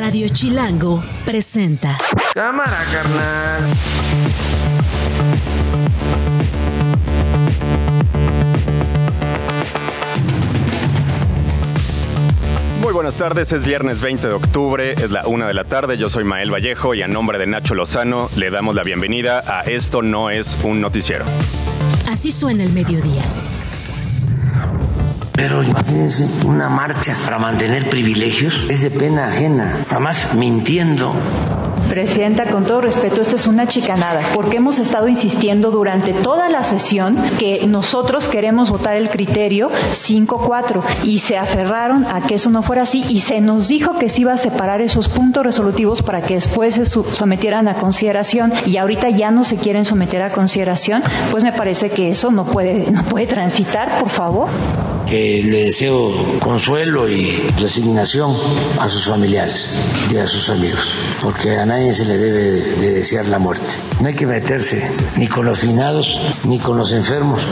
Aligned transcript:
Radio 0.00 0.28
Chilango 0.30 0.98
presenta. 1.26 1.98
Cámara, 2.32 2.78
carnal. 2.90 3.62
Muy 12.80 12.94
buenas 12.94 13.16
tardes, 13.16 13.52
es 13.52 13.62
viernes 13.66 14.00
20 14.00 14.26
de 14.26 14.32
octubre, 14.32 14.92
es 14.92 15.10
la 15.10 15.26
una 15.26 15.46
de 15.46 15.52
la 15.52 15.64
tarde, 15.64 15.98
yo 15.98 16.08
soy 16.08 16.24
Mael 16.24 16.50
Vallejo 16.50 16.94
y 16.94 17.02
a 17.02 17.06
nombre 17.06 17.38
de 17.38 17.46
Nacho 17.46 17.74
Lozano 17.74 18.30
le 18.36 18.50
damos 18.50 18.74
la 18.74 18.82
bienvenida 18.82 19.44
a 19.46 19.64
Esto 19.64 20.00
no 20.00 20.30
es 20.30 20.56
un 20.64 20.80
noticiero. 20.80 21.26
Así 22.08 22.32
suena 22.32 22.64
el 22.64 22.72
mediodía. 22.72 23.24
Pero 25.40 25.62
imagínense 25.62 26.28
una 26.44 26.68
marcha 26.68 27.16
para 27.24 27.38
mantener 27.38 27.88
privilegios, 27.88 28.66
es 28.68 28.82
de 28.82 28.90
pena 28.90 29.28
ajena, 29.28 29.86
además 29.88 30.34
mintiendo. 30.34 31.14
Presidenta, 31.90 32.44
con 32.46 32.66
todo 32.66 32.82
respeto, 32.82 33.20
esta 33.20 33.34
es 33.34 33.48
una 33.48 33.66
chicanada, 33.66 34.20
porque 34.32 34.58
hemos 34.58 34.78
estado 34.78 35.08
insistiendo 35.08 35.72
durante 35.72 36.12
toda 36.12 36.48
la 36.48 36.62
sesión 36.62 37.18
que 37.36 37.66
nosotros 37.66 38.28
queremos 38.28 38.70
votar 38.70 38.96
el 38.96 39.10
criterio 39.10 39.72
5-4 39.90 40.82
y 41.02 41.18
se 41.18 41.36
aferraron 41.36 42.06
a 42.06 42.20
que 42.20 42.36
eso 42.36 42.48
no 42.48 42.62
fuera 42.62 42.82
así 42.82 43.04
y 43.08 43.22
se 43.22 43.40
nos 43.40 43.66
dijo 43.66 43.98
que 43.98 44.08
se 44.08 44.20
iba 44.20 44.32
a 44.32 44.36
separar 44.36 44.80
esos 44.80 45.08
puntos 45.08 45.44
resolutivos 45.44 46.00
para 46.02 46.22
que 46.22 46.34
después 46.34 46.76
se 46.76 46.86
sometieran 46.86 47.66
a 47.66 47.74
consideración 47.74 48.52
y 48.66 48.76
ahorita 48.76 49.10
ya 49.10 49.32
no 49.32 49.42
se 49.42 49.56
quieren 49.56 49.84
someter 49.84 50.22
a 50.22 50.30
consideración, 50.30 51.02
pues 51.32 51.42
me 51.42 51.52
parece 51.52 51.90
que 51.90 52.10
eso 52.10 52.30
no 52.30 52.44
puede, 52.44 52.88
no 52.92 53.02
puede 53.02 53.26
transitar, 53.26 53.98
por 53.98 54.10
favor. 54.10 54.48
Que 55.08 55.42
le 55.42 55.64
deseo 55.64 56.38
consuelo 56.38 57.08
y 57.08 57.32
resignación 57.58 58.36
a 58.78 58.88
sus 58.88 59.06
familiares 59.06 59.74
y 60.08 60.16
a 60.18 60.26
sus 60.26 60.48
amigos, 60.50 60.94
porque 61.20 61.58
se 61.80 62.04
le 62.04 62.18
debe 62.18 62.42
de 62.76 62.90
desear 62.92 63.26
la 63.26 63.38
muerte. 63.38 63.70
No 64.00 64.08
hay 64.08 64.14
que 64.14 64.26
meterse 64.26 64.86
ni 65.16 65.26
con 65.26 65.46
los 65.46 65.60
finados 65.60 66.20
ni 66.44 66.58
con 66.58 66.76
los 66.76 66.92
enfermos. 66.92 67.50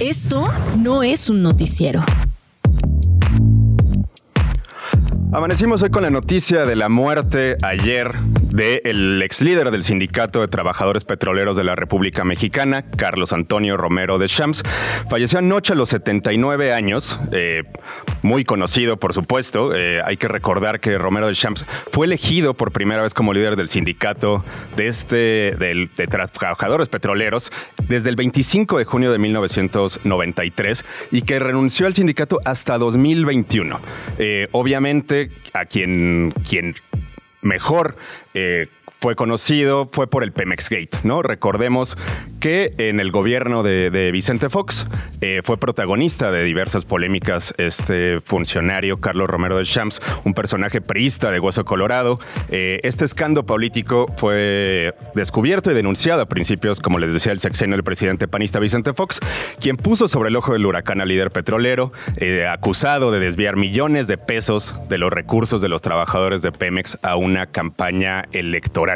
Esto 0.00 0.48
no 0.78 1.02
es 1.02 1.28
un 1.28 1.42
noticiero. 1.42 2.02
Amanecimos 5.30 5.82
hoy 5.82 5.90
con 5.90 6.02
la 6.02 6.10
noticia 6.10 6.64
de 6.64 6.74
la 6.74 6.88
muerte 6.88 7.56
ayer 7.62 8.16
del 8.58 9.22
ex 9.22 9.40
líder 9.40 9.70
del 9.70 9.84
Sindicato 9.84 10.40
de 10.40 10.48
Trabajadores 10.48 11.04
Petroleros 11.04 11.56
de 11.56 11.62
la 11.62 11.76
República 11.76 12.24
Mexicana, 12.24 12.82
Carlos 12.96 13.32
Antonio 13.32 13.76
Romero 13.76 14.18
de 14.18 14.26
Champs. 14.26 14.64
Falleció 15.08 15.38
anoche 15.38 15.74
a 15.74 15.76
los 15.76 15.90
79 15.90 16.72
años, 16.72 17.20
eh, 17.30 17.62
muy 18.22 18.44
conocido 18.44 18.96
por 18.96 19.14
supuesto. 19.14 19.76
Eh, 19.76 20.02
hay 20.04 20.16
que 20.16 20.26
recordar 20.26 20.80
que 20.80 20.98
Romero 20.98 21.28
de 21.28 21.34
Champs 21.34 21.64
fue 21.92 22.06
elegido 22.06 22.54
por 22.54 22.72
primera 22.72 23.00
vez 23.00 23.14
como 23.14 23.32
líder 23.32 23.54
del 23.54 23.68
sindicato 23.68 24.44
de, 24.76 24.88
este, 24.88 25.16
de 25.56 25.88
trabajadores 26.08 26.88
petroleros 26.88 27.52
desde 27.86 28.10
el 28.10 28.16
25 28.16 28.78
de 28.78 28.84
junio 28.84 29.12
de 29.12 29.18
1993 29.18 30.84
y 31.12 31.22
que 31.22 31.38
renunció 31.38 31.86
al 31.86 31.94
sindicato 31.94 32.40
hasta 32.44 32.76
2021. 32.76 33.80
Eh, 34.18 34.48
obviamente 34.50 35.30
a 35.54 35.64
quien 35.64 36.34
mejor 37.42 37.96
eh, 38.34 38.68
fue 39.00 39.14
conocido 39.14 39.88
fue 39.92 40.08
por 40.08 40.24
el 40.24 40.32
Pemex 40.32 40.68
Gate, 40.68 40.98
¿no? 41.04 41.22
Recordemos 41.22 41.96
que 42.40 42.74
en 42.78 43.00
el 43.00 43.10
gobierno 43.10 43.62
de, 43.62 44.10
Vicente 44.12 44.48
Fox 44.48 44.86
eh, 45.20 45.40
fue 45.44 45.58
protagonista 45.58 46.30
de 46.30 46.42
diversas 46.42 46.84
polémicas 46.84 47.54
este 47.58 48.20
funcionario 48.20 49.00
Carlos 49.00 49.28
Romero 49.28 49.58
de 49.58 49.64
Champs, 49.64 50.00
un 50.24 50.34
personaje 50.34 50.80
priista 50.80 51.30
de 51.30 51.40
Hueso 51.40 51.64
Colorado. 51.64 52.18
Eh, 52.48 52.80
este 52.82 53.04
escándalo 53.04 53.46
político 53.46 54.12
fue 54.16 54.94
descubierto 55.14 55.70
y 55.70 55.74
denunciado 55.74 56.22
a 56.22 56.26
principios, 56.26 56.80
como 56.80 56.98
les 56.98 57.12
decía, 57.12 57.32
el 57.32 57.40
sexenio 57.40 57.76
del 57.76 57.84
presidente 57.84 58.26
panista 58.26 58.58
Vicente 58.58 58.94
Fox, 58.94 59.20
quien 59.60 59.76
puso 59.76 60.08
sobre 60.08 60.30
el 60.30 60.36
ojo 60.36 60.52
del 60.52 60.66
huracán 60.66 61.00
al 61.00 61.08
líder 61.08 61.30
petrolero, 61.30 61.92
eh, 62.16 62.46
acusado 62.46 63.12
de 63.12 63.20
desviar 63.20 63.56
millones 63.56 64.08
de 64.08 64.18
pesos 64.18 64.74
de 64.88 64.98
los 64.98 65.12
recursos 65.12 65.60
de 65.60 65.68
los 65.68 65.82
trabajadores 65.82 66.42
de 66.42 66.52
Pemex 66.52 66.98
a 67.02 67.16
una 67.16 67.46
campaña 67.46 68.24
electoral 68.32 68.87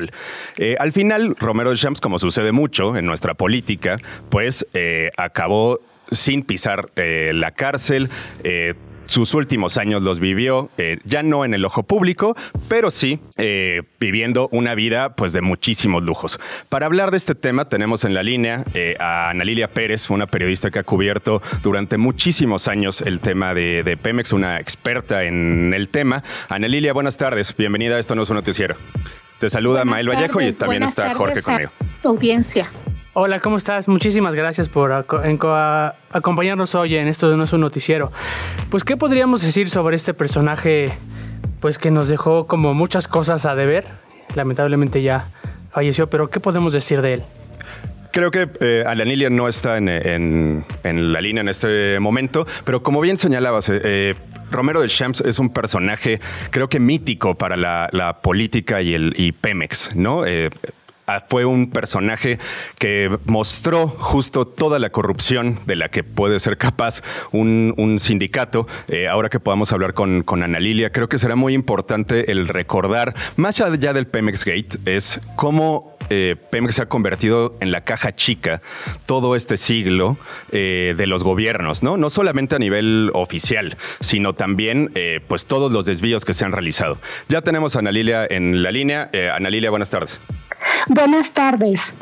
eh, 0.56 0.76
al 0.78 0.92
final, 0.92 1.36
Romero 1.38 1.70
de 1.70 1.76
Champs, 1.76 2.00
como 2.00 2.18
sucede 2.18 2.52
mucho 2.52 2.96
en 2.96 3.06
nuestra 3.06 3.34
política, 3.34 3.98
pues 4.28 4.66
eh, 4.74 5.10
acabó 5.16 5.80
sin 6.10 6.42
pisar 6.42 6.90
eh, 6.96 7.32
la 7.34 7.52
cárcel 7.52 8.10
sus 9.06 9.34
últimos 9.34 9.76
años 9.76 10.00
los 10.02 10.20
vivió 10.20 10.70
ya 11.04 11.22
no 11.22 11.44
en 11.44 11.52
el 11.52 11.64
ojo 11.64 11.82
público, 11.82 12.34
pero 12.68 12.90
sí 12.90 13.20
viviendo 14.00 14.48
una 14.52 14.74
vida 14.74 15.14
pues 15.16 15.34
de 15.34 15.42
muchísimos 15.42 16.02
lujos. 16.02 16.40
Para 16.70 16.86
hablar 16.86 17.10
de 17.10 17.18
este 17.18 17.34
tema 17.34 17.68
tenemos 17.68 18.04
en 18.04 18.14
la 18.14 18.22
línea 18.22 18.64
a 19.00 19.30
Ana 19.30 19.44
Lilia 19.44 19.68
Pérez, 19.68 20.08
una 20.08 20.26
periodista 20.28 20.70
que 20.70 20.78
ha 20.78 20.84
cubierto 20.84 21.42
durante 21.62 21.98
muchísimos 21.98 22.68
años 22.68 23.02
el 23.02 23.20
tema 23.20 23.52
de, 23.54 23.82
de 23.82 23.96
Pemex, 23.98 24.32
una 24.32 24.58
experta 24.58 25.24
en 25.24 25.74
el 25.74 25.90
tema. 25.90 26.22
Ana 26.48 26.68
Lilia, 26.68 26.94
buenas 26.94 27.18
tardes, 27.18 27.54
bienvenida 27.54 27.96
a 27.96 27.98
Esto 27.98 28.14
No 28.14 28.22
es 28.22 28.30
un 28.30 28.36
Noticiero. 28.36 28.76
Te 29.42 29.50
saluda 29.50 29.84
Mael 29.84 30.08
Vallejo 30.08 30.40
y 30.40 30.52
también 30.52 30.84
está 30.84 31.12
Jorge 31.14 31.42
conmigo. 31.42 31.72
audiencia. 32.04 32.70
Hola, 33.12 33.40
¿cómo 33.40 33.56
estás? 33.56 33.88
Muchísimas 33.88 34.36
gracias 34.36 34.68
por 34.68 34.92
acompañarnos 34.92 36.76
hoy 36.76 36.94
en 36.94 37.08
esto 37.08 37.28
de 37.28 37.36
No 37.36 37.42
es 37.42 37.52
un 37.52 37.60
noticiero. 37.60 38.12
Pues, 38.70 38.84
¿qué 38.84 38.96
podríamos 38.96 39.42
decir 39.42 39.68
sobre 39.68 39.96
este 39.96 40.14
personaje? 40.14 40.96
Pues 41.58 41.78
que 41.78 41.90
nos 41.90 42.06
dejó 42.06 42.46
como 42.46 42.72
muchas 42.72 43.08
cosas 43.08 43.44
a 43.44 43.56
deber. 43.56 43.84
Lamentablemente 44.36 45.02
ya 45.02 45.32
falleció, 45.72 46.08
pero 46.08 46.30
¿qué 46.30 46.38
podemos 46.38 46.72
decir 46.72 47.02
de 47.02 47.14
él? 47.14 47.22
Creo 48.12 48.30
que 48.30 48.48
eh, 48.60 48.84
Alanilia 48.86 49.28
no 49.28 49.48
está 49.48 49.78
en, 49.78 50.64
la 50.84 51.20
línea 51.20 51.40
en 51.40 51.48
este 51.48 51.98
momento, 51.98 52.46
pero 52.64 52.82
como 52.82 53.00
bien 53.00 53.16
señalabas, 53.16 53.70
eh, 53.70 53.80
eh, 53.82 54.14
Romero 54.52 54.80
de 54.80 54.88
Champs 54.88 55.20
es 55.22 55.38
un 55.38 55.50
personaje, 55.50 56.20
creo 56.50 56.68
que 56.68 56.80
mítico 56.80 57.34
para 57.34 57.56
la, 57.56 58.20
política 58.22 58.82
y 58.82 58.94
el 58.94 59.14
y 59.16 59.32
Pemex, 59.32 59.96
¿no? 59.96 60.22
Ah, 60.22 60.48
fue 61.20 61.44
un 61.44 61.70
personaje 61.70 62.38
que 62.78 63.10
mostró 63.26 63.88
justo 63.88 64.46
toda 64.46 64.78
la 64.78 64.90
corrupción 64.90 65.58
de 65.66 65.76
la 65.76 65.88
que 65.88 66.04
puede 66.04 66.40
ser 66.40 66.58
capaz 66.58 67.02
un, 67.32 67.96
sindicato. 67.98 68.66
Eh, 68.88 69.08
ahora 69.08 69.28
que 69.28 69.40
podamos 69.40 69.72
hablar 69.72 69.94
con, 69.94 70.22
con 70.22 70.42
Ana 70.42 70.58
Lilia, 70.58 70.90
creo 70.90 71.08
que 71.08 71.18
será 71.18 71.36
muy 71.36 71.54
importante 71.54 72.30
el 72.32 72.48
recordar, 72.48 73.14
más 73.36 73.60
allá 73.60 73.92
del 73.92 74.06
Pemex 74.06 74.44
Gate, 74.44 74.78
es 74.86 75.20
cómo 75.36 75.96
eh, 76.10 76.36
Pemex 76.50 76.76
se 76.76 76.82
ha 76.82 76.86
convertido 76.86 77.56
en 77.60 77.70
la 77.70 77.82
caja 77.82 78.14
chica 78.14 78.60
todo 79.06 79.36
este 79.36 79.56
siglo 79.56 80.16
eh, 80.50 80.94
de 80.96 81.06
los 81.06 81.22
gobiernos, 81.22 81.82
¿no? 81.82 81.96
No 81.96 82.10
solamente 82.10 82.56
a 82.56 82.58
nivel 82.58 83.10
oficial, 83.14 83.76
sino 84.00 84.34
también 84.34 84.92
pues 85.28 85.46
todos 85.46 85.72
los 85.72 85.84
desvíos 85.84 86.24
que 86.24 86.34
se 86.34 86.44
han 86.44 86.52
realizado. 86.52 86.98
Ya 87.28 87.42
tenemos 87.42 87.76
a 87.76 87.80
Ana 87.80 87.92
Lilia 87.92 88.26
en 88.28 88.62
la 88.62 88.70
línea. 88.70 89.10
Ana 89.34 89.50
Lilia, 89.50 89.70
buenas 89.70 89.90
tardes. 89.90 90.20
Buenas 90.88 91.32
tardes. 91.32 91.92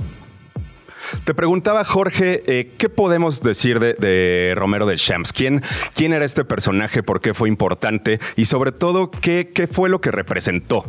Te 1.24 1.34
preguntaba, 1.34 1.84
Jorge, 1.84 2.42
eh, 2.46 2.74
¿qué 2.78 2.88
podemos 2.88 3.42
decir 3.42 3.80
de, 3.80 4.52
Romero 4.56 4.86
de 4.86 4.96
Champs? 4.96 5.32
¿Quién, 5.32 5.62
¿Quién, 5.94 6.12
era 6.12 6.24
este 6.24 6.44
personaje? 6.44 7.02
¿Por 7.02 7.20
qué 7.20 7.34
fue 7.34 7.48
importante? 7.48 8.20
Y 8.36 8.44
sobre 8.44 8.72
todo, 8.72 9.10
¿qué, 9.10 9.48
qué 9.52 9.66
fue 9.66 9.88
lo 9.88 10.00
que 10.00 10.10
representó? 10.10 10.84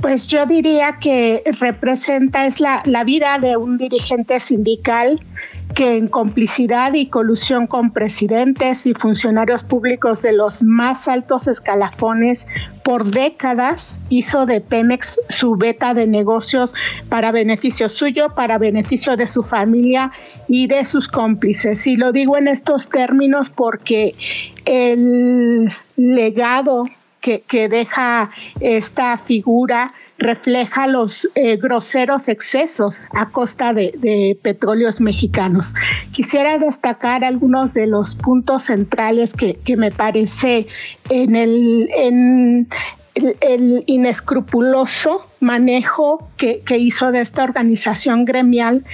Pues 0.00 0.26
yo 0.28 0.46
diría 0.46 0.98
que 1.00 1.42
representa, 1.60 2.46
es 2.46 2.60
la, 2.60 2.82
la 2.84 3.04
vida 3.04 3.38
de 3.38 3.56
un 3.56 3.78
dirigente 3.78 4.40
sindical 4.40 5.20
que 5.74 5.96
en 5.96 6.08
complicidad 6.08 6.94
y 6.94 7.06
colusión 7.06 7.66
con 7.66 7.92
presidentes 7.92 8.86
y 8.86 8.94
funcionarios 8.94 9.62
públicos 9.62 10.22
de 10.22 10.32
los 10.32 10.62
más 10.62 11.06
altos 11.06 11.46
escalafones 11.46 12.46
por 12.82 13.06
décadas 13.06 13.98
hizo 14.08 14.46
de 14.46 14.60
Pemex 14.60 15.18
su 15.28 15.56
beta 15.56 15.94
de 15.94 16.06
negocios 16.06 16.74
para 17.08 17.30
beneficio 17.30 17.88
suyo, 17.88 18.34
para 18.34 18.58
beneficio 18.58 19.16
de 19.16 19.28
su 19.28 19.42
familia 19.42 20.10
y 20.48 20.66
de 20.66 20.84
sus 20.84 21.08
cómplices. 21.08 21.86
Y 21.86 21.96
lo 21.96 22.12
digo 22.12 22.36
en 22.36 22.48
estos 22.48 22.88
términos 22.88 23.50
porque 23.50 24.14
el 24.64 25.70
legado 25.96 26.86
que, 27.20 27.68
deja 27.68 28.30
esta 28.60 29.18
figura 29.18 29.92
refleja 30.18 30.86
los 30.86 31.28
eh, 31.34 31.56
groseros 31.56 32.28
excesos 32.28 33.06
a 33.12 33.30
costa 33.30 33.72
de, 33.72 34.38
petróleos 34.42 35.00
mexicanos. 35.00 35.74
Quisiera 36.12 36.58
destacar 36.58 37.24
algunos 37.24 37.74
de 37.74 37.86
los 37.86 38.14
puntos 38.14 38.64
centrales 38.64 39.34
que, 39.34 39.76
me 39.76 39.90
parece 39.90 40.66
en 41.08 41.36
el, 41.36 41.88
en 41.94 42.68
el, 43.14 43.84
inescrupuloso 43.86 45.26
manejo 45.40 46.28
que, 46.36 46.62
hizo 46.78 47.10
de 47.10 47.20
esta 47.20 47.42
organización 47.42 48.24
gremial, 48.24 48.84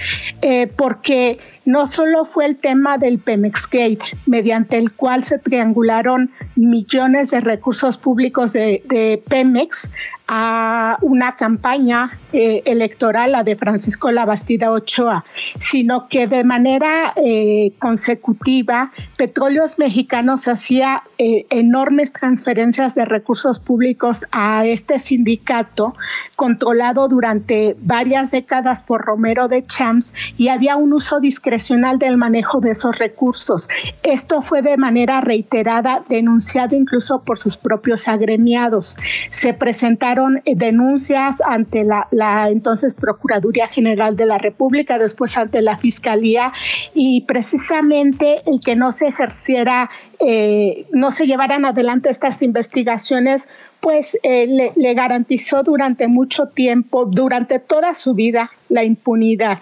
eh, 0.41 0.67
porque 0.67 1.39
no 1.65 1.85
solo 1.87 2.23
fue 2.23 2.45
el 2.45 2.55
tema 2.55 2.97
del 2.97 3.19
Pemex 3.19 3.69
Gate, 3.69 3.99
mediante 4.25 4.77
el 4.77 4.93
cual 4.93 5.25
se 5.25 5.37
triangularon 5.37 6.31
millones 6.55 7.31
de 7.31 7.41
recursos 7.41 7.97
públicos 7.97 8.53
de, 8.53 9.21
Pemex 9.27 9.89
a 10.29 10.97
una 11.01 11.35
campaña 11.35 12.17
eh, 12.33 12.61
electoral, 12.65 13.33
la 13.33 13.43
de 13.43 13.55
Francisco 13.55 14.11
Labastida 14.11 14.71
Ochoa, 14.71 15.25
sino 15.57 16.07
que 16.07 16.27
de 16.27 16.43
manera 16.43 17.13
eh, 17.15 17.71
consecutiva 17.79 18.91
Petróleos 19.17 19.77
Mexicanos 19.79 20.47
hacía 20.47 21.03
enormes 21.17 22.13
transferencias 22.13 22.93
de 22.93 23.03
recursos 23.05 23.59
públicos 23.59 24.25
a 24.31 24.65
este 24.65 24.99
sindicato 24.99 25.95
controlado 26.37 27.07
durante 27.07 27.75
varias 27.79 28.29
décadas 28.29 28.83
por 28.83 29.01
Romero 29.01 29.47
de 29.47 29.65
Champs 29.65 30.13
y 30.37 30.49
había 30.49 30.75
un 30.75 30.93
uso 30.93 31.19
discrecional 31.19 31.97
del 31.97 32.15
manejo 32.15 32.59
de 32.59 32.71
esos 32.71 32.99
recursos. 32.99 33.67
Esto 34.03 34.43
fue 34.43 34.61
de 34.61 34.77
manera 34.77 35.19
reiterada 35.19 36.03
denunciado 36.07 36.75
incluso 36.75 37.23
por 37.23 37.39
sus 37.39 37.57
propios 37.57 38.07
agremiados. 38.07 38.97
Se 39.31 39.55
presentaron 39.55 40.43
eh, 40.45 40.53
denuncias 40.55 41.41
ante 41.41 41.83
la, 41.83 42.49
entonces 42.51 42.93
Procuraduría 42.93 43.67
General 43.67 44.15
de 44.15 44.27
la 44.27 44.37
República, 44.37 44.99
después 44.99 45.35
ante 45.39 45.63
la 45.63 45.75
Fiscalía 45.75 46.53
y 46.93 47.21
precisamente 47.21 48.43
el 48.45 48.61
que 48.61 48.75
no 48.75 48.91
se 48.91 49.07
ejerciera, 49.07 49.89
eh, 50.19 50.85
no 50.91 51.09
se 51.09 51.25
llevaran 51.25 51.65
adelante 51.65 52.11
estas 52.11 52.43
investigaciones, 52.43 53.49
pues 53.79 54.17
eh, 54.23 54.73
le, 54.75 54.93
garantizó 54.93 55.63
durante 55.63 56.07
mucho 56.07 56.26
tiempo, 56.27 57.05
durante 57.05 57.59
toda 57.59 57.93
su 57.93 58.13
vida, 58.13 58.51
la 58.69 58.83
impunidad. 58.83 59.59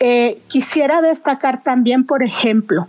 Eh, 0.00 0.38
quisiera 0.48 1.00
destacar 1.00 1.62
también, 1.62 2.04
por 2.04 2.22
ejemplo, 2.22 2.88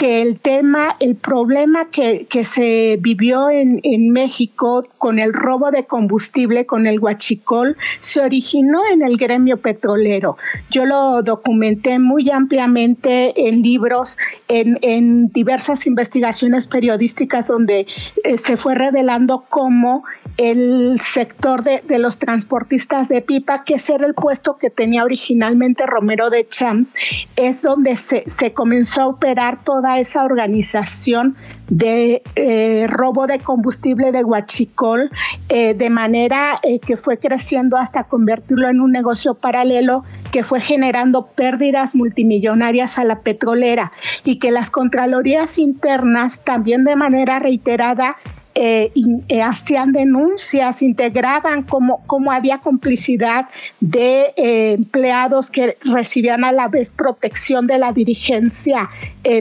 que 0.00 0.22
el 0.22 0.40
tema, 0.40 0.96
el 0.98 1.14
problema 1.14 1.90
que, 1.90 2.26
se 2.46 2.96
vivió 3.02 3.50
en, 3.50 4.10
México 4.12 4.88
con 4.96 5.18
el 5.18 5.34
robo 5.34 5.70
de 5.70 5.84
combustible, 5.84 6.64
con 6.64 6.86
el 6.86 6.98
huachicol, 6.98 7.76
se 8.00 8.22
originó 8.22 8.80
en 8.90 9.02
el 9.02 9.18
gremio 9.18 9.58
petrolero. 9.58 10.38
Yo 10.70 10.86
lo 10.86 11.22
documenté 11.22 11.98
muy 11.98 12.30
ampliamente 12.30 13.46
en 13.46 13.60
libros, 13.60 14.16
en, 14.48 15.28
diversas 15.34 15.86
investigaciones 15.86 16.66
periodísticas 16.66 17.48
donde 17.48 17.86
eh, 18.24 18.38
se 18.38 18.56
fue 18.56 18.74
revelando 18.74 19.44
cómo 19.50 20.04
el 20.38 20.98
sector 20.98 21.62
de, 21.62 21.98
los 21.98 22.16
transportistas 22.16 23.08
de 23.08 23.20
pipa, 23.20 23.64
que 23.64 23.74
ese 23.74 23.96
era 23.96 24.06
el 24.06 24.14
puesto 24.14 24.56
que 24.56 24.70
tenía 24.70 25.04
originalmente 25.04 25.84
Romero 25.84 26.30
de 26.30 26.48
Champs, 26.48 26.94
es 27.36 27.60
donde 27.60 27.96
se, 27.96 28.24
se 28.26 28.54
comenzó 28.54 29.02
a 29.02 29.06
operar 29.08 29.62
toda 29.62 29.89
esa 29.98 30.24
organización 30.24 31.36
de 31.68 32.22
eh, 32.36 32.86
robo 32.88 33.26
de 33.26 33.40
combustible 33.40 34.12
de 34.12 34.24
Huachicol, 34.24 35.10
eh, 35.48 35.74
de 35.74 35.90
manera 35.90 36.58
eh, 36.62 36.78
que 36.78 36.96
fue 36.96 37.18
creciendo 37.18 37.76
hasta 37.76 38.04
convertirlo 38.04 38.68
en 38.68 38.80
un 38.80 38.92
negocio 38.92 39.34
paralelo 39.34 40.04
que 40.30 40.44
fue 40.44 40.60
generando 40.60 41.26
pérdidas 41.26 41.94
multimillonarias 41.94 42.98
a 42.98 43.04
la 43.04 43.20
petrolera 43.20 43.92
y 44.24 44.38
que 44.38 44.50
las 44.50 44.70
Contralorías 44.70 45.58
internas 45.58 46.40
también 46.40 46.84
de 46.84 46.96
manera 46.96 47.38
reiterada 47.38 48.16
eh, 48.54 48.92
eh, 49.28 49.42
hacían 49.42 49.92
denuncias, 49.92 50.82
integraban 50.82 51.62
cómo, 51.62 52.02
había 52.32 52.58
complicidad 52.58 53.48
de 53.80 54.34
eh, 54.36 54.72
empleados 54.72 55.50
que 55.50 55.76
recibían 55.84 56.44
a 56.44 56.50
la 56.50 56.66
vez 56.66 56.92
protección 56.92 57.66
de 57.66 57.78
la 57.78 57.92
dirigencia 57.92 58.90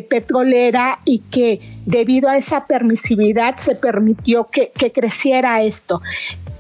petrolera 0.10 1.00
y 1.06 1.20
que 1.20 1.62
debido 1.86 2.30
a 2.30 2.38
esa 2.38 2.68
permisividad 2.68 3.56
se 3.58 3.76
permitió 3.76 4.50
que 4.50 4.72
creciera 4.94 5.62
esto 5.62 6.02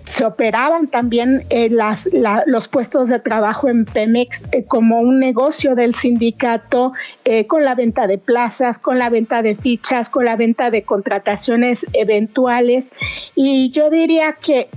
se 0.10 0.26
operaban 0.26 0.88
también 0.88 1.46
eh, 1.52 1.70
las, 1.70 2.10
los 2.48 2.68
puestos 2.68 3.10
de 3.10 3.20
trabajo 3.20 3.70
en 3.70 3.86
Pemex 3.86 4.48
eh, 4.52 4.64
como 4.66 5.00
un 5.02 5.20
negocio 5.20 5.76
del 5.76 5.94
sindicato 5.94 6.94
eh, 7.26 7.46
con 7.46 7.64
la 7.64 7.76
venta 7.76 8.08
de 8.08 8.18
plazas, 8.18 8.80
con 8.80 8.98
la 8.98 9.12
venta 9.12 9.44
de 9.44 9.56
fichas, 9.56 10.10
con 10.10 10.26
la 10.26 10.36
venta 10.36 10.72
de 10.72 10.82
contrataciones 10.82 11.86
eventuales. 11.94 12.92
Y 13.36 13.70
yo 13.70 13.92
diría 13.92 14.34
que, 14.34 14.68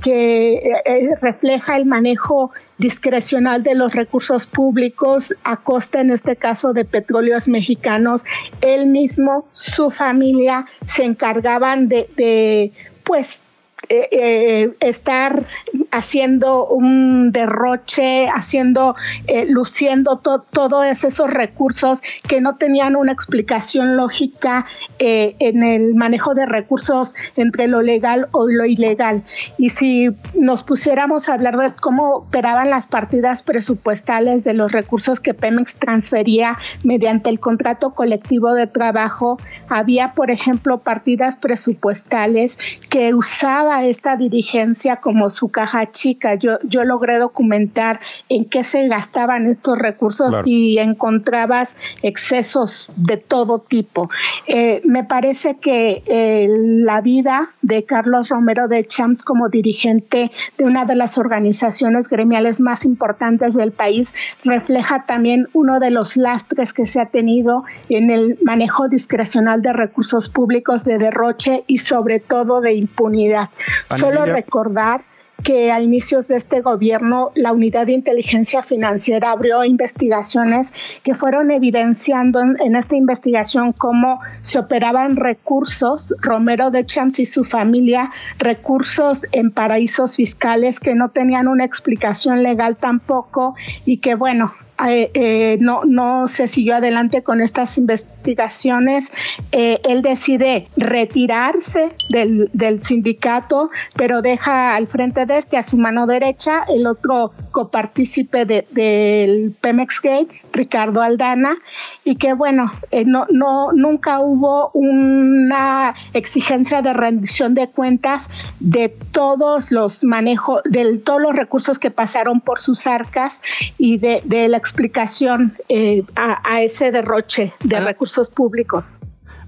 refleja 1.22 1.78
el 1.78 1.86
manejo 1.86 2.50
discrecional 2.76 3.62
de 3.62 3.74
los 3.74 3.94
recursos 3.94 4.46
públicos 4.46 5.32
a 5.44 5.56
costa, 5.56 6.00
en 6.00 6.10
este 6.10 6.36
caso, 6.36 6.74
de 6.74 6.84
petróleos 6.84 7.48
mexicanos. 7.48 8.26
Él 8.60 8.84
mismo, 8.86 9.46
su 9.52 9.90
familia 9.90 10.66
se 10.84 11.04
encargaban 11.04 11.88
de, 11.88 12.06
de 12.16 12.72
pues, 13.02 13.44
eh, 13.88 14.08
eh, 14.12 14.76
estar 14.80 15.44
haciendo 15.90 16.66
un 16.68 17.32
derroche, 17.32 18.28
haciendo, 18.28 18.94
eh, 19.26 19.44
luciendo 19.48 20.18
todos 20.18 20.86
esos 20.86 21.28
recursos 21.28 22.00
que 22.26 22.40
no 22.40 22.56
tenían 22.56 22.94
una 22.96 23.12
explicación 23.12 23.96
lógica 23.96 24.66
en 24.98 25.64
el 25.64 25.94
manejo 25.94 26.34
de 26.34 26.46
recursos 26.46 27.14
entre 27.36 27.66
lo 27.66 27.82
legal 27.82 28.28
o 28.30 28.46
lo 28.46 28.64
ilegal. 28.64 29.24
Y 29.58 29.70
si 29.70 30.10
nos 30.34 30.62
pusiéramos 30.62 31.28
a 31.28 31.34
hablar 31.34 31.56
de 31.58 31.74
cómo 31.74 32.14
operaban 32.14 32.70
las 32.70 32.86
partidas 32.86 33.42
presupuestales 33.42 34.44
de 34.44 34.54
los 34.54 34.72
recursos 34.72 35.20
que 35.20 35.34
Pemex 35.34 35.76
transfería 35.76 36.56
mediante 36.84 37.30
el 37.30 37.40
contrato 37.40 37.94
colectivo 37.94 38.54
de 38.54 38.68
trabajo, 38.68 39.38
había, 39.68 40.14
por 40.14 40.30
ejemplo, 40.30 40.78
partidas 40.78 41.36
presupuestales 41.36 42.58
que 42.88 43.12
usaban 43.12 43.71
esta 43.80 44.16
dirigencia 44.16 44.96
como 44.96 45.30
su 45.30 45.48
caja 45.48 45.90
chica. 45.90 46.34
Yo, 46.34 46.58
yo 46.64 46.84
logré 46.84 47.18
documentar 47.18 48.00
en 48.28 48.44
qué 48.44 48.64
se 48.64 48.86
gastaban 48.88 49.46
estos 49.46 49.78
recursos 49.78 50.46
y 50.46 50.78
encontrabas 50.78 51.76
excesos 52.02 52.88
de 52.96 53.16
todo 53.16 53.60
tipo. 53.60 54.10
Eh, 54.46 54.82
me 54.84 55.04
parece 55.04 55.56
que 55.56 56.02
eh, 56.06 56.46
la 56.48 57.00
vida 57.00 57.54
de 57.62 57.84
Carlos 57.84 58.28
Romero 58.28 58.68
de 58.68 58.86
Champs 58.86 59.22
como 59.22 59.48
dirigente 59.48 60.30
de 60.58 60.64
una 60.64 60.84
de 60.84 60.94
las 60.94 61.18
organizaciones 61.18 62.08
gremiales 62.08 62.60
más 62.60 62.84
importantes 62.84 63.54
del 63.54 63.72
país 63.72 64.14
refleja 64.44 65.06
también 65.06 65.48
uno 65.52 65.80
de 65.80 65.90
los 65.90 66.16
lastres 66.16 66.72
que 66.72 66.86
se 66.86 67.00
ha 67.00 67.06
tenido 67.06 67.64
en 67.88 68.10
el 68.10 68.38
manejo 68.42 68.88
discrecional 68.88 69.62
de 69.62 69.72
recursos 69.72 70.28
públicos 70.28 70.84
de 70.84 70.98
derroche 70.98 71.64
y 71.66 71.78
sobre 71.78 72.20
todo 72.20 72.60
de 72.60 72.74
impunidad. 72.74 73.50
Solo 73.96 74.24
recordar 74.26 75.02
que 75.42 75.72
a 75.72 75.80
inicios 75.80 76.28
de 76.28 76.36
este 76.36 76.60
gobierno 76.60 77.32
la 77.34 77.52
Unidad 77.52 77.86
de 77.86 77.92
Inteligencia 77.92 78.62
Financiera 78.62 79.32
abrió 79.32 79.64
investigaciones 79.64 81.00
que 81.02 81.14
fueron 81.14 81.50
evidenciando 81.50 82.40
en, 82.40 82.76
esta 82.76 82.96
investigación 82.96 83.72
cómo 83.72 84.20
se 84.40 84.58
operaban 84.58 85.16
recursos, 85.16 86.14
Romero 86.20 86.70
de 86.70 86.86
Champs 86.86 87.18
y 87.18 87.26
su 87.26 87.44
familia, 87.44 88.10
recursos 88.38 89.26
en 89.32 89.50
paraísos 89.50 90.16
fiscales 90.16 90.78
que 90.78 90.94
no 90.94 91.10
tenían 91.10 91.48
una 91.48 91.64
explicación 91.64 92.42
legal 92.42 92.76
tampoco 92.76 93.54
y 93.84 93.98
que 93.98 94.14
bueno, 94.14 94.54
eh, 94.90 95.10
eh, 95.14 95.58
no, 95.60 95.82
no 95.84 96.28
se 96.28 96.48
siguió 96.48 96.76
adelante 96.76 97.22
con 97.22 97.40
estas 97.40 97.78
investigaciones. 97.78 99.12
Eh, 99.52 99.80
él 99.84 100.02
decide 100.02 100.68
retirarse 100.76 101.92
del, 102.08 102.50
del, 102.52 102.80
sindicato, 102.80 103.70
pero 103.96 104.22
deja 104.22 104.74
al 104.74 104.86
frente 104.86 105.26
de 105.26 105.38
este, 105.38 105.56
a 105.56 105.62
su 105.62 105.76
mano 105.76 106.06
derecha, 106.06 106.64
el 106.68 106.86
otro 106.86 107.32
copartícipe 107.52 108.44
del 108.44 109.54
Pemex 109.60 110.00
Gate, 110.00 110.42
Ricardo 110.52 111.00
Aldana, 111.00 111.56
y 112.04 112.16
que 112.16 112.32
bueno, 112.32 112.72
no, 113.06 113.26
no, 113.30 113.72
nunca 113.72 114.20
hubo 114.20 114.70
una 114.74 115.94
exigencia 116.12 116.82
de 116.82 116.92
rendición 116.92 117.54
de 117.54 117.68
cuentas 117.68 118.30
de 118.60 118.88
todos 118.88 119.70
los 119.70 120.02
manejos, 120.02 120.62
de 120.64 120.98
todos 120.98 121.22
los 121.22 121.36
recursos 121.36 121.78
que 121.78 121.90
pasaron 121.90 122.40
por 122.40 122.58
sus 122.58 122.86
arcas 122.86 123.42
y 123.78 123.98
de, 123.98 124.22
de 124.24 124.48
la 124.48 124.56
explicación 124.56 125.54
eh, 125.68 126.02
a, 126.16 126.62
ese 126.62 126.90
derroche 126.90 127.52
de 127.62 127.76
ah. 127.76 127.80
recursos 127.80 128.30
públicos. 128.30 128.98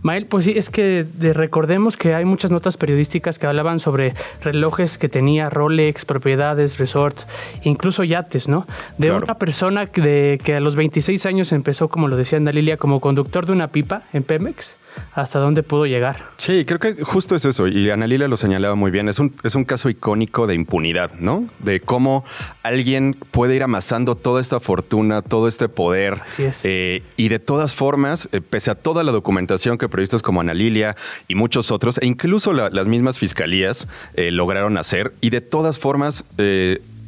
Mael, 0.04 0.26
pues 0.26 0.44
sí, 0.44 0.52
es 0.54 0.68
que 0.68 1.06
recordemos 1.18 1.96
que 1.96 2.14
hay 2.14 2.26
muchas 2.26 2.50
notas 2.50 2.76
periodísticas 2.76 3.38
que 3.38 3.46
hablaban 3.46 3.80
sobre 3.80 4.14
relojes 4.42 4.98
que 4.98 5.08
tenía 5.08 5.48
Rolex, 5.48 6.04
propiedades, 6.04 6.76
resorts, 6.76 7.26
incluso 7.62 8.04
yates, 8.04 8.46
¿no? 8.46 8.66
De 8.98 9.10
una 9.12 9.38
persona 9.38 9.86
que, 9.86 10.02
de, 10.02 10.40
que 10.44 10.56
a 10.56 10.60
los 10.60 10.76
26 10.76 11.24
años 11.24 11.52
empezó, 11.52 11.88
como 11.88 12.08
lo 12.08 12.18
decía 12.18 12.36
Ana 12.36 12.52
Lilia, 12.52 12.76
como 12.76 13.00
conductor 13.00 13.46
de 13.46 13.52
una 13.52 13.68
pipa 13.68 14.02
en 14.12 14.24
Pemex 14.24 14.76
hasta 15.14 15.38
dónde 15.38 15.62
pudo 15.62 15.86
llegar. 15.86 16.30
Sí, 16.36 16.64
creo 16.64 16.78
que 16.78 17.02
justo 17.02 17.34
es 17.34 17.44
eso, 17.44 17.66
y 17.68 17.90
Ana 17.90 18.06
Lila 18.06 18.28
lo 18.28 18.36
señalaba 18.36 18.74
muy 18.74 18.90
bien, 18.90 19.08
es 19.08 19.18
un, 19.18 19.34
es 19.42 19.54
un 19.54 19.64
caso 19.64 19.88
icónico 19.88 20.46
de 20.46 20.54
impunidad, 20.54 21.12
¿no? 21.18 21.48
De 21.60 21.80
cómo 21.80 22.24
alguien 22.62 23.16
puede 23.30 23.54
ir 23.54 23.62
amasando 23.62 24.16
toda 24.16 24.40
esta 24.40 24.60
fortuna, 24.60 25.22
todo 25.22 25.48
este 25.48 25.68
poder, 25.68 26.20
eh, 26.38 27.02
y 27.16 27.28
de 27.28 27.38
todas 27.38 27.74
formas, 27.74 28.28
eh, 28.32 28.40
pese 28.40 28.70
a 28.70 28.74
toda 28.74 29.02
la 29.02 29.12
documentación 29.12 29.78
que 29.78 29.88
periodistas 29.88 30.22
como 30.22 30.40
Ana 30.40 30.54
Lilia 30.54 30.96
y 31.28 31.34
muchos 31.34 31.70
otros, 31.70 31.98
e 31.98 32.06
incluso 32.06 32.52
las 32.52 32.86
mismas 32.86 33.18
fiscalías 33.18 33.86
eh, 34.14 34.30
lograron 34.30 34.76
hacer, 34.76 35.12
y 35.20 35.30
de 35.30 35.40
todas 35.40 35.78
formas 35.78 36.24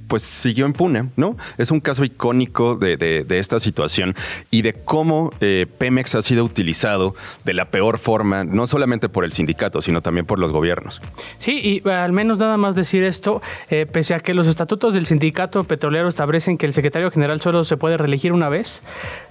pues 0.09 0.23
siguió 0.23 0.67
impune, 0.67 1.11
¿no? 1.17 1.37
Es 1.59 1.71
un 1.71 1.81
caso 1.81 2.05
icónico 2.05 2.77
de, 2.77 3.27
esta 3.29 3.61
situación 3.61 4.15
y 4.51 4.63
de 4.63 4.73
cómo 4.73 5.33
eh, 5.41 5.67
Pemex 5.79 6.15
ha 6.15 6.23
sido 6.23 6.45
utilizado 6.45 7.15
de 7.45 7.55
la 7.55 7.67
peor 7.67 7.99
forma, 7.99 8.45
no 8.45 8.67
solamente 8.67 9.09
por 9.09 9.25
el 9.25 9.33
sindicato, 9.33 9.83
sino 9.83 10.01
también 10.01 10.27
por 10.27 10.39
los 10.39 10.53
gobiernos. 10.53 11.03
Sí, 11.39 11.83
y 11.85 11.89
al 11.89 12.13
menos 12.13 12.39
nada 12.39 12.57
más 12.57 12.75
decir 12.75 13.03
esto, 13.03 13.43
eh, 13.71 13.87
pese 13.87 14.15
a 14.15 14.21
que 14.21 14.35
los 14.35 14.49
estatutos 14.49 14.95
del 14.95 15.07
sindicato 15.07 15.65
petrolero 15.65 16.09
establecen 16.09 16.57
que 16.57 16.67
el 16.67 16.73
secretario 16.73 17.11
general 17.11 17.41
solo 17.41 17.65
se 17.65 17.77
puede 17.77 17.97
reelegir 17.97 18.33
una 18.33 18.49
vez, 18.49 18.83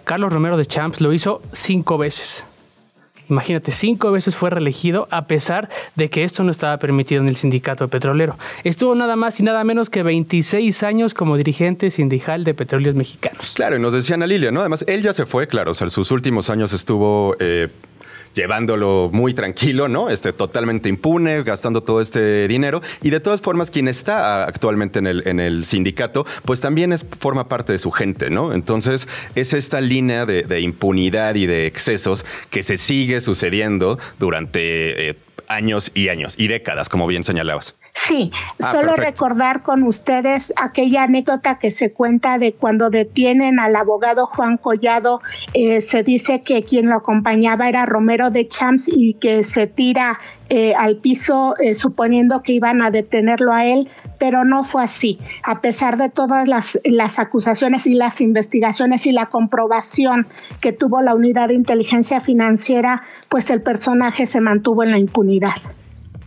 Carlos 0.04 0.32
Romero 0.32 0.58
de 0.58 0.66
Champs 0.66 1.02
lo 1.02 1.14
hizo 1.14 1.42
cinco 1.52 1.98
veces. 1.98 2.46
Imagínate, 3.30 3.72
cinco 3.72 4.12
veces 4.12 4.36
fue 4.36 4.50
reelegido 4.50 5.08
a 5.12 5.26
pesar 5.26 5.70
de 5.96 6.10
que 6.10 6.24
esto 6.24 6.44
no 6.44 6.52
estaba 6.52 6.78
permitido 6.78 7.22
en 7.22 7.30
el 7.30 7.36
sindicato 7.36 7.88
petrolero. 7.88 8.38
Estuvo 8.64 8.96
nada 8.96 9.16
más 9.16 9.40
y 9.40 9.44
nada 9.44 9.64
menos 9.64 9.90
que 9.90 10.04
26 10.04 10.84
años 10.84 11.14
como 11.14 11.38
dirigente 11.38 11.92
sindical 11.92 12.44
de 12.44 12.54
petróleos 12.54 12.96
mexicanos. 12.96 13.54
Claro, 13.56 13.78
y 13.78 13.80
nos 13.80 13.94
decían 13.94 14.24
a 14.24 14.28
Lilia, 14.28 14.52
¿no? 14.52 14.60
Además, 14.60 14.86
él 14.88 15.02
ya 15.02 15.14
se 15.14 15.26
fue, 15.26 15.48
claro, 15.48 15.72
o 15.72 15.74
sea, 15.74 15.90
sus 15.90 16.12
últimos 16.12 16.50
años 16.50 16.74
estuvo... 16.74 17.36
Eh, 17.40 17.70
llevándolo 18.36 19.10
muy 19.12 19.34
tranquilo, 19.34 19.88
¿no? 19.88 20.10
Este, 20.10 20.34
totalmente 20.34 20.90
impune, 20.90 21.42
gastando 21.44 21.82
todo 21.82 22.02
este 22.02 22.48
dinero. 22.48 22.82
Y 23.02 23.10
de 23.10 23.20
todas 23.20 23.42
formas, 23.42 23.72
quien 23.72 23.88
está 23.88 24.44
actualmente 24.44 25.00
en 25.00 25.08
el, 25.08 25.28
en 25.28 25.40
el 25.40 25.66
sindicato, 25.66 26.26
pues 26.44 26.62
también 26.62 26.94
es, 26.94 27.06
forma 27.20 27.48
parte 27.48 27.74
de 27.74 27.80
su 27.80 27.92
gente, 27.92 28.30
¿no? 28.30 28.54
Entonces, 28.54 29.08
es 29.36 29.54
esta 29.54 29.82
línea 29.82 30.26
de, 30.26 30.60
impunidad 30.60 31.36
y 31.36 31.46
de 31.46 31.66
excesos 31.68 32.26
que 32.50 32.64
se 32.64 32.78
sigue 32.78 33.22
sucediendo 33.22 34.00
durante 34.20 35.10
eh, 35.10 35.16
años 35.48 35.92
y 35.94 36.10
años 36.10 36.36
y 36.38 36.48
décadas, 36.48 36.90
como 36.90 37.08
bien 37.08 37.24
señalabas. 37.24 37.76
Sí, 37.94 38.32
ah, 38.62 38.72
solo 38.72 38.96
recordar 38.98 39.64
con 39.64 39.84
ustedes 39.84 40.54
aquella 40.58 41.04
anécdota 41.04 41.60
que 41.60 41.72
se 41.72 41.94
cuenta 41.94 42.38
de 42.38 42.54
cuando 42.54 42.90
detienen 42.90 43.60
al 43.60 43.76
abogado 43.76 44.28
Juan 44.28 44.58
Collado, 44.58 45.22
eh, 45.54 45.80
se 45.80 46.04
dice 46.04 46.42
que 46.42 46.64
quien 46.64 46.90
lo 46.90 46.98
acompañaba 46.98 47.70
era 47.70 47.86
Romero 47.86 48.32
de 48.32 48.48
Champs 48.48 48.90
y 48.90 49.14
que 49.14 49.46
se 49.46 49.68
tira 49.68 50.20
eh, 50.50 50.76
al 50.76 50.98
piso 50.98 51.56
eh, 51.58 51.74
suponiendo 51.74 52.44
que 52.44 52.52
iban 52.52 52.84
a 52.84 52.92
detenerlo 52.92 53.54
a 53.54 53.66
él, 53.66 53.90
pero 54.18 54.46
no 54.46 54.64
fue 54.64 54.84
así. 54.84 55.20
A 55.44 55.62
pesar 55.62 55.98
de 55.98 56.10
todas 56.10 56.48
las, 56.48 56.80
las 56.84 57.20
acusaciones 57.20 57.88
y 57.88 57.96
las 57.96 58.22
investigaciones 58.22 59.06
y 59.06 59.12
la 59.12 59.28
comprobación 59.28 60.28
que 60.62 60.74
tuvo 60.74 61.02
la 61.02 61.14
unidad 61.14 61.50
de 61.50 61.56
inteligencia 61.56 62.22
financiera, 62.22 63.04
pues 63.30 63.50
el 63.50 63.62
personaje 63.62 64.28
se 64.28 64.42
mantuvo 64.42 64.84
en 64.84 64.92
la 64.92 64.98
impunidad. 64.98 65.56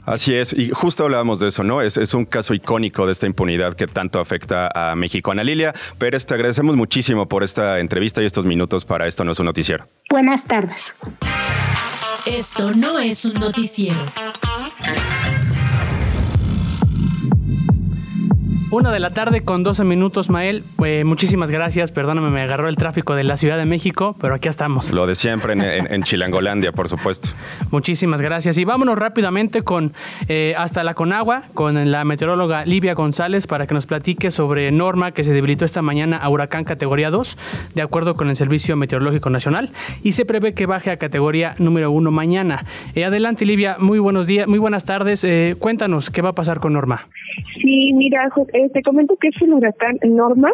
Así 0.09 0.35
es, 0.35 0.55
y 0.55 0.71
justo 0.71 1.05
hablábamos 1.05 1.39
de 1.39 1.49
eso, 1.49 1.63
¿no? 1.63 1.83
Es, 1.83 1.99
es, 1.99 2.15
un 2.15 2.25
caso 2.25 2.55
icónico 2.55 3.05
de 3.05 3.13
esta 3.13 3.27
impunidad 3.27 3.75
que 3.75 3.87
tanto 3.87 4.21
afecta 4.21 4.71
a 4.75 4.97
México. 4.97 5.31
Ana 5.31 5.45
Lilia 5.45 5.75
Pérez, 5.99 6.25
te 6.25 6.33
agradecemos 6.33 6.77
muchísimo 6.77 7.29
por 7.29 7.45
esta 7.45 7.79
entrevista 7.79 8.23
y 8.23 8.25
estos 8.25 8.47
minutos 8.47 8.87
para 8.87 9.07
Esto 9.07 9.25
No 9.25 9.33
es 9.33 9.39
un 9.39 9.45
Noticiero. 9.45 9.87
Buenas 10.09 10.45
tardes. 10.45 10.95
Esto 12.25 12.75
no 12.75 12.99
es 12.99 13.25
un 13.25 13.35
noticiero. 13.35 13.97
Una 18.71 18.93
de 18.93 19.01
la 19.01 19.09
tarde 19.09 19.45
con 19.45 19.63
12 19.63 19.83
minutos, 19.85 20.29
Mael. 20.29 20.63
Eh, 20.85 21.03
muchísimas 21.03 21.51
gracias. 21.51 21.91
Perdóname, 21.91 22.29
me 22.29 22.43
agarró 22.43 22.69
el 22.69 22.77
tráfico 22.77 23.15
de 23.15 23.25
la 23.25 23.39
Ciudad 23.39 23.57
de 23.57 23.65
México, 23.65 24.15
pero 24.21 24.35
aquí 24.35 24.51
estamos. 24.51 24.93
Lo 24.93 25.07
de 25.07 25.15
siempre 25.15 25.55
en, 25.55 26.03
Chilangolandia, 26.03 26.73
por 26.73 26.87
supuesto. 26.87 27.31
Muchísimas 27.71 28.21
gracias. 28.21 28.59
Y 28.59 28.67
vámonos 28.67 28.99
rápidamente 28.99 29.63
con 29.63 29.95
eh, 30.29 30.53
hasta 30.59 30.85
la 30.85 30.93
Conagua, 30.93 31.45
con 31.55 31.91
la 31.91 32.05
meteoróloga 32.05 32.67
Livia 32.67 32.93
González, 32.93 33.47
para 33.47 33.67
que 33.67 33.73
nos 33.73 33.87
platique 33.87 34.31
sobre 34.31 34.71
Norma, 34.71 35.13
que 35.13 35.25
se 35.25 35.33
debilitó 35.33 35.65
esta 35.65 35.81
mañana 35.81 36.19
a 36.19 36.29
huracán 36.29 36.65
categoría 36.65 37.09
2, 37.09 37.39
de 37.75 37.81
acuerdo 37.81 38.17
con 38.17 38.29
el 38.29 38.37
Servicio 38.37 38.77
Meteorológico 38.77 39.31
Nacional, 39.31 39.71
y 40.03 40.13
se 40.13 40.27
prevé 40.27 40.53
que 40.53 40.67
baje 40.67 40.91
a 40.91 40.99
categoría 40.99 41.55
número 41.59 41.91
1 41.91 42.11
mañana. 42.11 42.67
Eh, 42.95 43.07
adelante, 43.07 43.47
Livia. 43.47 43.77
Muy 43.79 43.99
buenos 43.99 44.27
días, 44.27 44.47
muy 44.47 44.59
buenas 44.59 44.85
tardes. 44.85 45.27
cuéntanos, 45.59 46.11
¿qué 46.11 46.21
va 46.21 46.31
a 46.31 46.35
pasar 46.35 46.61
con 46.61 46.75
Norma? 46.75 47.09
Sí, 47.63 47.93
mira, 47.95 48.29
eh, 48.59 48.71
te 48.71 48.83
comento 48.83 49.17
que 49.17 49.29
es 49.29 49.43
el 49.43 49.55
huracán 49.55 49.99
Norma 50.03 50.51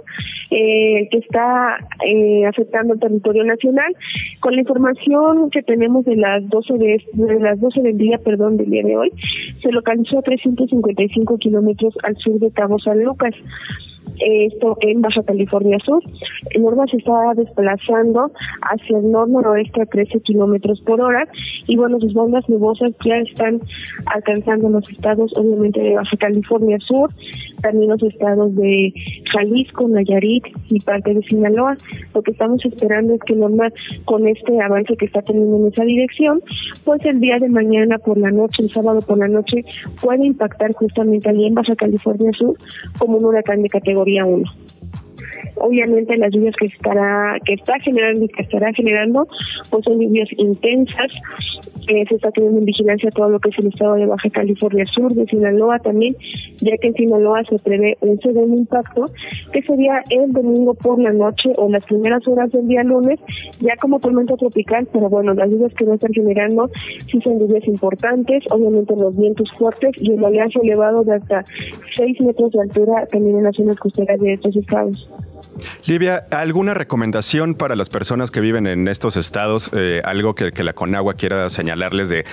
eh, 0.51 1.09
que 1.11 1.19
está 1.19 1.79
eh, 2.07 2.45
afectando 2.47 2.95
el 2.95 3.01
territorio 3.01 3.45
nacional. 3.45 3.95
Con 4.41 4.55
la 4.55 4.61
información 4.61 5.51
que 5.51 5.63
tenemos 5.63 6.05
de 6.05 6.17
las 6.17 6.47
12 6.49 6.75
de, 6.75 7.03
las 7.41 7.59
12 7.61 7.81
del 7.81 7.97
día, 7.97 8.19
perdón, 8.19 8.57
del 8.57 8.71
día 8.71 8.83
de 8.83 8.97
hoy, 8.97 9.13
se 9.63 9.71
localizó 9.73 10.19
a 10.19 10.23
355 10.23 11.39
kilómetros 11.39 11.95
al 12.03 12.17
sur 12.17 12.39
de 12.39 12.51
Cabo 12.51 12.79
San 12.79 13.03
Lucas 13.03 13.35
esto 14.19 14.77
en 14.81 15.01
Baja 15.01 15.23
California 15.23 15.79
Sur. 15.85 16.03
Norma 16.59 16.87
se 16.87 16.99
está 16.99 17.13
desplazando 17.37 18.31
hacia 18.63 18.99
el 18.99 19.11
nor-noroeste 19.11 19.83
a 19.83 19.87
13 19.87 20.21
kilómetros 20.21 20.81
por 20.83 21.01
hora 21.01 21.27
y 21.67 21.77
bueno, 21.77 21.99
sus 22.01 22.15
bandas 22.15 22.49
nubosas 22.49 22.93
ya 23.05 23.17
están 23.17 23.61
alcanzando 24.07 24.69
los 24.69 24.89
estados, 24.91 25.33
obviamente, 25.37 25.81
de 25.81 25.95
Baja 25.95 26.17
California 26.19 26.79
Sur, 26.81 27.11
también 27.63 27.91
los 27.91 28.03
estados 28.03 28.55
de 28.55 28.93
Jalisco, 29.31 29.89
Nayarit 29.89 30.45
y 30.69 30.81
parte 30.81 31.15
de 31.15 31.23
Sinaloa. 31.23 31.77
Lo 32.15 32.23
que 32.23 32.33
estamos 32.33 32.65
esperando 32.65 33.15
es 33.15 33.21
que 33.23 33.35
Norma, 33.35 33.71
con 34.05 34.29
este 34.29 34.61
avance 34.61 34.97
que 34.97 35.07
está 35.07 35.23
teniendo 35.23 35.57
en 35.57 35.73
esa 35.73 35.85
dirección, 35.85 36.43
pues 36.85 37.05
el 37.05 37.21
día 37.21 37.39
de 37.39 37.49
mañana 37.49 37.99
por 37.99 38.19
la 38.19 38.31
noche, 38.31 38.63
el 38.63 38.71
sábado 38.71 39.01
por 39.01 39.19
la 39.19 39.29
noche, 39.29 39.65
puede 40.01 40.27
impactar 40.27 40.73
justamente 40.75 41.29
allí 41.29 41.47
en 41.47 41.55
Baja 41.55 41.75
California 41.75 42.31
Sur 42.39 42.57
como 42.99 43.19
un 43.19 43.25
huracán 43.25 43.63
de 43.63 43.69
categoría 43.69 43.94
categoría 43.95 44.25
1 44.25 44.45
obviamente 45.57 46.17
las 46.17 46.33
lluvias 46.33 46.55
que 46.57 46.67
estará 46.67 47.37
que 47.45 47.55
está 47.55 47.79
generando 47.81 48.25
y 48.25 48.29
que 48.29 48.43
estará 48.43 48.73
generando 48.73 49.27
pues 49.71 49.85
son 49.85 50.01
lluvias 50.01 50.29
intensas 50.37 51.13
eh, 51.89 52.05
se 52.09 52.15
está 52.15 52.31
teniendo 52.31 52.61
en 52.61 52.65
vigilancia 52.65 53.11
todo 53.11 53.29
lo 53.29 53.39
que 53.41 53.51
es 53.51 53.59
el 53.59 53.69
estado 53.69 53.95
de 53.95 54.07
Baja 54.07 54.31
California 54.31 54.85
Sur 54.87 55.13
de 55.15 55.27
Sinaloa 55.27 55.79
también 55.79 56.17
ya 56.59 56.77
que 56.79 56.89
en 56.89 56.95
Sinaloa 56.95 57.43
se 57.45 57.59
prevé 57.59 57.97
un 58.01 58.19
segundo 58.21 58.57
impacto 58.57 59.05
que 59.53 59.63
sería 59.63 60.03
el 60.11 60.33
domingo 60.33 60.75
por 60.75 60.99
la 61.01 61.13
noche 61.13 61.51
o 61.57 61.69
las 61.69 61.85
primeras 61.85 62.27
horas 62.27 62.51
del 62.53 62.67
día 62.67 62.83
lunes 62.83 63.21
ya 63.61 63.77
como 63.77 64.01
tormenta 64.01 64.37
tropical 64.37 64.87
pero 64.93 65.09
bueno 65.09 65.35
las 65.35 65.51
lluvias 65.51 65.75
que 65.75 65.85
no 65.85 65.95
están 65.95 66.13
generando 66.13 66.71
sí 67.11 67.21
son 67.23 67.39
lluvias 67.39 67.67
importantes 67.67 68.45
obviamente 68.51 68.95
los 68.97 69.17
vientos 69.17 69.53
fuertes 69.53 69.93
y 70.01 70.13
el 70.13 70.25
oleaje 70.25 70.59
elevado 70.63 71.05
de 71.05 71.15
hasta 71.15 71.45
6 71.97 72.21
metros 72.23 72.51
de 72.53 72.61
altura 72.63 73.07
también 73.07 73.39
en 73.39 73.45
las 73.45 73.57
zonas 73.57 73.79
costeras 73.79 74.21
de 74.21 74.33
estos 74.35 74.57
estados 74.57 75.09
Livia, 75.87 76.25
¿alguna 76.31 76.75
recomendación 76.75 77.55
para 77.55 77.77
las 77.77 77.89
personas 77.89 78.31
que 78.31 78.41
viven 78.41 78.67
en 78.67 78.89
estos 78.89 79.17
estados? 79.17 79.71
Eh, 79.75 80.01
algo 80.05 80.35
que, 80.35 80.53
la 80.65 80.73
Conagua 80.73 81.15
quiera 81.15 81.51
señalarles 81.51 82.09
de 82.09 82.25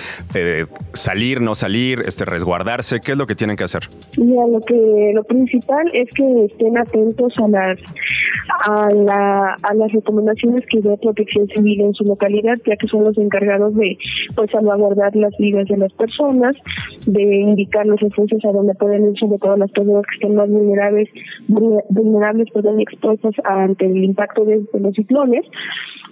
salir, 0.94 1.40
no 1.40 1.54
salir, 1.54 2.02
este, 2.06 2.24
resguardarse. 2.24 3.00
¿Qué 3.00 3.12
es 3.12 3.18
lo 3.18 3.26
que 3.26 3.34
tienen 3.34 3.56
que 3.56 3.64
hacer? 3.64 3.82
Mira, 4.16 4.46
lo 4.46 4.60
que 4.60 5.12
lo 5.14 5.22
principal 5.24 5.84
es 5.92 6.08
que 6.14 6.44
estén 6.46 6.78
atentos 6.78 7.32
a 7.38 7.48
las 7.48 7.78
a, 8.64 8.90
la, 8.92 9.56
a 9.62 9.74
las 9.74 9.92
recomendaciones 9.92 10.64
que 10.66 10.80
dé 10.80 10.96
Protección 10.98 11.48
Civil 11.48 11.80
en 11.80 11.94
su 11.94 12.04
localidad, 12.04 12.56
ya 12.66 12.76
que 12.76 12.86
son 12.88 13.04
los 13.04 13.16
encargados 13.18 13.74
de 13.74 13.96
pues 14.34 14.50
salvaguardar 14.50 15.14
las 15.16 15.36
vidas 15.38 15.66
de 15.68 15.76
las 15.76 15.92
personas, 15.92 16.56
de 17.06 17.22
indicar 17.22 17.86
los 17.86 18.02
esfuerzos 18.02 18.44
a 18.44 18.52
donde 18.52 18.74
pueden 18.74 19.10
ir 19.10 19.18
sobre 19.18 19.38
todo 19.38 19.56
las 19.56 19.70
personas 19.70 20.04
que 20.06 20.14
estén 20.14 20.36
más 20.36 20.48
vulnerables, 20.48 21.08
vulnerables 21.48 22.48
pueden 22.52 22.80
expuestas 22.80 23.11
ante 23.44 23.86
el 23.86 24.04
impacto 24.04 24.44
de, 24.44 24.62
los 24.72 24.94
ciclones. 24.94 25.44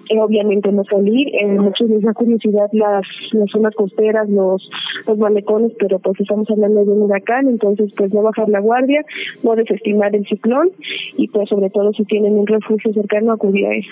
Eh, 0.09 0.19
obviamente 0.19 0.73
no 0.73 0.83
salir, 0.85 1.28
eh, 1.28 1.47
muchos 1.47 1.88
les 1.88 2.02
da 2.02 2.12
curiosidad 2.12 2.69
las, 2.73 3.07
las 3.30 3.49
zonas 3.50 3.75
costeras, 3.76 4.28
los, 4.28 4.69
los 5.07 5.19
malecones, 5.19 5.73
pero 5.78 6.00
pues 6.00 6.19
estamos 6.19 6.50
hablando 6.50 6.85
de 6.85 6.90
un 6.90 7.02
huracán, 7.02 7.47
entonces 7.47 7.92
pues 7.97 8.12
no 8.12 8.23
bajar 8.23 8.49
la 8.49 8.59
guardia, 8.59 9.04
no 9.45 9.54
desestimar 9.54 10.16
el 10.16 10.26
ciclón 10.26 10.71
y 11.16 11.28
pues 11.28 11.49
sobre 11.49 11.71
todo 11.71 11.92
si 11.92 12.04
tienen 12.04 12.33
un 12.33 12.47
refugio 12.49 12.92
cercano 12.92 13.33
acudir 13.33 13.66
a 13.66 13.75
eso. 13.76 13.90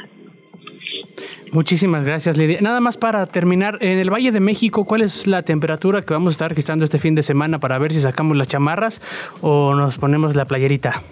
Muchísimas 1.52 2.04
gracias, 2.04 2.36
Lidia. 2.36 2.60
Nada 2.60 2.80
más 2.80 2.96
para 2.96 3.26
terminar, 3.26 3.78
en 3.80 3.98
el 3.98 4.10
Valle 4.10 4.32
de 4.32 4.40
México, 4.40 4.84
¿cuál 4.84 5.02
es 5.02 5.26
la 5.26 5.42
temperatura 5.42 6.02
que 6.02 6.12
vamos 6.12 6.32
a 6.32 6.34
estar 6.34 6.48
registrando 6.50 6.84
este 6.84 6.98
fin 6.98 7.14
de 7.14 7.22
semana 7.22 7.58
para 7.58 7.78
ver 7.78 7.92
si 7.92 8.00
sacamos 8.00 8.36
las 8.36 8.48
chamarras 8.48 9.00
o 9.40 9.74
nos 9.74 9.98
ponemos 9.98 10.36
la 10.36 10.44
playerita? 10.44 11.02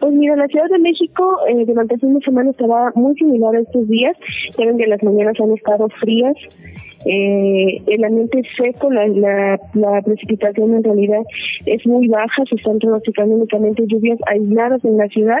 Pues 0.00 0.12
mira, 0.12 0.36
la 0.36 0.46
Ciudad 0.48 0.68
de 0.68 0.78
México 0.78 1.38
eh, 1.48 1.64
durante 1.66 1.94
el 1.94 2.00
fin 2.00 2.14
de 2.14 2.24
semana 2.24 2.50
estará 2.50 2.92
muy 2.94 3.14
similar 3.14 3.56
a 3.56 3.60
estos 3.60 3.88
días. 3.88 4.16
Ya 4.58 4.66
ven 4.66 4.78
que 4.78 4.86
las 4.86 5.02
mañanas 5.02 5.36
han 5.40 5.52
estado 5.52 5.88
frías 6.00 6.36
eh, 7.08 7.82
el 7.86 8.04
ambiente 8.04 8.40
es 8.40 8.46
seco, 8.56 8.90
la, 8.90 9.58
precipitación 10.04 10.74
en 10.74 10.82
realidad 10.82 11.20
es 11.64 11.86
muy 11.86 12.08
baja, 12.08 12.42
se 12.48 12.56
están 12.56 12.80
pronosticando 12.80 13.36
únicamente 13.36 13.84
lluvias 13.86 14.18
aisladas 14.26 14.84
en 14.84 14.96
la 14.96 15.06
ciudad 15.08 15.38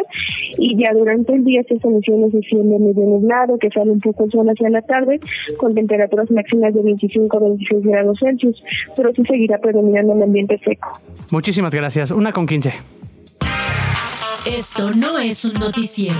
y 0.58 0.76
ya 0.76 0.92
durante 0.92 1.34
el 1.34 1.44
día 1.44 1.62
estas 1.62 1.80
condiciones 1.80 2.32
de 2.32 2.40
cielo 2.42 2.78
medio 2.78 3.04
nublado, 3.04 3.58
que 3.58 3.70
sale 3.70 3.90
un 3.90 4.00
poco 4.00 4.24
el 4.24 4.30
sol 4.30 4.48
hacia 4.48 4.70
la 4.70 4.82
tarde, 4.82 5.18
con 5.56 5.74
temperaturas 5.74 6.30
máximas 6.30 6.72
de 6.72 6.82
25 6.82 7.36
a 7.36 7.40
26 7.40 7.84
grados 7.84 8.18
Celsius, 8.20 8.62
pero 8.96 9.12
sí 9.12 9.22
seguirá 9.24 9.58
predominando 9.58 10.12
el 10.12 10.22
ambiente 10.22 10.58
seco. 10.58 10.88
Muchísimas 11.32 11.74
gracias. 11.74 12.12
Una 12.12 12.30
con 12.30 12.46
15. 12.46 13.05
Esto 14.46 14.92
no 14.92 15.18
es 15.18 15.44
un 15.44 15.54
noticiero. 15.54 16.14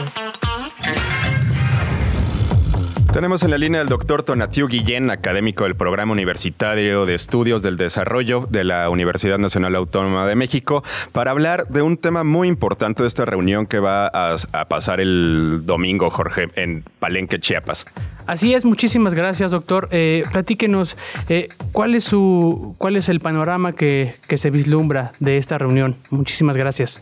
Tenemos 3.12 3.44
en 3.44 3.50
la 3.52 3.56
línea 3.56 3.80
al 3.80 3.88
doctor 3.88 4.24
Tonatiu 4.24 4.66
Guillén, 4.66 5.10
académico 5.10 5.62
del 5.62 5.76
Programa 5.76 6.12
Universitario 6.12 7.06
de 7.06 7.14
Estudios 7.14 7.62
del 7.62 7.76
Desarrollo 7.76 8.48
de 8.50 8.64
la 8.64 8.90
Universidad 8.90 9.38
Nacional 9.38 9.76
Autónoma 9.76 10.26
de 10.26 10.34
México, 10.34 10.82
para 11.12 11.30
hablar 11.30 11.68
de 11.68 11.82
un 11.82 11.98
tema 11.98 12.24
muy 12.24 12.48
importante 12.48 13.04
de 13.04 13.08
esta 13.08 13.24
reunión 13.24 13.66
que 13.66 13.78
va 13.78 14.08
a, 14.08 14.36
pasar 14.68 15.00
el 15.00 15.62
domingo, 15.64 16.10
Jorge, 16.10 16.48
en 16.56 16.82
Palenque, 16.98 17.38
Chiapas. 17.38 17.86
Así 18.26 18.54
es, 18.54 18.64
muchísimas 18.64 19.14
gracias, 19.14 19.52
doctor. 19.52 19.88
Eh, 19.92 20.24
platíquenos, 20.32 20.96
eh, 21.28 21.50
¿cuál, 21.70 21.94
es 21.94 22.02
su, 22.02 22.74
¿cuál 22.76 22.96
es 22.96 23.08
el 23.08 23.20
panorama 23.20 23.72
que, 23.72 24.16
que 24.26 24.36
se 24.36 24.50
vislumbra 24.50 25.12
de 25.20 25.38
esta 25.38 25.58
reunión? 25.58 25.96
Muchísimas 26.10 26.56
gracias. 26.56 27.00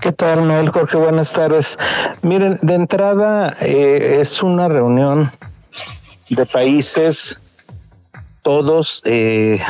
¿Qué 0.00 0.12
tal, 0.12 0.48
Noel 0.48 0.70
Jorge? 0.70 0.96
Buenas 0.96 1.34
tardes. 1.34 1.78
Miren, 2.22 2.58
de 2.62 2.74
entrada 2.74 3.54
eh, 3.60 4.16
es 4.18 4.42
una 4.42 4.66
reunión 4.66 5.30
de 6.30 6.46
países, 6.46 7.38
todos, 8.40 9.02
eh, 9.04 9.60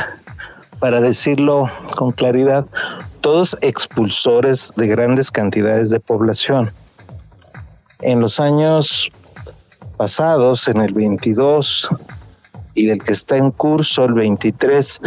para 0.79 1.01
decirlo 1.01 1.69
con 1.97 2.13
claridad, 2.13 2.65
todos 3.19 3.57
expulsores 3.61 4.71
de 4.77 4.87
grandes 4.87 5.29
cantidades 5.31 5.89
de 5.89 5.99
población. 5.99 6.71
En 7.99 8.21
los 8.21 8.39
años 8.39 9.09
pasados, 9.97 10.69
en 10.69 10.77
el 10.77 10.93
22 10.93 11.89
y 12.73 12.89
el 12.89 13.03
que 13.03 13.11
está 13.11 13.35
en 13.35 13.51
curso, 13.51 14.05
el 14.05 14.13
23, 14.13 15.01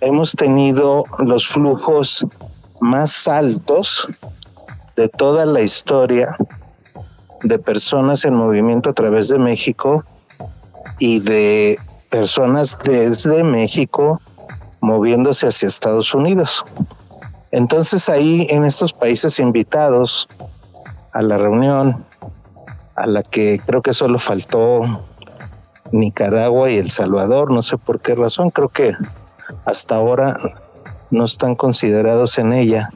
hemos 0.00 0.32
tenido 0.32 1.04
los 1.18 1.46
flujos 1.46 2.24
más 2.80 3.28
altos 3.28 4.08
de 4.96 5.08
toda 5.08 5.46
la 5.46 5.60
historia 5.60 6.36
de 7.42 7.58
personas 7.58 8.24
en 8.24 8.34
movimiento 8.34 8.90
a 8.90 8.92
través 8.92 9.28
de 9.28 9.38
México 9.38 10.04
y 10.98 11.20
de 11.20 11.78
personas 12.10 12.78
desde 12.84 13.42
México 13.42 14.20
moviéndose 14.80 15.46
hacia 15.46 15.68
Estados 15.68 16.14
Unidos. 16.14 16.64
Entonces 17.50 18.08
ahí 18.08 18.46
en 18.50 18.64
estos 18.64 18.92
países 18.92 19.38
invitados 19.38 20.28
a 21.12 21.22
la 21.22 21.38
reunión, 21.38 22.04
a 22.96 23.06
la 23.06 23.22
que 23.22 23.60
creo 23.64 23.82
que 23.82 23.92
solo 23.92 24.18
faltó 24.18 25.04
Nicaragua 25.92 26.70
y 26.70 26.78
El 26.78 26.90
Salvador, 26.90 27.50
no 27.50 27.62
sé 27.62 27.76
por 27.76 28.00
qué 28.00 28.14
razón, 28.14 28.50
creo 28.50 28.68
que 28.68 28.94
hasta 29.64 29.96
ahora 29.96 30.36
no 31.10 31.24
están 31.24 31.54
considerados 31.54 32.38
en 32.38 32.52
ella 32.52 32.90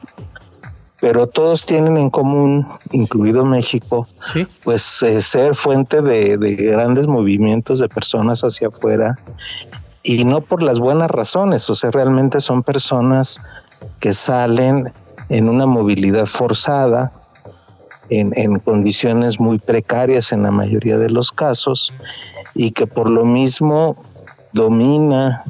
pero 0.99 1.27
todos 1.27 1.65
tienen 1.65 1.97
en 1.97 2.09
común, 2.09 2.67
incluido 2.91 3.45
México, 3.45 4.07
pues 4.63 5.03
eh, 5.03 5.21
ser 5.21 5.55
fuente 5.55 6.01
de, 6.01 6.37
grandes 6.37 7.07
movimientos 7.07 7.79
de 7.79 7.87
personas 7.87 8.41
hacia 8.41 8.69
afuera 8.69 9.17
y 10.01 10.23
no 10.23 10.41
por 10.41 10.63
las 10.63 10.79
buenas 10.79 11.11
razones, 11.11 11.69
o 11.69 11.75
sea, 11.75 11.91
realmente 11.91 12.41
son 12.41 12.63
personas 12.63 13.41
que 13.99 14.13
salen 14.13 14.91
en 15.29 15.49
una 15.49 15.65
movilidad 15.65 16.25
forzada, 16.25 17.11
en, 18.09 18.31
en 18.35 18.57
condiciones 18.59 19.39
muy 19.39 19.59
precarias 19.59 20.31
en 20.31 20.43
la 20.43 20.51
mayoría 20.51 20.97
de 20.97 21.09
los 21.09 21.31
casos 21.31 21.93
y 22.55 22.71
que 22.71 22.87
por 22.87 23.09
lo 23.09 23.25
mismo 23.25 23.97
domina 24.53 25.43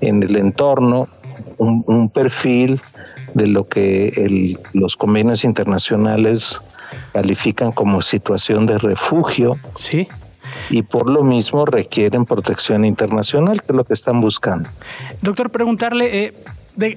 en 0.00 0.22
el 0.22 0.36
entorno 0.36 1.08
un, 1.58 1.84
un 1.86 2.08
perfil 2.08 2.80
de 3.34 3.46
lo 3.46 3.68
que 3.68 4.56
los 4.72 4.96
convenios 4.96 5.44
internacionales 5.44 6.60
califican 7.12 7.72
como 7.72 8.02
situación 8.02 8.66
de 8.66 8.78
refugio. 8.78 9.58
Sí. 9.76 10.08
Y 10.70 10.82
por 10.82 11.08
lo 11.08 11.22
mismo 11.22 11.66
requieren 11.66 12.24
protección 12.24 12.84
internacional, 12.84 13.60
que 13.60 13.66
es 13.68 13.74
lo 13.74 13.84
que 13.84 13.94
están 13.94 14.20
buscando. 14.20 14.70
Doctor, 15.22 15.50
preguntarle, 15.50 16.26
eh, 16.26 16.34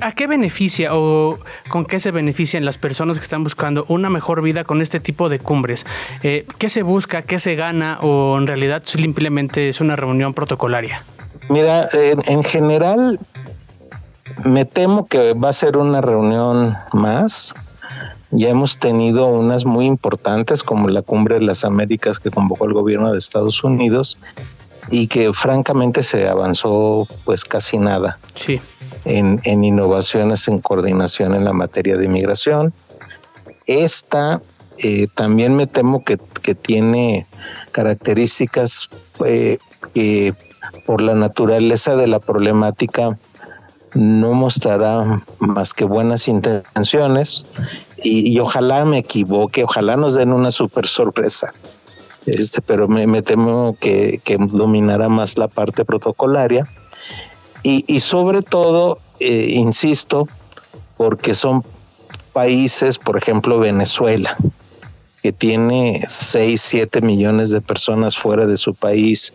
¿a 0.01 0.11
qué 0.13 0.27
beneficia 0.27 0.95
o 0.95 1.39
con 1.69 1.85
qué 1.85 1.99
se 1.99 2.11
benefician 2.11 2.65
las 2.65 2.77
personas 2.77 3.17
que 3.17 3.23
están 3.23 3.43
buscando 3.43 3.85
una 3.87 4.09
mejor 4.09 4.41
vida 4.41 4.63
con 4.63 4.81
este 4.81 4.99
tipo 4.99 5.29
de 5.29 5.39
cumbres? 5.39 5.85
Eh, 6.23 6.45
¿Qué 6.57 6.69
se 6.69 6.83
busca, 6.83 7.21
qué 7.23 7.39
se 7.39 7.55
gana 7.55 7.99
o 8.01 8.37
en 8.37 8.47
realidad 8.47 8.83
simplemente 8.85 9.69
es 9.69 9.81
una 9.81 9.95
reunión 9.95 10.33
protocolaria? 10.33 11.03
Mira, 11.49 11.87
en 11.93 12.43
general 12.43 13.19
me 14.43 14.65
temo 14.65 15.07
que 15.07 15.33
va 15.33 15.49
a 15.49 15.53
ser 15.53 15.77
una 15.77 16.01
reunión 16.01 16.75
más. 16.93 17.53
Ya 18.31 18.49
hemos 18.49 18.79
tenido 18.79 19.27
unas 19.27 19.65
muy 19.65 19.85
importantes 19.85 20.63
como 20.63 20.87
la 20.87 21.01
Cumbre 21.01 21.35
de 21.35 21.45
las 21.45 21.65
Américas 21.65 22.19
que 22.19 22.31
convocó 22.31 22.65
el 22.65 22.73
gobierno 22.73 23.11
de 23.11 23.17
Estados 23.17 23.63
Unidos 23.63 24.17
y 24.89 25.07
que 25.07 25.33
francamente 25.33 26.01
se 26.01 26.27
avanzó 26.27 27.07
pues 27.25 27.45
casi 27.45 27.77
nada 27.77 28.17
sí. 28.35 28.61
en, 29.05 29.41
innovaciones 29.45 30.47
en 30.47 30.59
coordinación 30.59 31.35
en 31.35 31.45
la 31.45 31.53
materia 31.53 31.97
de 31.97 32.05
inmigración. 32.05 32.73
Esta 33.67 34.41
eh, 34.79 35.07
también 35.13 35.55
me 35.55 35.67
temo 35.67 36.03
que, 36.03 36.17
tiene 36.55 37.27
características 37.71 38.89
eh, 39.25 39.57
que 39.93 40.33
por 40.85 41.01
la 41.01 41.15
naturaleza 41.15 41.95
de 41.95 42.07
la 42.07 42.19
problemática 42.19 43.17
no 43.93 44.33
mostrará 44.33 45.23
más 45.39 45.73
que 45.73 45.85
buenas 45.85 46.27
intenciones 46.27 47.45
y, 48.03 48.39
ojalá 48.39 48.85
me 48.85 48.99
equivoque, 48.99 49.63
ojalá 49.63 49.95
nos 49.95 50.15
den 50.15 50.31
una 50.31 50.51
super 50.51 50.87
sorpresa. 50.87 51.53
Este, 52.25 52.61
pero 52.61 52.87
me, 52.87 53.21
temo 53.21 53.75
que, 53.79 54.21
dominará 54.49 55.09
más 55.09 55.37
la 55.37 55.47
parte 55.47 55.85
protocolaria 55.85 56.67
y, 57.63 57.99
sobre 57.99 58.41
todo, 58.41 58.99
eh, 59.19 59.51
insisto, 59.51 60.27
porque 60.97 61.35
son 61.35 61.63
países, 62.33 62.97
por 62.97 63.17
ejemplo, 63.17 63.59
Venezuela, 63.59 64.35
que 65.21 65.31
tiene 65.31 66.01
6, 66.07 66.59
7 66.59 67.01
millones 67.01 67.51
de 67.51 67.61
personas 67.61 68.17
fuera 68.17 68.47
de 68.47 68.57
su 68.57 68.73
país, 68.73 69.33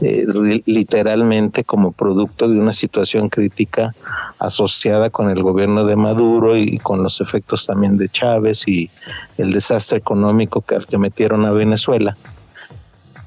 eh, 0.00 0.26
literalmente 0.64 1.62
como 1.62 1.92
producto 1.92 2.48
de 2.48 2.58
una 2.58 2.72
situación 2.72 3.28
crítica 3.28 3.94
asociada 4.38 5.10
con 5.10 5.30
el 5.30 5.42
gobierno 5.42 5.84
de 5.84 5.96
Maduro 5.96 6.56
y 6.56 6.78
con 6.78 7.02
los 7.02 7.20
efectos 7.20 7.66
también 7.66 7.98
de 7.98 8.08
Chávez 8.08 8.66
y 8.66 8.90
el 9.36 9.52
desastre 9.52 9.98
económico 9.98 10.62
que, 10.62 10.78
que 10.78 10.98
metieron 10.98 11.44
a 11.44 11.52
Venezuela. 11.52 12.16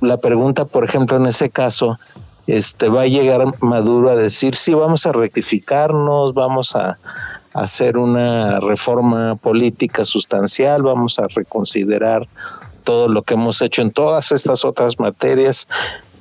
La 0.02 0.18
pregunta, 0.18 0.66
por 0.66 0.84
ejemplo, 0.84 1.18
en 1.18 1.28
ese 1.28 1.50
caso, 1.50 2.00
este, 2.48 2.90
va 2.90 3.02
a 3.02 3.08
llegar 3.08 3.46
Maduro 3.62 4.10
a 4.10 4.16
decir, 4.16 4.56
sí, 4.56 4.74
vamos 4.74 5.06
a 5.06 5.12
rectificarnos, 5.12 6.34
vamos 6.34 6.76
a 6.76 6.98
hacer 7.54 7.98
una 7.98 8.60
reforma 8.60 9.36
política 9.36 10.04
sustancial, 10.04 10.84
vamos 10.84 11.20
a 11.20 11.28
reconsiderar 11.28 12.28
todo 12.84 13.08
lo 13.08 13.22
que 13.24 13.34
hemos 13.34 13.62
hecho 13.62 13.82
en 13.82 13.92
todas 13.92 14.32
estas 14.32 14.66
otras 14.66 15.00
materias. 15.00 15.68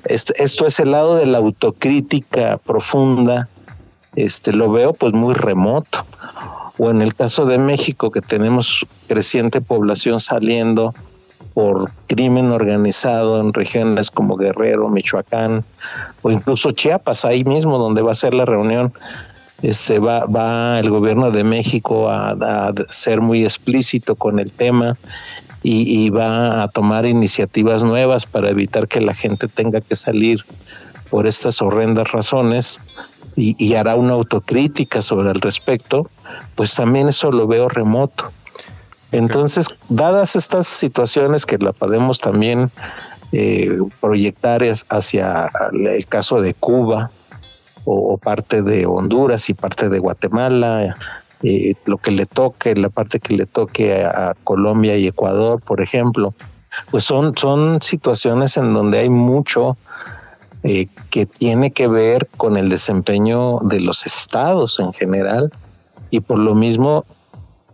Esto 0.05 0.67
es 0.67 0.81
el 0.81 0.93
lado 0.93 1.17
de 1.17 1.27
la 1.27 1.38
autocrítica 1.38 2.59
profunda, 2.59 3.49
este, 4.17 4.53
lo 4.53 4.71
veo 4.71 4.93
pues 4.95 5.12
muy 5.12 5.35
remoto. 5.35 6.05
O 6.79 6.91
en 6.91 7.03
el 7.03 7.14
caso 7.14 7.45
de 7.45 7.59
México, 7.59 8.11
que 8.11 8.21
tenemos 8.21 8.87
creciente 9.09 9.61
población 9.61 10.21
saliendo 10.21 10.95
por 11.55 11.91
crimen 12.07 12.53
organizado 12.53 13.41
en 13.41 13.53
regiones 13.53 14.12
como 14.12 14.37
Guerrero, 14.37 14.88
Michoacán 14.88 15.64
o 16.23 16.31
incluso 16.31 16.71
Chiapas, 16.71 17.25
ahí 17.25 17.43
mismo 17.43 17.79
donde 17.79 18.03
va 18.03 18.12
a 18.12 18.14
ser 18.14 18.33
la 18.33 18.45
reunión 18.45 18.93
este 19.62 19.99
va, 19.99 20.25
va 20.27 20.79
el 20.79 20.90
gobierno 20.90 21.31
de 21.31 21.42
México 21.42 22.09
a, 22.09 22.73
ser 22.88 23.21
muy 23.21 23.44
explícito 23.44 24.14
con 24.14 24.38
el 24.38 24.53
tema 24.53 24.97
y, 25.62 26.09
va 26.11 26.62
a 26.62 26.68
tomar 26.68 27.05
iniciativas 27.05 27.83
nuevas 27.83 28.25
para 28.25 28.51
evitar 28.51 28.87
que 28.87 29.01
la 29.01 29.12
gente 29.12 29.49
tenga 29.49 29.81
que 29.81 29.97
salir 29.97 30.44
por 31.11 31.27
estas 31.27 31.61
horrendas 31.61 32.12
razones 32.12 32.81
y, 33.35 33.75
hará 33.75 33.97
una 33.97 34.12
autocrítica 34.12 35.03
sobre 35.03 35.31
el 35.31 35.40
respecto, 35.40 36.09
pues 36.55 36.75
también 36.75 37.09
eso 37.09 37.33
lo 37.33 37.47
veo 37.47 37.68
remoto. 37.68 38.31
Entonces, 39.11 39.68
dadas 39.88 40.37
estas 40.37 40.66
situaciones 40.66 41.44
que 41.44 41.59
la 41.59 41.73
podemos 41.73 42.21
también 42.21 42.71
eh, 43.33 43.79
proyectar 44.01 44.62
hacia 44.90 45.51
el 45.73 46.07
caso 46.07 46.40
de 46.40 46.55
Cuba 46.55 47.11
o, 47.85 48.19
parte 48.19 48.62
de 48.62 48.87
Honduras 48.87 49.49
y 49.51 49.55
parte 49.55 49.88
de 49.88 49.99
Guatemala, 49.99 50.97
eh, 51.43 51.75
lo 51.87 51.99
que 51.99 52.11
le 52.11 52.27
toque, 52.27 52.75
la 52.75 52.88
parte 52.88 53.21
que 53.21 53.35
le 53.35 53.47
toque 53.47 54.05
a, 54.05 54.35
Colombia 54.45 54.97
y 54.97 55.07
Ecuador, 55.07 55.61
por 55.61 55.81
ejemplo, 55.81 56.35
pues 56.91 57.05
son, 57.05 57.37
son 57.37 57.81
situaciones 57.81 58.57
en 58.57 58.75
donde 58.75 59.01
hay 59.01 59.09
mucho 59.09 59.77
eh, 60.64 60.88
que 61.11 61.27
tiene 61.27 61.71
que 61.71 61.87
ver 61.87 62.29
con 62.37 62.57
el 62.57 62.69
desempeño 62.69 63.61
de 63.61 63.81
los 63.81 64.05
estados 64.07 64.81
en 64.81 64.93
general 64.93 65.53
y 66.11 66.21
por 66.21 66.38
lo 66.38 66.55
mismo 66.55 67.05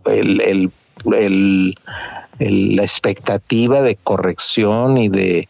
el, 0.05 0.39
el, 0.41 0.71
el 1.13 1.75
la 2.39 2.83
expectativa 2.83 3.81
de 3.81 3.95
corrección 3.95 4.97
y 4.97 5.09
de, 5.09 5.47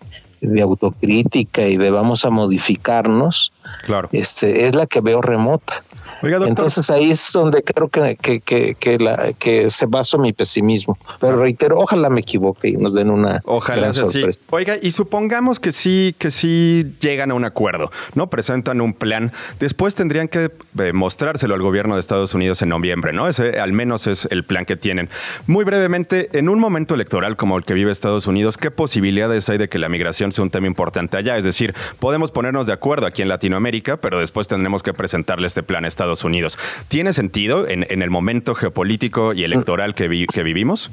autocrítica 0.62 1.68
y 1.68 1.78
de 1.78 1.90
vamos 1.90 2.26
a 2.26 2.30
modificarnos, 2.30 3.52
claro. 3.86 4.10
este, 4.12 4.68
es 4.68 4.76
la 4.76 4.88
que 4.88 5.02
veo 5.02 5.22
remota. 5.22 5.84
Entonces 6.22 6.90
ahí 6.90 7.12
es 7.12 7.32
donde 7.34 7.64
creo 7.64 7.90
que, 7.90 8.16
que, 8.42 8.76
que, 8.76 8.98
la, 9.00 9.34
que 9.34 9.70
se 9.70 9.86
basó 9.86 10.18
mi 10.18 10.34
pesimismo. 10.34 10.98
Pero 11.20 11.38
reitero, 11.38 11.80
ojalá 11.80 12.10
me 12.10 12.22
equivoque 12.22 12.70
y 12.70 12.78
nos 12.78 12.94
den 12.94 13.10
una 13.10 13.42
ojalá 13.46 13.94
sorpresa. 13.94 14.40
Oiga, 14.50 14.78
y 14.82 14.92
supongamos 14.92 15.60
que 15.60 15.72
sí, 15.72 16.16
que 16.18 16.32
sí 16.32 16.96
llegan 17.00 17.32
a 17.32 17.34
un 17.34 17.46
acuerdo, 17.46 17.92
¿no? 18.14 18.30
Presentan 18.30 18.82
un 18.82 18.94
plan. 18.94 19.32
Después 19.60 19.96
tendrían 19.96 20.28
que 20.28 20.52
eh, 20.80 20.94
mostrárselo 20.94 21.56
al 21.56 21.62
gobierno 21.62 21.96
de 21.96 22.00
Estados 22.00 22.34
Unidos 22.34 22.62
en 22.62 22.70
noviembre, 22.70 23.14
¿no? 23.14 23.28
Ese 23.28 23.60
al 23.60 23.74
menos 23.74 24.08
es 24.08 24.28
el 24.32 24.44
plan 24.44 24.66
que 24.66 24.76
tienen. 24.76 25.10
Muy 25.48 25.64
brevemente, 25.64 26.30
en 26.38 26.50
un 26.50 26.60
momento 26.60 26.96
electoral 26.96 27.38
como 27.38 27.58
el 27.58 27.66
que 27.66 27.74
vive 27.74 27.92
Estados 27.92 28.28
Unidos, 28.28 28.58
¿qué 28.58 28.72
posibilidades 28.72 29.50
hay 29.50 29.58
de 29.58 29.70
que 29.70 29.80
la 29.80 29.90
migración 29.90 30.32
sea 30.32 30.44
un 30.44 30.50
tema 30.50 30.68
importante 30.68 31.18
allá? 31.18 31.38
Es 31.38 31.44
decir, 31.44 31.74
podemos 32.00 32.32
ponernos 32.32 32.68
de 32.68 32.74
acuerdo 32.74 33.06
aquí 33.06 33.22
en 33.22 33.30
Latinoamérica, 33.30 33.98
pero 33.98 34.20
después 34.20 34.48
tendremos 34.48 34.84
que 34.84 34.94
presentarle 34.94 35.48
este 35.48 35.64
plan 35.64 35.86
a 35.86 35.88
Estados 35.88 36.05
Unidos. 36.24 36.58
¿Tiene 36.88 37.14
sentido 37.14 37.68
en, 37.68 37.84
el 37.90 38.10
momento 38.10 38.56
geopolítico 38.56 39.34
y 39.34 39.44
electoral 39.44 39.96
que, 39.96 40.08
vivimos? 40.08 40.92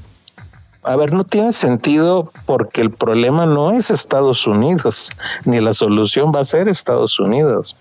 A 0.82 0.96
ver, 0.96 1.14
no 1.14 1.24
tiene 1.24 1.52
sentido 1.52 2.32
porque 2.46 2.80
el 2.80 2.90
problema 2.90 3.46
no 3.46 3.72
es 3.72 3.90
Estados 3.90 4.46
Unidos, 4.46 5.10
ni 5.44 5.60
la 5.60 5.72
solución 5.72 6.32
va 6.34 6.40
a 6.40 6.44
ser 6.44 6.68
Estados 6.68 7.20
Unidos. 7.20 7.76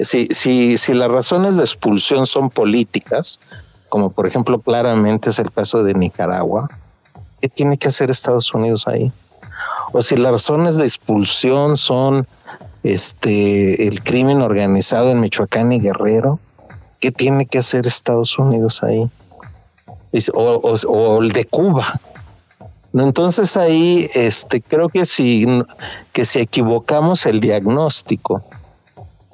Si, 0.00 0.26
si, 0.30 0.76
si 0.76 0.92
las 0.92 1.10
razones 1.10 1.56
de 1.56 1.62
expulsión 1.62 2.26
son 2.26 2.50
políticas, 2.50 3.40
como 3.88 4.10
por 4.10 4.26
ejemplo 4.26 4.58
claramente 4.58 5.30
es 5.30 5.38
el 5.38 5.52
caso 5.52 5.84
de 5.84 5.94
Nicaragua, 5.94 6.68
¿qué 7.40 7.48
tiene 7.48 7.78
que 7.78 7.88
hacer 7.88 8.10
Estados 8.10 8.52
Unidos 8.52 8.88
ahí? 8.88 9.12
O 9.92 10.02
si 10.02 10.16
las 10.16 10.32
razones 10.32 10.76
de 10.76 10.84
expulsión 10.84 11.76
son 11.76 12.26
este 12.82 13.86
el 13.86 14.02
crimen 14.02 14.42
organizado 14.42 15.10
en 15.10 15.20
Michoacán 15.20 15.72
y 15.72 15.78
Guerrero, 15.78 16.40
¿Qué 17.04 17.12
tiene 17.12 17.44
que 17.44 17.58
hacer 17.58 17.86
Estados 17.86 18.38
Unidos 18.38 18.82
ahí? 18.82 19.10
O, 20.32 21.20
el 21.20 21.32
de 21.32 21.44
Cuba. 21.44 22.00
Entonces 22.94 23.58
ahí 23.58 24.08
este, 24.14 24.62
creo 24.62 24.88
que 24.88 25.04
si, 25.04 25.46
que 26.14 26.24
si 26.24 26.38
equivocamos 26.40 27.26
el 27.26 27.40
diagnóstico 27.40 28.42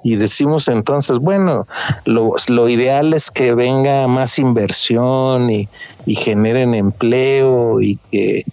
y 0.02 0.16
decimos 0.16 0.66
entonces, 0.66 1.18
bueno, 1.18 1.68
lo, 2.06 2.34
lo 2.48 2.68
ideal 2.68 3.14
es 3.14 3.30
que 3.30 3.54
venga 3.54 4.08
más 4.08 4.40
inversión 4.40 5.48
y, 5.48 5.68
y 6.06 6.16
generen 6.16 6.74
empleo 6.74 7.80
y 7.80 8.00
que 8.10 8.44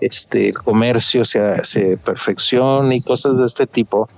este, 0.00 0.50
el 0.50 0.54
comercio 0.54 1.24
se, 1.24 1.64
se 1.64 1.96
perfeccione 1.96 2.94
y 2.94 3.02
cosas 3.02 3.36
de 3.36 3.44
este 3.44 3.66
tipo, 3.66 4.08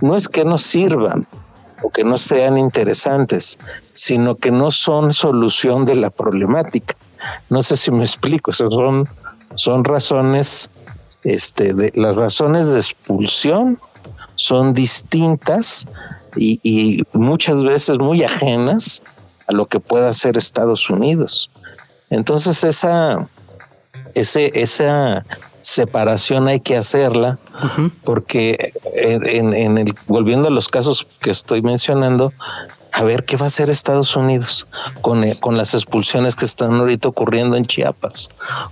no 0.00 0.16
es 0.16 0.28
que 0.28 0.44
no 0.44 0.58
sirvan, 0.58 1.28
o 1.84 1.90
que 1.90 2.02
no 2.02 2.16
sean 2.16 2.56
interesantes, 2.56 3.58
sino 3.92 4.36
que 4.36 4.50
no 4.50 4.70
son 4.70 5.12
solución 5.12 5.84
de 5.84 5.96
la 5.96 6.08
problemática. 6.08 6.96
No 7.50 7.62
sé 7.62 7.76
si 7.76 7.90
me 7.90 8.04
explico, 8.08 8.52
son, 8.52 9.06
son 9.54 9.84
razones, 9.84 10.70
este, 11.24 11.74
las 11.94 12.16
razones 12.16 12.70
de 12.70 12.78
expulsión 12.78 13.78
son 14.36 14.72
distintas 14.72 15.86
y, 16.36 16.58
y 16.62 17.04
muchas 17.12 17.62
veces 17.62 17.98
muy 17.98 18.24
ajenas 18.24 19.02
a 19.46 19.52
lo 19.52 19.66
que 19.66 19.78
pueda 19.78 20.08
hacer 20.08 20.38
Estados 20.38 20.88
Unidos. 20.88 21.50
Entonces 22.08 22.64
esa, 22.64 23.28
ese, 24.14 24.50
esa 24.54 25.24
separación 25.64 26.46
hay 26.46 26.60
que 26.60 26.76
hacerla 26.76 27.38
porque 28.04 28.74
en, 28.92 29.78
el 29.78 29.94
volviendo 30.06 30.48
a 30.48 30.50
los 30.50 30.68
casos 30.68 31.06
que 31.20 31.30
estoy 31.30 31.62
mencionando 31.62 32.32
a 32.92 33.02
ver 33.02 33.24
qué 33.24 33.36
va 33.36 33.44
a 33.44 33.46
hacer 33.46 33.70
Estados 33.70 34.14
Unidos 34.14 34.66
con, 35.00 35.28
con 35.36 35.56
las 35.56 35.74
expulsiones 35.74 36.36
que 36.36 36.44
están 36.44 36.74
ahorita 36.74 37.08
ocurriendo 37.08 37.56
en 37.56 37.64
Chiapas 37.64 38.28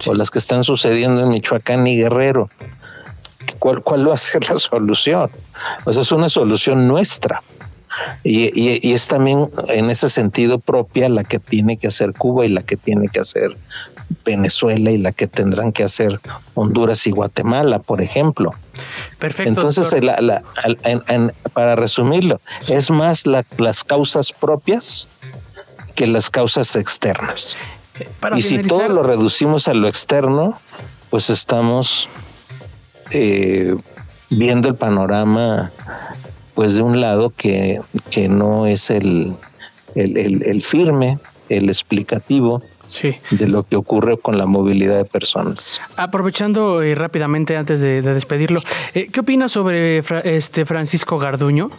o 0.07 0.15
las 0.15 0.31
que 0.31 0.39
están 0.39 0.65
sucediendo 0.65 1.23
en 1.23 1.31
Michoacán 1.31 1.87
y 1.87 1.97
Guerrero. 1.97 2.51
¿Cuál, 3.59 3.83
¿Cuál 3.83 4.09
va 4.09 4.15
a 4.15 4.19
ser 4.19 4.49
la 4.49 4.57
solución? 4.59 5.31
Pues 5.85 5.97
es 5.97 6.13
una 6.13 6.29
solución 6.29 6.87
nuestra. 6.87 7.43
Y, 8.25 8.51
y, 8.59 8.93
es 8.93 9.09
también 9.09 9.51
en 9.69 9.91
ese 9.91 10.09
sentido 10.09 10.59
propia 10.59 11.09
la 11.11 11.25
que 11.25 11.39
tiene 11.39 11.77
que 11.77 11.89
hacer 11.89 12.15
Cuba 12.15 12.47
y 12.47 12.49
la 12.49 12.63
que 12.63 12.77
tiene 12.77 13.09
que 13.09 13.21
hacer 13.21 13.57
Venezuela 14.25 14.91
y 14.91 14.99
la 14.99 15.13
que 15.13 15.27
tendrán 15.27 15.73
que 15.73 15.85
hacer 15.85 16.21
Honduras 16.55 17.07
y 17.07 17.11
Guatemala, 17.11 17.79
por 17.79 18.01
ejemplo. 18.01 18.55
Perfecto. 19.19 19.49
Entonces, 19.49 19.95
para 21.53 21.77
resumirlo, 21.77 22.41
es 22.69 22.91
más 22.91 23.25
las 23.27 23.85
causas 23.85 24.33
propias 24.33 25.09
que 25.95 26.07
las 26.07 26.31
causas 26.31 26.75
externas. 26.77 27.57
Eh, 27.99 28.09
y 28.37 28.43
si 28.43 28.63
todo 28.63 28.89
lo 28.89 29.03
reducimos 29.03 29.69
a 29.69 29.75
lo 29.75 29.87
externo, 29.87 30.59
pues 31.11 31.29
estamos 31.29 32.09
eh, 33.11 33.77
viendo 34.31 34.69
el 34.69 34.75
panorama 34.75 35.71
pues 36.55 36.75
de 36.75 36.83
un 36.83 37.01
lado 37.01 37.31
que, 37.31 37.81
que 38.11 38.29
no 38.29 38.67
es 38.67 38.91
el, 38.91 39.35
el 39.95 40.63
firme, 40.63 41.19
el 41.49 41.69
explicativo, 41.69 42.63
de 43.31 43.49
lo 43.49 43.63
que 43.63 43.77
ocurre 43.77 44.19
con 44.19 44.39
la 44.39 44.47
movilidad 44.47 44.97
de 44.97 45.05
personas. 45.05 45.81
Aprovechando 45.97 46.83
eh, 46.83 46.95
rápidamente 46.95 47.57
antes 47.57 47.81
de, 47.81 48.03
despedirlo, 48.03 48.61
eh, 48.95 49.09
¿qué 49.11 49.21
opinas 49.21 49.53
sobre 49.53 50.03
este 50.25 50.65
Francisco 50.65 51.19
Garduño 51.19 51.71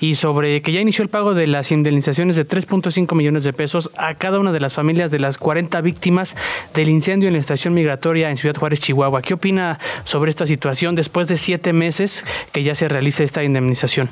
y 0.00 0.14
sobre 0.14 0.62
que 0.62 0.72
ya 0.72 0.80
inició 0.80 1.02
el 1.02 1.08
pago 1.08 1.34
de 1.34 1.46
las 1.46 1.72
indemnizaciones 1.72 2.36
de 2.36 2.46
3.5 2.46 3.14
millones 3.14 3.44
de 3.44 3.52
pesos 3.52 3.90
a 3.96 4.14
cada 4.14 4.38
una 4.38 4.52
de 4.52 4.60
las 4.60 4.74
familias 4.74 5.10
de 5.10 5.18
las 5.18 5.38
40 5.38 5.80
víctimas 5.80 6.36
del 6.74 6.88
incendio 6.88 7.28
en 7.28 7.34
la 7.34 7.40
estación 7.40 7.74
migratoria 7.74 8.30
en 8.30 8.36
Ciudad 8.36 8.56
Juárez, 8.56 8.80
Chihuahua? 8.80 9.22
¿Qué 9.22 9.34
opina 9.34 9.78
sobre 10.04 10.30
esta 10.30 10.46
situación 10.46 10.94
después 10.94 11.28
de 11.28 11.36
siete 11.36 11.72
meses 11.72 12.24
que 12.52 12.62
ya 12.62 12.74
se 12.74 12.88
realice 12.88 13.24
esta 13.24 13.44
indemnización? 13.44 14.08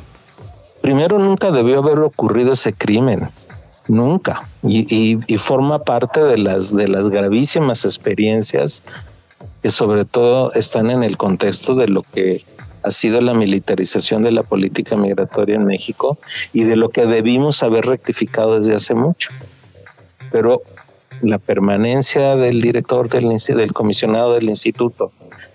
Primero, 0.80 1.18
nunca 1.18 1.50
debió 1.50 1.78
haber 1.78 1.98
ocurrido 1.98 2.52
ese 2.52 2.72
crimen 2.72 3.28
nunca. 3.90 4.48
Y, 4.62 5.18
forma 5.38 5.84
parte 5.84 6.22
de 6.22 6.38
las, 6.38 6.74
de 6.74 6.88
las 6.88 7.08
gravísimas 7.08 7.84
experiencias 7.84 8.84
que 9.62 9.70
sobre 9.70 10.04
todo 10.04 10.52
están 10.52 10.90
en 10.90 11.02
el 11.02 11.16
contexto 11.16 11.74
de 11.74 11.88
lo 11.88 12.02
que 12.02 12.44
ha 12.82 12.90
sido 12.90 13.20
la 13.20 13.34
militarización 13.34 14.22
de 14.22 14.30
la 14.30 14.42
política 14.42 14.96
migratoria 14.96 15.56
en 15.56 15.66
México 15.66 16.18
y 16.52 16.64
de 16.64 16.76
lo 16.76 16.88
que 16.88 17.04
debimos 17.04 17.62
haber 17.62 17.84
rectificado 17.84 18.58
desde 18.58 18.74
hace 18.74 18.94
mucho. 18.94 19.30
Pero 20.32 20.62
la 21.20 21.38
permanencia 21.38 22.36
del 22.36 22.62
director 22.62 23.08
del, 23.08 23.28
del 23.28 23.72
comisionado 23.72 24.34
del 24.34 24.48
instituto 24.48 25.12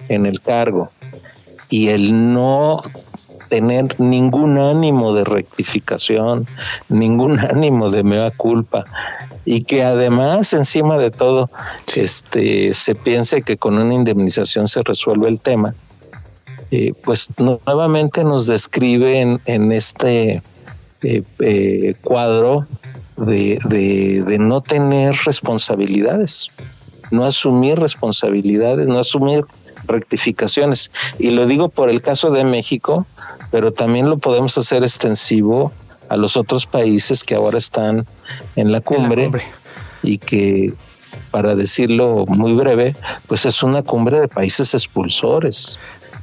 en 0.09 0.27
el 0.27 0.39
cargo 0.41 0.91
y 1.69 1.89
el 1.89 2.33
no 2.33 2.81
tener 3.55 3.97
ningún 4.01 4.57
ánimo 4.57 5.13
de 5.13 5.23
rectificación, 5.23 6.45
ningún 6.89 7.39
ánimo 7.55 7.89
de 7.89 8.03
mea 8.03 8.31
culpa. 8.31 8.83
Y 9.45 9.63
que 9.63 9.83
además 9.83 10.51
encima 10.51 10.97
de 10.97 11.09
todo 11.09 11.49
este 11.95 12.73
se 12.73 12.95
piense 12.95 13.43
que 13.43 13.55
con 13.55 13.77
una 13.77 13.93
indemnización 13.93 14.67
se 14.67 14.83
resuelve 14.83 15.29
el 15.29 15.39
tema 15.39 15.73
eh, 16.71 16.93
pues 17.03 17.29
nuevamente 17.37 18.23
nos 18.23 18.47
describe 18.47 19.39
en, 19.45 19.71
este 19.71 20.41
eh, 21.03 21.21
eh, 21.39 21.93
cuadro 22.01 22.65
de, 23.17 23.59
de 23.69 24.37
no 24.39 24.61
tener 24.61 25.15
responsabilidades 25.25 26.49
no 27.11 27.23
asumir 27.23 27.77
responsabilidades 27.77 28.87
no 28.87 28.97
asumir 28.97 29.45
rectificaciones. 29.87 30.91
Y 31.19 31.31
lo 31.31 31.45
digo 31.45 31.69
por 31.69 31.89
el 31.89 32.01
caso 32.01 32.31
de 32.31 32.43
México, 32.43 33.05
pero 33.51 33.71
también 33.71 34.09
lo 34.09 34.17
podemos 34.17 34.57
hacer 34.57 34.83
extensivo 34.83 35.71
a 36.09 36.17
los 36.17 36.37
otros 36.37 36.65
países 36.65 37.23
que 37.23 37.35
ahora 37.35 37.57
están 37.57 38.05
en 38.55 38.71
la 38.71 38.81
cumbre, 38.81 39.31
y 40.03 40.19
que, 40.19 40.73
para 41.31 41.55
decirlo 41.55 42.25
muy 42.27 42.53
breve, 42.53 42.95
pues 43.27 43.45
es 43.45 43.63
una 43.63 43.81
cumbre 43.81 44.19
de 44.19 44.27
países 44.27 44.73
expulsores. 44.73 45.79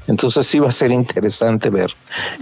Entonces 0.06 0.46
sí 0.46 0.58
va 0.58 0.68
a 0.68 0.72
ser 0.72 0.90
interesante 0.90 1.70
ver 1.70 1.92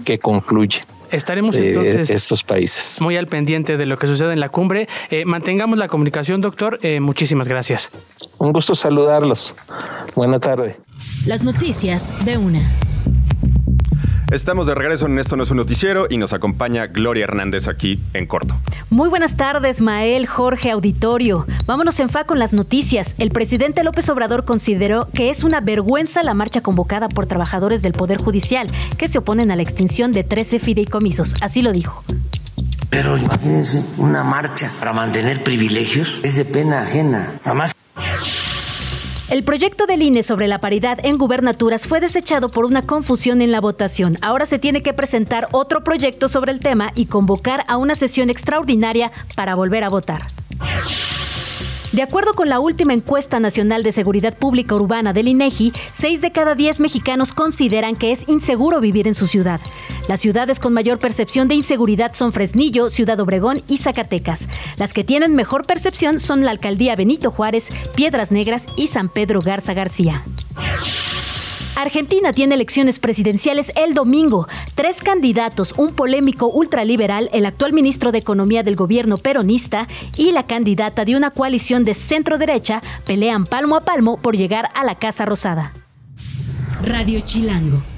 qué 0.05 0.19
concluye. 0.19 0.81
Estaremos 1.11 1.57
entonces 1.57 2.11
estos 2.11 2.43
países 2.45 3.01
muy 3.01 3.17
al 3.17 3.27
pendiente 3.27 3.77
de 3.77 3.87
lo 3.87 3.99
que 3.99 4.07
sucede 4.07 4.33
en 4.33 4.41
la 4.41 4.49
cumbre. 4.49 4.89
Eh, 5.11 5.25
mantengamos 5.25 5.79
la 5.79 5.89
comunicación, 5.89 6.41
doctor. 6.41 6.79
Eh, 6.83 7.01
muchísimas 7.01 7.49
gracias. 7.49 7.91
Un 8.39 8.53
gusto 8.53 8.75
saludarlos. 8.75 9.55
Buena 10.15 10.39
tarde. 10.39 10.77
Las 11.27 11.43
noticias 11.43 12.25
de 12.25 12.39
una. 12.39 12.61
Estamos 14.31 14.69
de 14.69 14.77
regreso 14.77 15.07
en 15.07 15.19
Esto 15.19 15.35
no 15.35 15.43
es 15.43 15.51
un 15.51 15.57
noticiero 15.57 16.07
y 16.09 16.17
nos 16.17 16.33
acompaña 16.33 16.87
Gloria 16.87 17.25
Hernández 17.25 17.67
aquí 17.67 17.99
en 18.15 18.27
corto. 18.27 18.57
Muy 18.89 19.09
buenas 19.09 19.37
tardes, 19.37 19.81
Mael, 19.81 20.29
Jorge, 20.29 20.71
Auditorio. 20.71 21.47
Vámonos 21.67 21.99
en 21.99 22.09
fa 22.09 22.23
con 22.25 22.39
las 22.39 22.53
noticias. 22.53 23.17
El 23.19 23.33
presidente 23.33 23.83
López 23.83 24.09
Obrador 24.09 24.45
consideró 24.45 25.09
que 25.13 25.31
es 25.31 25.43
una 25.43 25.61
vergüenza 25.61 26.23
la 26.23 26.35
marcha 26.35 26.61
convocada 26.61 27.09
por 27.09 27.27
trabajadores 27.27 27.83
del 27.83 27.93
Poder 27.93 28.19
Judicial 28.19 28.71
que 28.97 29.09
se 29.09 29.19
oponen 29.19 29.51
a 29.51 29.57
la 29.57 29.63
extinción 29.63 30.13
de 30.13 30.23
13 30.23 30.61
fideicomisos. 30.61 31.35
Así 31.41 31.61
lo 31.61 31.73
dijo. 31.73 32.05
Pero 32.89 33.19
imagínense, 33.19 33.85
una 33.99 34.23
marcha 34.23 34.71
para 34.79 34.93
mantener 34.93 35.43
privilegios 35.43 36.21
es 36.23 36.37
de 36.37 36.45
pena 36.45 36.83
ajena. 36.83 37.33
Además, 37.45 37.73
el 39.31 39.45
proyecto 39.45 39.87
del 39.87 40.03
INE 40.03 40.25
sobre 40.25 40.49
la 40.49 40.59
paridad 40.59 40.99
en 41.05 41.17
gubernaturas 41.17 41.87
fue 41.87 42.01
desechado 42.01 42.49
por 42.49 42.65
una 42.65 42.83
confusión 42.83 43.43
en 43.43 43.53
la 43.53 43.61
votación. 43.61 44.19
Ahora 44.23 44.45
se 44.45 44.59
tiene 44.59 44.83
que 44.83 44.93
presentar 44.93 45.49
otro 45.53 45.85
proyecto 45.85 46.27
sobre 46.27 46.51
el 46.51 46.59
tema 46.59 46.91
y 46.97 47.07
convocar 47.07 47.65
a 47.69 47.77
una 47.77 47.95
sesión 47.95 48.29
extraordinaria 48.29 49.13
para 49.37 49.55
volver 49.55 49.85
a 49.85 49.89
votar. 49.89 50.27
De 51.93 52.03
acuerdo 52.03 52.35
con 52.35 52.49
la 52.49 52.61
última 52.61 52.93
encuesta 52.93 53.41
nacional 53.41 53.83
de 53.83 53.91
seguridad 53.91 54.37
pública 54.37 54.77
urbana 54.77 55.13
del 55.13 55.27
INEGI, 55.27 55.73
6 55.93 56.21
de 56.21 56.31
cada 56.31 56.55
10 56.55 56.79
mexicanos 56.79 57.33
consideran 57.33 57.97
que 57.97 58.13
es 58.13 58.29
inseguro 58.29 58.81
vivir 58.81 59.09
en 59.09 59.15
su 59.15 59.27
ciudad. 59.27 59.61
Las 60.07 60.21
ciudades 60.21 60.61
con 60.61 60.73
mayor 60.73 61.01
percepción 61.01 61.49
de 61.49 61.57
inseguridad 61.57 62.15
son 62.15 62.33
Fresnillo, 62.33 62.91
Ciudad 62.91 63.19
Obregón 63.19 63.63
y 63.67 63.79
Zacatecas. 63.79 64.49
Las 64.77 64.93
que 64.93 65.03
tienen 65.03 65.35
mejor 65.35 65.67
percepción 65.67 66.21
son 66.21 66.45
la 66.45 66.53
alcaldía 66.53 66.95
Benito 66.95 67.33
Juárez, 67.33 67.71
Piedras 67.97 68.31
Negras 68.31 68.67
y 68.77 68.87
San 68.87 69.09
Pedro 69.09 69.41
Garza 69.41 69.75
García. 69.75 70.23
Argentina 71.77 72.33
tiene 72.33 72.55
elecciones 72.55 72.99
presidenciales 72.99 73.73
el 73.77 73.95
domingo. 73.95 74.49
Tres 74.75 75.03
candidatos, 75.03 75.75
un 75.77 75.95
polémico 75.95 76.47
ultraliberal, 76.47 77.31
el 77.33 77.47
actual 77.47 77.73
ministro 77.73 78.13
de 78.13 78.19
Economía 78.19 78.63
del 78.63 78.77
gobierno 78.77 79.19
peronista 79.19 79.89
y 80.17 80.33
la 80.33 80.47
candidata 80.47 81.05
de 81.05 81.17
una 81.17 81.31
coalición 81.31 81.85
de 81.85 81.95
centro 81.95 82.39
derecha, 82.39 82.81
pelean 83.07 83.47
palmo 83.47 83.77
a 83.77 83.81
palmo 83.81 84.19
por 84.19 84.37
llegar 84.37 84.71
a 84.75 84.85
la 84.85 84.97
Casa 84.97 85.25
Rosada. 85.25 85.73
Radio 86.83 87.21
Chilango. 87.21 87.90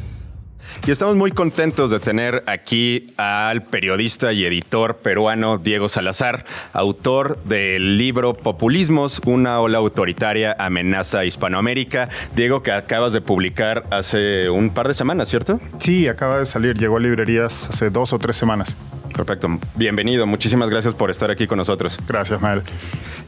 Y 0.84 0.90
estamos 0.90 1.14
muy 1.14 1.30
contentos 1.30 1.92
de 1.92 2.00
tener 2.00 2.42
aquí 2.48 3.06
al 3.16 3.62
periodista 3.62 4.32
y 4.32 4.44
editor 4.44 4.96
peruano 4.96 5.58
Diego 5.58 5.88
Salazar, 5.88 6.44
autor 6.72 7.38
del 7.44 7.98
libro 7.98 8.34
Populismos, 8.34 9.20
una 9.24 9.60
ola 9.60 9.78
autoritaria 9.78 10.56
amenaza 10.58 11.20
a 11.20 11.24
Hispanoamérica. 11.24 12.08
Diego, 12.34 12.64
que 12.64 12.72
acabas 12.72 13.12
de 13.12 13.20
publicar 13.20 13.84
hace 13.92 14.50
un 14.50 14.70
par 14.70 14.88
de 14.88 14.94
semanas, 14.94 15.28
¿cierto? 15.28 15.60
Sí, 15.78 16.08
acaba 16.08 16.40
de 16.40 16.46
salir, 16.46 16.76
llegó 16.76 16.96
a 16.96 17.00
librerías 17.00 17.68
hace 17.68 17.88
dos 17.88 18.12
o 18.12 18.18
tres 18.18 18.34
semanas. 18.34 18.76
Perfecto, 19.14 19.58
bienvenido, 19.74 20.26
muchísimas 20.26 20.70
gracias 20.70 20.94
por 20.94 21.10
estar 21.10 21.30
aquí 21.30 21.46
con 21.46 21.58
nosotros. 21.58 21.98
Gracias, 22.08 22.40
Mael. 22.40 22.62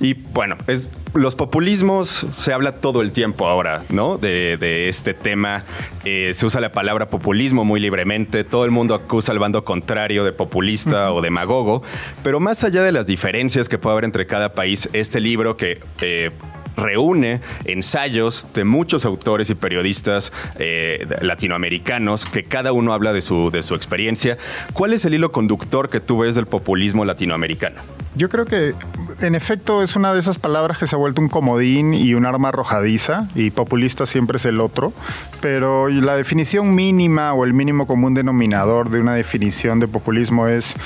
Y 0.00 0.14
bueno, 0.14 0.56
es, 0.66 0.90
los 1.14 1.34
populismos 1.34 2.08
se 2.08 2.52
habla 2.52 2.72
todo 2.72 3.02
el 3.02 3.12
tiempo 3.12 3.46
ahora, 3.46 3.84
¿no? 3.90 4.18
De, 4.18 4.88
este 4.88 5.14
tema. 5.14 5.64
Eh, 6.04 6.32
se 6.34 6.46
usa 6.46 6.60
la 6.60 6.72
palabra 6.72 7.10
populismo 7.10 7.64
muy 7.64 7.80
libremente. 7.80 8.44
Todo 8.44 8.64
el 8.64 8.70
mundo 8.70 8.94
acusa 8.94 9.32
al 9.32 9.38
bando 9.38 9.64
contrario 9.64 10.24
de 10.24 10.32
populista 10.32 11.12
o 11.12 11.20
demagogo. 11.20 11.82
Pero 12.22 12.40
más 12.40 12.64
allá 12.64 12.82
de 12.82 12.92
las 12.92 13.06
diferencias 13.06 13.68
que 13.68 13.78
puede 13.78 13.92
haber 13.92 14.04
entre 14.04 14.26
cada 14.26 14.52
país, 14.52 14.88
este 14.92 15.20
libro 15.20 15.56
que 15.56 15.80
eh, 16.00 16.30
reúne 16.76 17.40
ensayos 17.64 18.46
de 18.54 18.64
muchos 18.64 19.04
autores 19.04 19.50
y 19.50 19.54
periodistas 19.54 20.32
eh, 20.58 21.06
latinoamericanos 21.20 22.24
que 22.24 22.44
cada 22.44 22.72
uno 22.72 22.92
habla 22.92 23.12
de 23.12 23.22
su, 23.22 23.50
de 23.50 23.62
su 23.62 23.74
experiencia. 23.74 24.38
¿Cuál 24.72 24.92
es 24.92 25.04
el 25.04 25.14
hilo 25.14 25.32
conductor 25.32 25.90
que 25.90 26.00
tú 26.00 26.18
ves 26.18 26.34
del 26.34 26.46
populismo 26.46 27.04
latinoamericano? 27.04 27.80
Yo 28.16 28.28
creo 28.28 28.46
que 28.46 28.74
en 29.20 29.34
efecto 29.34 29.82
es 29.82 29.96
una 29.96 30.12
de 30.12 30.20
esas 30.20 30.38
palabras 30.38 30.78
que 30.78 30.86
se 30.86 30.94
ha 30.94 30.98
vuelto 30.98 31.20
un 31.20 31.28
comodín 31.28 31.94
y 31.94 32.14
un 32.14 32.26
arma 32.26 32.48
arrojadiza 32.50 33.28
y 33.34 33.50
populista 33.50 34.06
siempre 34.06 34.36
es 34.36 34.44
el 34.44 34.60
otro, 34.60 34.92
pero 35.40 35.88
la 35.88 36.14
definición 36.14 36.74
mínima 36.74 37.34
o 37.34 37.44
el 37.44 37.54
mínimo 37.54 37.86
común 37.86 38.14
denominador 38.14 38.90
de 38.90 39.00
una 39.00 39.14
definición 39.14 39.80
de 39.80 39.88
populismo 39.88 40.46
es 40.46 40.76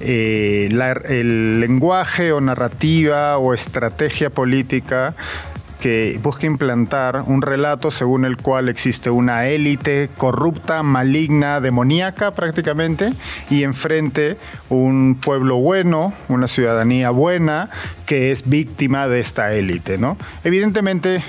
eh, 0.00 0.68
el 1.08 1.60
lenguaje 1.60 2.32
o 2.32 2.40
narrativa 2.40 3.38
o 3.38 3.54
estrategia 3.54 4.30
política 4.30 5.14
que 5.80 6.20
busca 6.22 6.46
implantar 6.46 7.24
un 7.26 7.42
relato 7.42 7.90
según 7.90 8.24
el 8.24 8.36
cual 8.36 8.68
existe 8.68 9.10
una 9.10 9.46
élite 9.46 10.10
corrupta, 10.16 10.82
maligna, 10.82 11.60
demoníaca 11.60 12.32
prácticamente, 12.32 13.14
y 13.48 13.64
enfrente 13.64 14.36
un 14.68 15.18
pueblo 15.20 15.56
bueno, 15.56 16.12
una 16.28 16.46
ciudadanía 16.46 17.10
buena, 17.10 17.70
que 18.06 18.30
es 18.30 18.48
víctima 18.48 19.08
de 19.08 19.20
esta 19.20 19.54
élite. 19.54 19.98
¿no? 19.98 20.16
Evidentemente, 20.44 21.22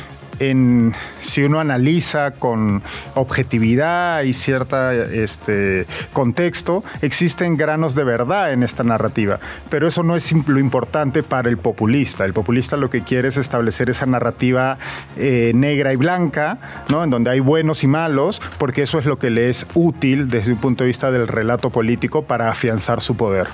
si 1.20 1.44
uno 1.44 1.60
analiza 1.60 2.32
con 2.32 2.82
objetividad 3.16 4.24
y 4.24 4.34
cierta 4.34 4.94
este, 4.94 5.86
contexto, 6.14 6.84
existen 7.02 7.58
granos 7.58 7.96
de 7.96 8.04
verdad 8.04 8.54
en 8.54 8.64
esta 8.64 8.84
narrativa. 8.84 9.40
Pero 9.70 9.88
eso 9.88 10.04
no 10.04 10.16
es 10.16 10.32
lo 10.48 10.60
importante 10.60 11.24
para 11.24 11.50
el 11.50 11.58
populista. 11.58 12.26
El 12.26 12.34
populista 12.34 12.78
lo 12.78 12.90
que 12.90 13.04
quiere 13.04 13.28
es 13.28 13.38
establecer 13.38 13.90
esa 13.90 14.06
narrativa 14.06 14.78
eh, 15.18 15.52
negra 15.54 15.94
y 15.94 15.96
blanca, 15.96 16.86
¿no? 16.90 17.04
en 17.04 17.10
donde 17.10 17.32
hay 17.32 17.40
buenos 17.40 17.84
y 17.84 17.88
malos, 17.88 18.42
porque 18.58 18.84
eso 18.84 19.00
es 19.00 19.06
lo 19.06 19.20
que 19.20 19.30
le 19.30 19.50
es 19.50 19.66
útil 19.74 20.30
desde 20.30 20.54
un 20.54 20.58
punto 20.58 20.84
de 20.84 20.90
vista 20.90 21.12
del 21.12 21.28
relato 21.28 21.70
político 21.70 22.24
para 22.24 22.50
afianzar 22.50 23.02
su 23.02 23.16
poder. 23.16 23.48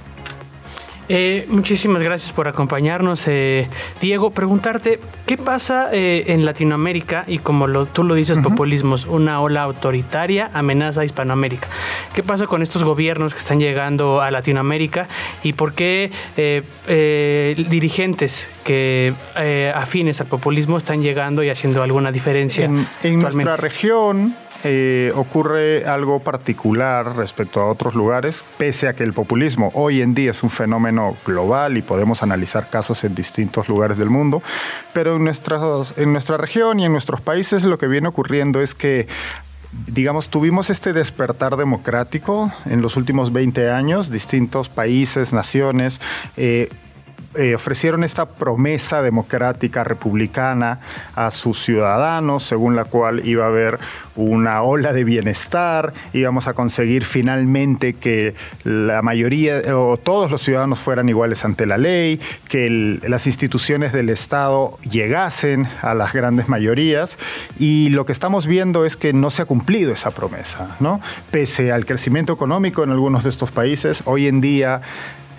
Eh, 1.09 1.45
muchísimas 1.47 2.03
gracias 2.03 2.33
por 2.33 2.47
acompañarnos, 2.47 3.27
eh, 3.27 3.67
Diego. 4.01 4.31
Preguntarte, 4.31 4.99
¿qué 5.25 5.37
pasa 5.37 5.89
eh, 5.93 6.25
en 6.27 6.45
Latinoamérica 6.45 7.23
y 7.27 7.37
como 7.37 7.67
lo, 7.67 7.85
tú 7.85 8.03
lo 8.03 8.13
dices, 8.13 8.39
populismos, 8.39 9.05
una 9.05 9.39
ola 9.39 9.63
autoritaria 9.63 10.51
amenaza 10.53 11.01
a 11.01 11.05
Hispanoamérica? 11.05 11.67
¿Qué 12.13 12.23
pasa 12.23 12.45
con 12.45 12.61
estos 12.61 12.83
gobiernos 12.83 13.33
que 13.33 13.39
están 13.39 13.59
llegando 13.59 14.21
a 14.21 14.31
Latinoamérica 14.31 15.07
y 15.43 15.53
por 15.53 15.73
qué 15.73 16.11
dirigentes 17.69 18.49
que 18.63 19.13
afines 19.73 20.19
al 20.19 20.27
populismo 20.27 20.77
están 20.77 21.01
llegando 21.01 21.43
y 21.43 21.49
haciendo 21.49 21.83
alguna 21.83 22.11
diferencia? 22.11 22.65
En, 22.65 22.85
en 23.03 23.19
nuestra 23.19 23.55
región, 23.55 24.35
eh, 24.69 25.13
ocurre 25.15 25.85
algo 25.85 26.19
particular 26.19 27.15
respecto 27.15 27.61
a 27.61 27.71
otros 27.71 27.95
lugares, 27.95 28.43
pese 28.57 28.89
a 28.89 28.93
que 28.93 29.05
el 29.05 29.13
populismo 29.13 29.71
hoy 29.73 30.01
en 30.01 30.13
día 30.13 30.31
es 30.31 30.43
un 30.43 30.49
fenómeno 30.49 31.15
global 31.25 31.77
y 31.77 31.81
podemos 31.81 32.21
analizar 32.21 32.69
casos 32.69 33.05
en 33.05 33.15
distintos 33.15 33.69
lugares 33.69 33.97
del 33.97 34.09
mundo, 34.09 34.43
pero 34.91 35.15
en, 35.15 35.25
en 35.25 36.11
nuestra 36.11 36.37
región 36.37 36.81
y 36.81 36.85
en 36.85 36.91
nuestros 36.91 37.21
países 37.21 37.63
lo 37.63 37.77
que 37.77 37.87
viene 37.87 38.09
ocurriendo 38.09 38.61
es 38.61 38.75
que 38.75 39.07
digamos, 39.87 40.29
tuvimos 40.29 40.69
este 40.69 40.91
despertar 40.91 41.55
democrático 41.55 42.51
en 42.65 42.81
los 42.81 42.97
últimos 42.97 43.31
20 43.31 43.69
años, 43.69 44.11
distintos 44.11 44.69
países, 44.69 45.33
naciones, 45.33 46.01
eh, 46.35 46.69
eh, 47.35 47.55
ofrecieron 47.55 48.03
esta 48.03 48.25
promesa 48.25 49.01
democrática 49.01 49.83
republicana 49.83 50.79
a 51.15 51.29
sus 51.29 51.61
ciudadanos, 51.63 52.43
según 52.43 52.75
la 52.75 52.85
cual 52.85 53.27
iba 53.27 53.45
a 53.45 53.49
haber 53.49 53.79
una 54.15 54.61
ola 54.63 54.93
de 54.93 55.03
bienestar, 55.03 55.93
íbamos 56.13 56.47
a 56.47 56.53
conseguir 56.53 57.05
finalmente 57.05 57.93
que 57.93 58.33
la 58.63 59.01
mayoría 59.01 59.61
o 59.75 59.97
todos 59.97 60.31
los 60.31 60.41
ciudadanos 60.41 60.79
fueran 60.79 61.09
iguales 61.09 61.45
ante 61.45 61.65
la 61.65 61.77
ley, 61.77 62.19
que 62.47 62.99
las 63.07 63.27
instituciones 63.27 63.93
del 63.93 64.09
Estado 64.09 64.77
llegasen 64.89 65.67
a 65.81 65.93
las 65.93 66.13
grandes 66.13 66.47
mayorías 66.47 67.17
y 67.59 67.89
lo 67.89 68.05
que 68.05 68.13
estamos 68.13 68.47
viendo 68.47 68.85
es 68.85 68.97
que 68.97 69.13
no 69.13 69.29
se 69.29 69.43
ha 69.43 69.45
cumplido 69.45 69.93
esa 69.93 70.11
promesa, 70.11 70.77
¿no? 70.79 71.01
Pese 71.29 71.71
al 71.71 71.85
crecimiento 71.85 72.33
económico 72.33 72.83
en 72.83 72.89
algunos 72.89 73.23
de 73.23 73.29
estos 73.29 73.51
países, 73.51 74.01
hoy 74.05 74.27
en 74.27 74.41
día 74.41 74.81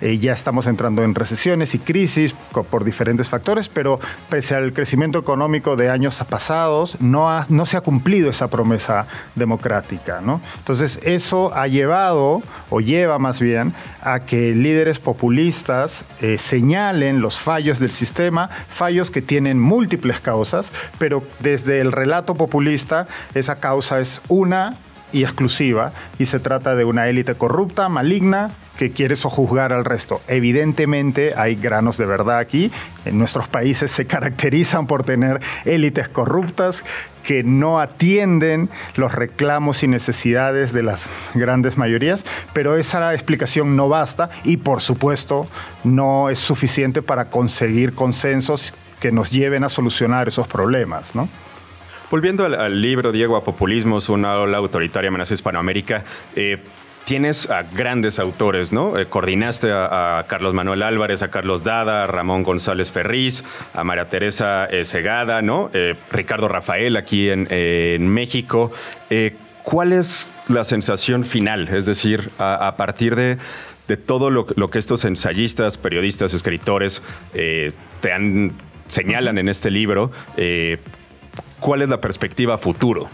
eh, 0.01 0.17
ya 0.17 0.33
estamos 0.33 0.67
entrando 0.67 1.03
en 1.03 1.15
recesiones 1.15 1.75
y 1.75 1.79
crisis 1.79 2.33
por 2.69 2.83
diferentes 2.83 3.29
factores, 3.29 3.67
pero 3.69 3.99
pese 4.29 4.55
al 4.55 4.73
crecimiento 4.73 5.19
económico 5.19 5.75
de 5.75 5.89
años 5.89 6.23
pasados, 6.29 6.99
no, 7.01 7.65
se 7.65 7.77
ha 7.77 7.81
cumplido 7.81 8.29
esa 8.29 8.47
promesa 8.47 9.07
democrática. 9.35 10.21
¿no? 10.21 10.41
Entonces, 10.57 10.99
eso 11.03 11.53
ha 11.55 11.67
llevado, 11.67 12.41
o 12.69 12.79
lleva 12.79 13.19
más 13.19 13.39
bien, 13.39 13.73
a 14.01 14.21
que 14.21 14.53
líderes 14.55 14.99
populistas 14.99 16.05
eh, 16.21 16.37
señalen 16.37 17.21
los 17.21 17.39
fallos 17.39 17.79
del 17.79 17.91
sistema, 17.91 18.49
fallos 18.67 19.11
que 19.11 19.21
tienen 19.21 19.59
múltiples 19.59 20.19
causas, 20.19 20.71
pero 20.97 21.23
desde 21.39 21.81
el 21.81 21.91
relato 21.91 22.35
populista, 22.35 23.07
esa 23.33 23.59
causa 23.59 23.99
es 23.99 24.21
una 24.27 24.77
y 25.11 25.23
exclusiva 25.23 25.91
y 26.17 26.25
se 26.25 26.39
trata 26.39 26.75
de 26.75 26.85
una 26.85 27.07
élite 27.07 27.35
corrupta, 27.35 27.89
maligna, 27.89 28.51
que 28.79 28.91
quiere 28.91 29.17
sojuzgar 29.17 29.73
al 29.73 29.83
resto. 29.83 30.21
Evidentemente 30.29 31.33
hay 31.35 31.55
granos 31.55 31.97
de 31.97 32.05
verdad 32.05 32.37
aquí. 32.37 32.71
En 33.03 33.19
nuestros 33.19 33.49
países 33.49 33.91
se 33.91 34.05
caracterizan 34.07 34.87
por 34.87 35.03
tener 35.03 35.41
élites 35.65 36.07
corruptas 36.07 36.85
que 37.23 37.43
no 37.43 37.81
atienden 37.81 38.69
los 38.95 39.11
reclamos 39.11 39.83
y 39.83 39.89
necesidades 39.89 40.71
de 40.71 40.83
las 40.83 41.07
grandes 41.33 41.77
mayorías, 41.77 42.23
pero 42.53 42.77
esa 42.77 43.13
explicación 43.13 43.75
no 43.75 43.89
basta 43.89 44.29
y 44.45 44.55
por 44.55 44.79
supuesto 44.79 45.47
no 45.83 46.29
es 46.29 46.39
suficiente 46.39 47.01
para 47.01 47.25
conseguir 47.25 47.93
consensos 47.93 48.73
que 49.01 49.11
nos 49.11 49.29
lleven 49.29 49.65
a 49.65 49.69
solucionar 49.69 50.29
esos 50.29 50.47
problemas, 50.47 51.15
¿no? 51.15 51.27
Volviendo 52.11 52.43
al, 52.43 52.81
libro 52.81 53.11
Diego 53.11 53.35
a 53.35 53.43
Populismos, 53.43 54.09
una 54.09 54.35
ola 54.39 54.57
autoritaria 54.57 55.09
amenaza 55.09 55.35
Hispanoamérica, 55.35 56.05
eh, 56.35 56.57
tienes 57.05 57.47
a 57.51 57.61
grandes 57.61 58.17
autores, 58.17 58.71
¿no? 58.71 58.97
Eh, 58.97 59.05
coordinaste 59.05 59.71
a, 59.71 60.25
Carlos 60.27 60.55
Manuel 60.55 60.81
Álvarez, 60.81 61.21
a 61.21 61.29
Carlos 61.29 61.63
Dada, 61.63 62.05
a 62.05 62.07
Ramón 62.07 62.41
González 62.41 62.89
Ferriz, 62.89 63.43
a 63.75 63.83
María 63.83 64.09
Teresa 64.09 64.65
eh, 64.65 64.85
Segada, 64.85 65.43
¿no? 65.43 65.69
Ricardo 66.11 66.47
Rafael 66.47 66.97
aquí 66.97 67.29
en, 67.29 68.07
México. 68.07 68.71
¿Cuál 69.61 69.93
es 69.93 70.27
la 70.47 70.63
sensación 70.63 71.25
final? 71.25 71.67
Es 71.67 71.85
decir, 71.85 72.31
a, 72.39 72.75
partir 72.75 73.15
de, 73.15 73.37
todo 73.97 74.31
lo, 74.31 74.45
que 74.45 74.79
estos 74.79 75.05
ensayistas, 75.05 75.77
periodistas, 75.77 76.33
escritores 76.33 77.03
te 77.33 78.11
han 78.11 78.53
señalan 78.87 79.37
en 79.37 79.49
este 79.49 79.69
libro, 79.69 80.11
¿Cuál 81.59 81.81
es 81.81 81.89
la 81.89 81.99
perspectiva 81.99 82.57
futuro? 82.57 83.09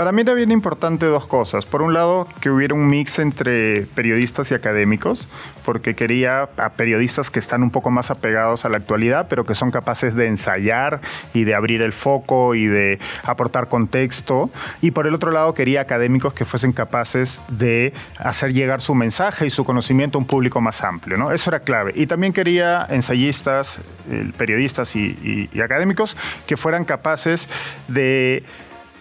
Para 0.00 0.12
mí 0.12 0.22
era 0.22 0.32
bien 0.32 0.50
importante 0.50 1.04
dos 1.04 1.26
cosas. 1.26 1.66
Por 1.66 1.82
un 1.82 1.92
lado, 1.92 2.26
que 2.40 2.48
hubiera 2.48 2.72
un 2.72 2.88
mix 2.88 3.18
entre 3.18 3.82
periodistas 3.82 4.50
y 4.50 4.54
académicos, 4.54 5.28
porque 5.62 5.94
quería 5.94 6.48
a 6.56 6.70
periodistas 6.70 7.30
que 7.30 7.38
están 7.38 7.62
un 7.62 7.70
poco 7.70 7.90
más 7.90 8.10
apegados 8.10 8.64
a 8.64 8.70
la 8.70 8.78
actualidad, 8.78 9.26
pero 9.28 9.44
que 9.44 9.54
son 9.54 9.70
capaces 9.70 10.14
de 10.14 10.26
ensayar 10.26 11.02
y 11.34 11.44
de 11.44 11.54
abrir 11.54 11.82
el 11.82 11.92
foco 11.92 12.54
y 12.54 12.64
de 12.64 12.98
aportar 13.24 13.68
contexto. 13.68 14.48
Y 14.80 14.92
por 14.92 15.06
el 15.06 15.14
otro 15.14 15.32
lado, 15.32 15.52
quería 15.52 15.82
académicos 15.82 16.32
que 16.32 16.46
fuesen 16.46 16.72
capaces 16.72 17.44
de 17.48 17.92
hacer 18.16 18.54
llegar 18.54 18.80
su 18.80 18.94
mensaje 18.94 19.48
y 19.48 19.50
su 19.50 19.66
conocimiento 19.66 20.16
a 20.16 20.22
un 20.22 20.26
público 20.26 20.62
más 20.62 20.82
amplio. 20.82 21.18
¿no? 21.18 21.30
Eso 21.30 21.50
era 21.50 21.60
clave. 21.60 21.92
Y 21.94 22.06
también 22.06 22.32
quería 22.32 22.86
ensayistas, 22.88 23.82
eh, 24.10 24.32
periodistas 24.38 24.96
y 24.96 25.50
académicos 25.62 26.16
que 26.46 26.56
fueran 26.56 26.86
capaces 26.86 27.50
de 27.86 28.44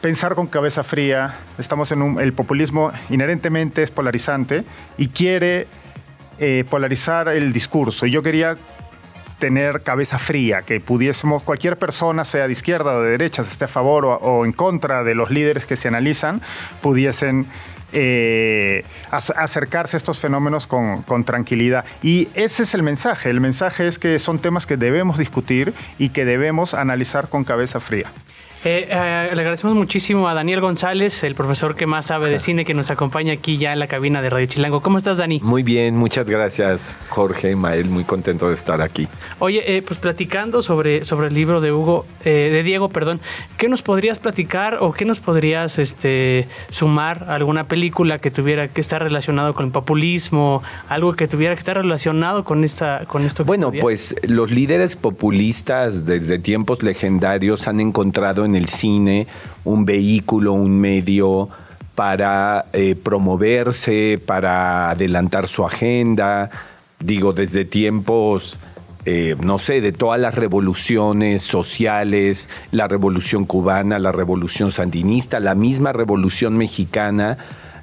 pensar 0.02 0.36
con 0.36 0.48
cabeza 0.48 0.84
fría. 0.84 1.40
Estamos 1.58 1.92
en 1.92 2.02
un, 2.02 2.20
el 2.20 2.34
populismo 2.34 2.92
inherentemente 3.10 3.84
es 3.84 3.92
polarizante 3.92 4.64
y 4.98 5.10
quiere 5.10 5.68
eh, 6.40 6.64
polarizar 6.70 7.30
el 7.30 7.52
discurso. 7.52 8.06
Y 8.06 8.12
yo 8.12 8.24
quería 8.24 8.58
tener 9.40 9.84
cabeza 9.84 10.20
fría, 10.20 10.64
que 10.64 10.82
pudiésemos, 10.82 11.44
cualquier 11.44 11.78
persona, 11.78 12.26
sea 12.26 12.48
de 12.48 12.54
izquierda 12.54 12.96
o 12.96 13.02
de 13.02 13.12
derecha, 13.12 13.42
esté 13.42 13.66
a 13.66 13.70
favor 13.70 14.06
o, 14.06 14.46
en 14.46 14.52
contra 14.52 15.04
de 15.04 15.16
los 15.16 15.32
líderes 15.32 15.66
que 15.66 15.78
se 15.78 15.88
analizan, 15.88 16.42
pudiesen 16.82 17.46
eh, 17.94 18.84
acercarse 19.12 19.96
a 19.96 19.98
estos 19.98 20.20
fenómenos 20.20 20.68
con, 20.68 21.04
con, 21.04 21.24
tranquilidad. 21.24 21.86
Y 22.04 22.28
ese 22.36 22.64
es 22.64 22.74
el 22.74 22.84
mensaje. 22.84 23.30
El 23.30 23.40
mensaje 23.40 23.88
es 23.88 23.98
que 23.98 24.20
son 24.20 24.40
temas 24.40 24.68
que 24.68 24.76
debemos 24.76 25.18
discutir 25.18 25.74
y 25.98 26.10
que 26.10 26.26
debemos 26.26 26.74
analizar 26.74 27.30
con 27.30 27.46
cabeza 27.46 27.80
fría. 27.80 28.12
Eh, 28.66 28.88
eh, 28.90 29.30
le 29.34 29.40
agradecemos 29.40 29.74
muchísimo 29.74 30.28
a 30.28 30.34
Daniel 30.34 30.60
González, 30.60 31.24
el 31.24 31.34
profesor 31.34 31.76
que 31.76 31.86
más 31.86 32.08
sabe 32.08 32.30
de 32.30 32.40
cine, 32.40 32.66
que 32.66 32.74
nos 32.74 32.90
acompaña 32.92 33.32
aquí 33.32 33.58
ya 33.58 33.72
en 33.72 33.80
la 33.80 33.88
cabina 33.88 34.22
de 34.22 34.30
Radio 34.30 34.48
Chilango. 34.48 34.82
¿Cómo 34.82 34.98
estás, 34.98 35.18
Dani? 35.18 35.40
Muy 35.42 35.64
bien, 35.64 35.96
muchas 35.96 36.30
gracias, 36.30 36.94
Jorge, 37.08 37.56
Mael, 37.56 37.86
muy 37.86 38.04
contento 38.04 38.50
de 38.50 38.56
estar 38.56 38.82
aquí. 38.82 39.08
Oye, 39.40 39.78
eh, 39.78 39.82
pues 39.82 39.98
platicando 39.98 40.62
sobre, 40.62 41.06
sobre 41.06 41.30
el 41.30 41.36
libro 41.36 41.62
de 41.62 41.72
Hugo, 41.72 42.06
de 42.24 42.62
Diego, 42.64 42.90
perdón, 42.90 43.22
¿qué 43.58 43.70
nos 43.70 43.82
podrías 43.82 44.20
platicar 44.20 44.80
o 44.82 44.92
qué 44.92 45.06
nos 45.06 45.22
podrías 45.22 45.80
este, 45.80 46.48
sumar 46.70 47.26
a 47.30 47.36
alguna 47.36 47.64
película 47.64 48.20
que 48.20 48.30
tuviera 48.30 48.68
que 48.68 48.82
estar 48.82 49.02
relacionado 49.02 49.54
con 49.54 49.68
el 49.68 49.72
populismo, 49.72 50.62
algo 50.90 51.14
que 51.14 51.28
tuviera 51.28 51.56
que 51.56 51.60
estar 51.60 51.78
relacionado 51.78 52.44
con 52.44 52.66
esta, 52.66 53.06
con 53.08 53.24
esto? 53.24 53.46
bueno, 53.46 53.72
pues 53.72 54.16
los 54.28 54.52
líderes 54.52 54.98
populistas 54.98 56.06
desde 56.06 56.40
tiempos 56.40 56.84
legendarios 56.84 57.68
han 57.68 57.80
encontrado 57.80 58.46
en 58.46 58.49
el 58.56 58.68
cine 58.68 59.28
un 59.64 59.86
vehículo, 59.86 60.54
un 60.54 60.80
medio 60.80 61.50
para 61.96 62.66
eh, 62.74 62.96
promoverse, 62.96 64.22
para 64.26 64.90
adelantar 64.90 65.48
su 65.48 65.66
agenda, 65.66 66.50
digo, 67.00 67.34
desde 67.34 67.66
tiempos, 67.66 68.60
eh, 69.06 69.36
no 69.42 69.58
sé, 69.58 69.82
de 69.82 69.92
todas 69.92 70.20
las 70.20 70.36
revoluciones 70.36 71.44
sociales, 71.44 72.50
la 72.72 72.88
revolución 72.88 73.46
cubana, 73.46 74.00
la 74.00 74.12
revolución 74.12 74.72
sandinista, 74.72 75.40
la 75.40 75.56
misma 75.56 75.94
revolución 75.94 76.58
mexicana, 76.58 77.38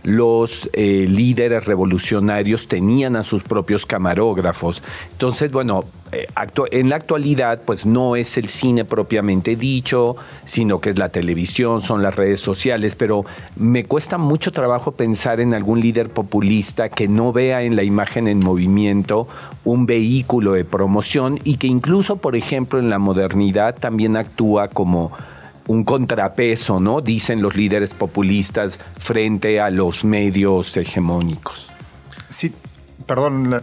los 0.06 0.70
eh, 0.72 1.04
líderes 1.08 1.64
revolucionarios 1.64 2.68
tenían 2.68 3.16
a 3.16 3.24
sus 3.24 3.42
propios 3.42 3.86
camarógrafos. 3.86 4.80
Entonces, 5.10 5.50
bueno, 5.50 5.84
eh, 6.12 6.28
en 6.70 6.88
la 6.90 6.94
actualidad, 6.94 7.62
pues 7.64 7.86
no 7.86 8.14
es 8.14 8.38
el 8.38 8.48
cine 8.48 8.84
propiamente 8.84 9.56
dicho, 9.56 10.14
sino 10.44 10.80
que 10.80 10.90
es 10.90 10.98
la 10.98 11.08
televisión, 11.08 11.80
son 11.80 12.04
las 12.04 12.14
redes 12.14 12.38
sociales, 12.38 12.94
pero 12.94 13.24
me 13.56 13.84
cuesta 13.84 14.16
mucho 14.16 14.52
trabajo 14.52 14.92
pensar 14.92 15.40
en 15.40 15.54
algún 15.54 15.80
líder 15.80 16.08
populista 16.08 16.88
que 16.88 17.08
no 17.08 17.32
vea 17.32 17.64
en 17.64 17.74
la 17.74 17.82
imagen 17.82 18.28
en 18.28 18.38
movimiento 18.38 19.26
un 19.64 19.86
vehículo 19.86 20.52
de 20.52 20.64
promoción 20.64 21.40
y 21.42 21.56
que 21.56 21.66
incluso, 21.66 22.14
por 22.14 22.36
ejemplo, 22.36 22.78
en 22.78 22.90
la 22.90 23.00
modernidad 23.00 23.74
también 23.74 24.16
actúa 24.16 24.68
como 24.68 25.10
un 25.66 25.84
contrapeso, 25.84 26.80
¿no? 26.80 27.00
Dicen 27.00 27.42
los 27.42 27.56
líderes 27.56 27.94
populistas 27.94 28.78
frente 28.98 29.60
a 29.60 29.70
los 29.70 30.04
medios 30.04 30.76
hegemónicos. 30.76 31.70
Sí, 32.28 32.52
perdón, 33.06 33.62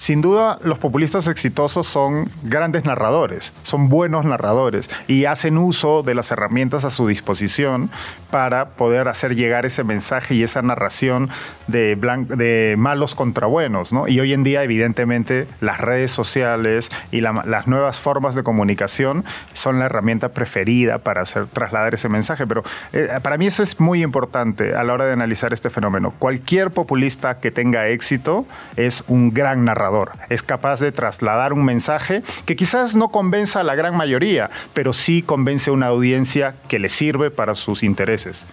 sin 0.00 0.22
duda 0.22 0.58
los 0.62 0.78
populistas 0.78 1.28
exitosos 1.28 1.86
son 1.86 2.30
grandes 2.42 2.86
narradores, 2.86 3.52
son 3.64 3.90
buenos 3.90 4.24
narradores 4.24 4.88
y 5.06 5.26
hacen 5.26 5.58
uso 5.58 6.02
de 6.02 6.14
las 6.14 6.30
herramientas 6.30 6.86
a 6.86 6.90
su 6.90 7.06
disposición 7.06 7.90
para 8.30 8.70
poder 8.70 9.08
hacer 9.08 9.36
llegar 9.36 9.66
ese 9.66 9.84
mensaje 9.84 10.34
y 10.34 10.42
esa 10.42 10.62
narración 10.62 11.28
de, 11.66 12.74
malos 12.78 13.14
contra 13.14 13.46
buenos. 13.46 13.92
¿no? 13.92 14.08
Y 14.08 14.18
hoy 14.20 14.32
en 14.32 14.42
día, 14.42 14.62
evidentemente, 14.64 15.46
las 15.60 15.78
redes 15.78 16.10
sociales 16.10 16.90
y 17.12 17.20
las 17.20 17.66
nuevas 17.66 18.00
formas 18.00 18.34
de 18.34 18.42
comunicación 18.42 19.24
son 19.52 19.80
la 19.80 19.84
herramienta 19.84 20.30
preferida 20.30 20.96
para 20.96 21.22
hacer, 21.22 21.44
trasladar 21.44 21.92
ese 21.92 22.08
mensaje. 22.08 22.46
Pero 22.46 22.62
eh, 22.94 23.18
para 23.22 23.36
mí 23.36 23.46
eso 23.46 23.62
es 23.62 23.78
muy 23.78 24.02
importante 24.02 24.74
a 24.74 24.82
la 24.82 24.94
hora 24.94 25.04
de 25.04 25.12
analizar 25.12 25.52
este 25.52 25.68
fenómeno. 25.68 26.14
Cualquier 26.18 26.70
populista 26.70 27.38
que 27.38 27.50
tenga 27.50 27.88
éxito 27.88 28.46
es 28.76 29.04
un 29.06 29.34
gran 29.34 29.66
narrador 29.66 29.89
es 30.28 30.42
capaz 30.42 30.80
de 30.80 30.92
trasladar 30.92 31.52
un 31.52 31.64
mensaje 31.64 32.22
que 32.46 32.56
quizás 32.56 32.94
no 32.94 33.08
convenza 33.08 33.60
a 33.60 33.64
la 33.64 33.74
gran 33.74 33.96
mayoría, 33.96 34.50
pero 34.74 34.92
sí 34.92 35.22
convence 35.22 35.70
a 35.70 35.72
una 35.72 35.86
audiencia 35.86 36.54
que 36.68 36.78
le 36.78 36.88
sirve 36.88 37.30
para 37.30 37.54
sus 37.54 37.82
intereses. 37.82 38.46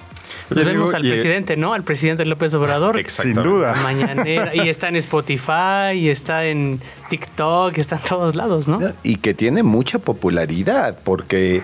Vemos 0.49 0.93
al 0.93 1.01
presidente, 1.01 1.57
¿no? 1.57 1.73
Al 1.73 1.83
presidente 1.83 2.25
López 2.25 2.53
Obrador. 2.53 2.99
Sin 3.07 3.33
duda. 3.33 3.73
Mañanera. 3.83 4.55
Y 4.55 4.69
está 4.69 4.87
en 4.87 4.95
Spotify, 4.97 5.93
y 5.95 6.09
está 6.09 6.45
en 6.45 6.81
TikTok, 7.09 7.77
está 7.77 7.97
en 7.97 8.03
todos 8.03 8.35
lados, 8.35 8.67
¿no? 8.67 8.79
Y 9.03 9.17
que 9.17 9.33
tiene 9.33 9.63
mucha 9.63 9.99
popularidad, 9.99 10.97
porque 11.03 11.63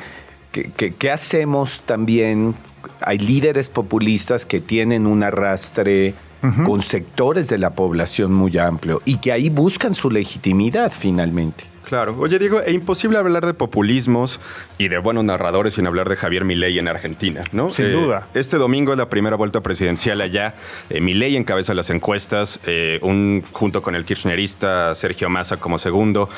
¿qué 0.52 1.12
hacemos 1.12 1.82
también? 1.82 2.56
Hay 3.00 3.18
líderes 3.18 3.70
populistas 3.70 4.46
que 4.46 4.60
tienen 4.60 5.08
un 5.08 5.24
arrastre 5.24 6.14
con 6.66 6.82
sectores 6.82 7.48
de 7.48 7.58
la 7.58 7.70
población 7.72 8.34
muy 8.34 8.58
amplio 8.58 9.02
y 9.06 9.18
que 9.18 9.32
ahí 9.32 9.50
buscan 9.50 9.94
su 9.94 10.10
legitimidad 10.12 10.92
finalmente. 10.92 11.66
Claro. 11.86 12.16
Oye, 12.18 12.40
Diego, 12.40 12.60
es 12.62 12.74
imposible 12.74 13.18
hablar 13.18 13.46
de 13.46 13.54
populismos 13.54 14.40
y 14.78 14.88
de 14.88 14.98
buenos 14.98 15.24
narradores 15.26 15.76
sin 15.76 15.86
hablar 15.86 16.10
de 16.10 16.16
Javier 16.16 16.44
Milei 16.46 16.80
en 16.80 16.88
Argentina, 16.88 17.44
¿no? 17.52 17.70
Sin 17.72 17.86
Eh, 17.88 17.90
duda. 17.92 18.28
Este 18.34 18.58
domingo 18.58 18.94
es 18.94 18.98
la 18.98 19.10
primera 19.10 19.36
vuelta 19.36 19.62
presidencial 19.62 20.22
allá. 20.22 20.56
Eh, 20.90 21.02
Milei 21.02 21.36
encabeza 21.36 21.74
las 21.74 21.90
encuestas, 21.90 22.60
eh, 22.66 23.00
un, 23.04 23.44
junto 23.52 23.82
con 23.82 23.96
el 23.96 24.06
kirchnerista 24.06 24.96
Sergio 24.96 25.30
Massa 25.30 25.58
como 25.58 25.78
segundo. 25.78 26.30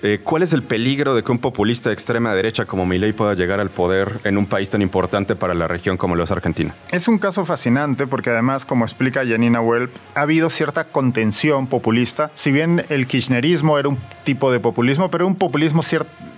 Eh, 0.00 0.20
¿Cuál 0.22 0.44
es 0.44 0.52
el 0.52 0.62
peligro 0.62 1.14
de 1.14 1.24
que 1.24 1.32
un 1.32 1.38
populista 1.38 1.88
de 1.90 1.94
extrema 1.94 2.32
derecha 2.32 2.66
como 2.66 2.86
Milei 2.86 3.12
pueda 3.12 3.34
llegar 3.34 3.58
al 3.58 3.70
poder 3.70 4.20
en 4.22 4.38
un 4.38 4.46
país 4.46 4.70
tan 4.70 4.80
importante 4.80 5.34
para 5.34 5.54
la 5.54 5.66
región 5.66 5.96
como 5.96 6.14
lo 6.14 6.22
es 6.22 6.30
Argentina? 6.30 6.72
Es 6.92 7.08
un 7.08 7.18
caso 7.18 7.44
fascinante 7.44 8.06
porque 8.06 8.30
además, 8.30 8.64
como 8.64 8.84
explica 8.84 9.26
Janina 9.26 9.60
Welp, 9.60 9.90
ha 10.14 10.20
habido 10.20 10.50
cierta 10.50 10.84
contención 10.84 11.66
populista. 11.66 12.30
Si 12.34 12.52
bien 12.52 12.84
el 12.90 13.08
kirchnerismo 13.08 13.76
era 13.76 13.88
un 13.88 13.98
tipo 14.24 14.52
de 14.52 14.60
populismo, 14.60 15.10
pero 15.10 15.26
un 15.26 15.34
populismo 15.34 15.82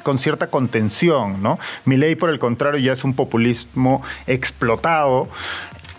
con 0.03 0.19
cierta 0.19 0.47
contención, 0.47 1.43
¿no? 1.43 1.59
Milei, 1.85 2.15
por 2.15 2.31
el 2.31 2.39
contrario, 2.39 2.81
ya 2.81 2.93
es 2.93 3.05
un 3.05 3.13
populismo 3.13 4.03
explotado. 4.27 5.29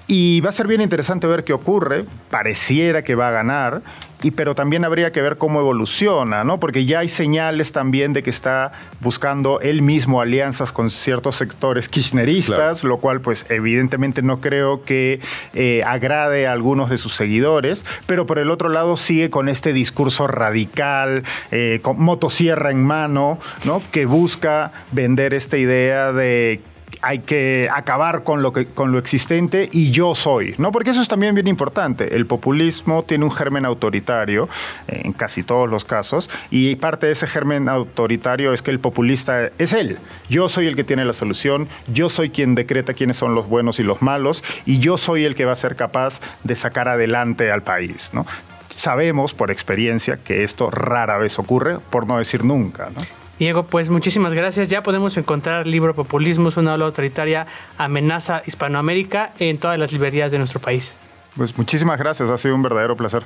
Y 0.07 0.41
va 0.41 0.49
a 0.49 0.51
ser 0.51 0.67
bien 0.67 0.81
interesante 0.81 1.25
ver 1.25 1.45
qué 1.45 1.53
ocurre. 1.53 2.05
Pareciera 2.29 3.01
que 3.03 3.15
va 3.15 3.29
a 3.29 3.31
ganar, 3.31 3.81
y, 4.23 4.31
pero 4.31 4.55
también 4.55 4.85
habría 4.85 5.11
que 5.11 5.21
ver 5.21 5.37
cómo 5.37 5.59
evoluciona, 5.59 6.43
¿no? 6.43 6.59
Porque 6.59 6.85
ya 6.85 6.99
hay 6.99 7.07
señales 7.07 7.71
también 7.71 8.13
de 8.13 8.23
que 8.23 8.29
está 8.29 8.71
buscando 8.99 9.61
él 9.61 9.81
mismo 9.81 10.21
alianzas 10.21 10.71
con 10.71 10.89
ciertos 10.89 11.35
sectores 11.35 11.89
kirchneristas, 11.89 12.83
lo 12.83 12.97
cual 12.97 13.21
pues 13.21 13.45
evidentemente 13.49 14.21
no 14.21 14.41
creo 14.41 14.83
que 14.83 15.19
eh, 15.53 15.83
agrade 15.85 16.47
a 16.47 16.51
algunos 16.51 16.89
de 16.89 16.97
sus 16.97 17.15
seguidores, 17.15 17.85
pero 18.05 18.25
por 18.25 18.39
el 18.39 18.51
otro 18.51 18.69
lado 18.69 18.97
sigue 18.97 19.29
con 19.29 19.49
este 19.49 19.73
discurso 19.73 20.27
radical, 20.27 21.23
eh, 21.51 21.79
con 21.81 21.99
motosierra 21.99 22.71
en 22.71 22.83
mano, 22.83 23.39
¿no? 23.63 23.81
Que 23.91 24.05
busca 24.05 24.71
vender 24.91 25.33
esta 25.33 25.57
idea 25.57 26.13
de 26.13 26.61
hay 27.01 27.19
que 27.19 27.69
acabar 27.73 28.23
con 28.23 28.41
lo, 28.41 28.53
que, 28.53 28.67
con 28.67 28.91
lo 28.91 28.99
existente 28.99 29.69
y 29.71 29.91
yo 29.91 30.15
soy, 30.15 30.55
¿no? 30.57 30.71
Porque 30.71 30.91
eso 30.91 31.01
es 31.01 31.07
también 31.07 31.35
bien 31.35 31.47
importante. 31.47 32.15
El 32.15 32.25
populismo 32.25 33.03
tiene 33.03 33.25
un 33.25 33.31
germen 33.31 33.65
autoritario 33.65 34.47
eh, 34.87 35.01
en 35.05 35.13
casi 35.13 35.43
todos 35.43 35.69
los 35.69 35.83
casos 35.83 36.29
y 36.49 36.75
parte 36.75 37.07
de 37.07 37.13
ese 37.13 37.27
germen 37.27 37.69
autoritario 37.69 38.53
es 38.53 38.61
que 38.61 38.71
el 38.71 38.79
populista 38.79 39.49
es 39.57 39.73
él. 39.73 39.97
Yo 40.29 40.49
soy 40.49 40.67
el 40.67 40.75
que 40.75 40.83
tiene 40.83 41.05
la 41.05 41.13
solución, 41.13 41.67
yo 41.87 42.09
soy 42.09 42.29
quien 42.29 42.55
decreta 42.55 42.93
quiénes 42.93 43.17
son 43.17 43.35
los 43.35 43.47
buenos 43.47 43.79
y 43.79 43.83
los 43.83 44.01
malos 44.01 44.43
y 44.65 44.79
yo 44.79 44.97
soy 44.97 45.25
el 45.25 45.35
que 45.35 45.45
va 45.45 45.53
a 45.53 45.57
ser 45.57 45.75
capaz 45.75 46.21
de 46.43 46.55
sacar 46.55 46.87
adelante 46.87 47.51
al 47.51 47.63
país, 47.63 48.11
¿no? 48.13 48.25
Sabemos 48.69 49.33
por 49.33 49.51
experiencia 49.51 50.17
que 50.17 50.43
esto 50.43 50.71
rara 50.71 51.17
vez 51.17 51.37
ocurre, 51.39 51.79
por 51.89 52.07
no 52.07 52.17
decir 52.17 52.45
nunca, 52.45 52.89
¿no? 52.95 53.01
Diego, 53.41 53.63
pues 53.63 53.89
muchísimas 53.89 54.35
gracias. 54.35 54.69
Ya 54.69 54.83
podemos 54.83 55.17
encontrar 55.17 55.65
el 55.65 55.71
libro 55.71 55.95
Populismos, 55.95 56.57
una 56.57 56.75
ola 56.75 56.85
autoritaria 56.85 57.47
amenaza 57.75 58.43
Hispanoamérica 58.45 59.33
en 59.39 59.57
todas 59.57 59.79
las 59.79 59.91
librerías 59.91 60.31
de 60.31 60.37
nuestro 60.37 60.59
país. 60.59 60.93
Pues 61.35 61.57
muchísimas 61.57 61.97
gracias, 61.97 62.29
ha 62.29 62.37
sido 62.37 62.53
un 62.53 62.61
verdadero 62.61 62.95
placer. 62.95 63.23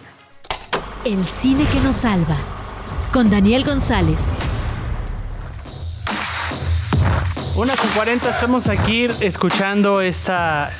El 1.04 1.26
cine 1.26 1.66
que 1.66 1.82
nos 1.82 1.98
salva. 1.98 2.38
Con 3.12 3.30
Daniel 3.30 3.66
González. 3.66 4.38
Una 7.58 7.76
con 7.76 7.90
40, 7.90 8.30
estamos 8.30 8.70
aquí 8.70 9.08
escuchando 9.20 10.00
esta, 10.00 10.72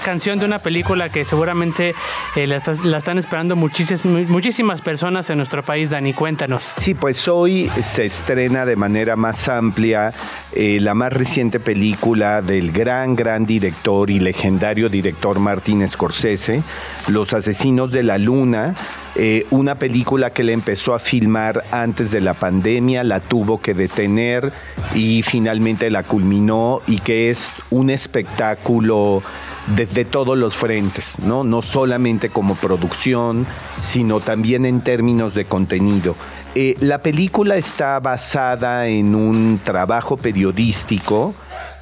canción 0.00 0.38
de 0.38 0.44
una 0.46 0.58
película 0.58 1.08
que 1.08 1.24
seguramente 1.24 1.94
eh, 2.36 2.46
la, 2.46 2.56
está- 2.56 2.74
la 2.82 2.98
están 2.98 3.18
esperando 3.18 3.56
muchísimas, 3.56 4.04
muchísimas 4.04 4.80
personas 4.80 5.28
en 5.30 5.36
nuestro 5.38 5.62
país. 5.62 5.90
Dani, 5.90 6.12
cuéntanos. 6.12 6.72
Sí, 6.76 6.94
pues 6.94 7.26
hoy 7.28 7.70
se 7.82 8.04
estrena 8.06 8.64
de 8.66 8.76
manera 8.76 9.16
más 9.16 9.48
amplia 9.48 10.12
eh, 10.52 10.78
la 10.80 10.94
más 10.94 11.12
reciente 11.12 11.60
película 11.60 12.42
del 12.42 12.72
gran, 12.72 13.16
gran 13.16 13.46
director 13.46 14.10
y 14.10 14.20
legendario 14.20 14.88
director 14.88 15.38
Martin 15.38 15.86
Scorsese, 15.88 16.62
Los 17.08 17.32
Asesinos 17.34 17.92
de 17.92 18.02
la 18.02 18.18
Luna. 18.18 18.74
eh, 19.16 19.46
una 19.50 19.76
película 19.76 20.30
que 20.30 20.42
le 20.42 20.52
empezó 20.52 20.92
a 20.94 20.98
filmar 20.98 21.64
antes 21.70 22.10
de 22.10 22.20
la 22.20 22.34
pandemia, 22.34 23.04
la 23.04 23.20
tuvo 23.20 23.60
que 23.60 23.72
detener 23.74 24.52
y 24.94 25.22
finalmente 25.22 25.88
la 25.90 26.02
culminó 26.02 26.80
y 26.86 26.98
que 26.98 27.30
es 27.30 27.50
un 27.70 27.90
espectáculo 27.90 29.22
desde 29.66 30.04
todos 30.04 30.36
los 30.36 30.56
frentes, 30.56 31.18
¿no? 31.20 31.44
No 31.44 31.62
solamente 31.62 32.28
como 32.28 32.54
producción, 32.54 33.46
sino 33.82 34.20
también 34.20 34.66
en 34.66 34.82
términos 34.82 35.34
de 35.34 35.44
contenido. 35.44 36.16
Eh, 36.54 36.76
la 36.80 36.98
película 36.98 37.56
está 37.56 37.98
basada 38.00 38.86
en 38.88 39.14
un 39.14 39.60
trabajo 39.64 40.16
periodístico 40.16 41.34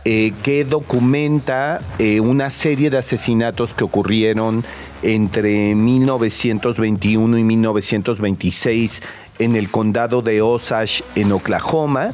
eh, 0.04 0.32
que 0.42 0.64
documenta 0.64 1.78
eh, 1.98 2.18
una 2.18 2.50
serie 2.50 2.90
de 2.90 2.98
asesinatos 2.98 3.72
que 3.72 3.84
ocurrieron 3.84 4.64
entre 5.02 5.74
1921 5.74 7.38
y 7.38 7.44
1926 7.44 9.02
en 9.38 9.54
el 9.54 9.70
condado 9.70 10.22
de 10.22 10.42
Osage, 10.42 11.04
en 11.14 11.30
Oklahoma, 11.32 12.10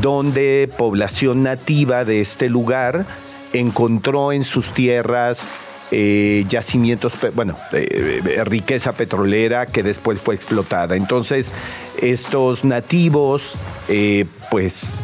donde 0.00 0.70
población 0.76 1.42
nativa 1.42 2.04
de 2.04 2.20
este 2.20 2.48
lugar 2.48 3.06
encontró 3.52 4.32
en 4.32 4.44
sus 4.44 4.72
tierras 4.72 5.48
eh, 5.94 6.46
yacimientos, 6.48 7.12
bueno, 7.34 7.54
eh, 7.72 8.22
eh, 8.24 8.44
riqueza 8.44 8.92
petrolera 8.92 9.66
que 9.66 9.82
después 9.82 10.18
fue 10.18 10.34
explotada. 10.34 10.96
Entonces, 10.96 11.52
estos 12.00 12.64
nativos, 12.64 13.52
pues, 14.50 15.02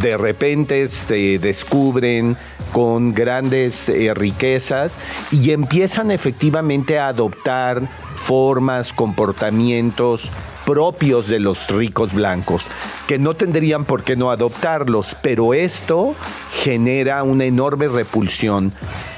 de 0.00 0.16
repente 0.16 0.88
se 0.88 1.38
descubren 1.38 2.36
con 2.76 3.14
grandes 3.14 3.88
eh, 3.88 4.12
riquezas 4.12 4.98
y 5.30 5.52
empiezan 5.52 6.10
efectivamente 6.10 6.98
a 6.98 7.08
adoptar 7.08 7.88
formas, 8.16 8.92
comportamientos 8.92 10.30
propios 10.66 11.26
de 11.28 11.40
los 11.40 11.70
ricos 11.70 12.12
blancos, 12.12 12.66
que 13.06 13.18
no 13.18 13.32
tendrían 13.32 13.86
por 13.86 14.04
qué 14.04 14.14
no 14.14 14.30
adoptarlos, 14.30 15.16
pero 15.22 15.54
esto 15.54 16.14
genera 16.52 17.22
una 17.22 17.46
enorme 17.46 17.88
repulsión. 17.88 18.74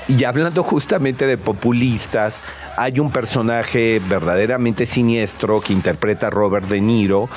Y 0.07 0.23
hablando 0.23 0.63
justamente 0.63 1.27
de 1.27 1.37
populistas, 1.37 2.43
hay 2.77 3.01
un 3.01 3.11
personaje 3.11 4.01
verdaderamente 4.09 4.87
siniestro 4.87 5.61
que 5.61 5.73
interpreta 5.73 6.31
Robert 6.31 6.69
De 6.69 6.81
Niro, 6.81 7.29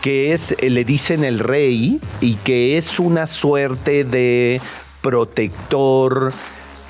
que 0.00 0.32
es, 0.32 0.52
eh, 0.52 0.70
le 0.70 0.86
dicen 0.86 1.24
el 1.24 1.40
rey, 1.40 2.00
y 2.22 2.36
que 2.36 2.78
es 2.78 2.98
una 2.98 3.26
suerte 3.26 4.04
de 4.04 4.62
protector, 5.00 6.32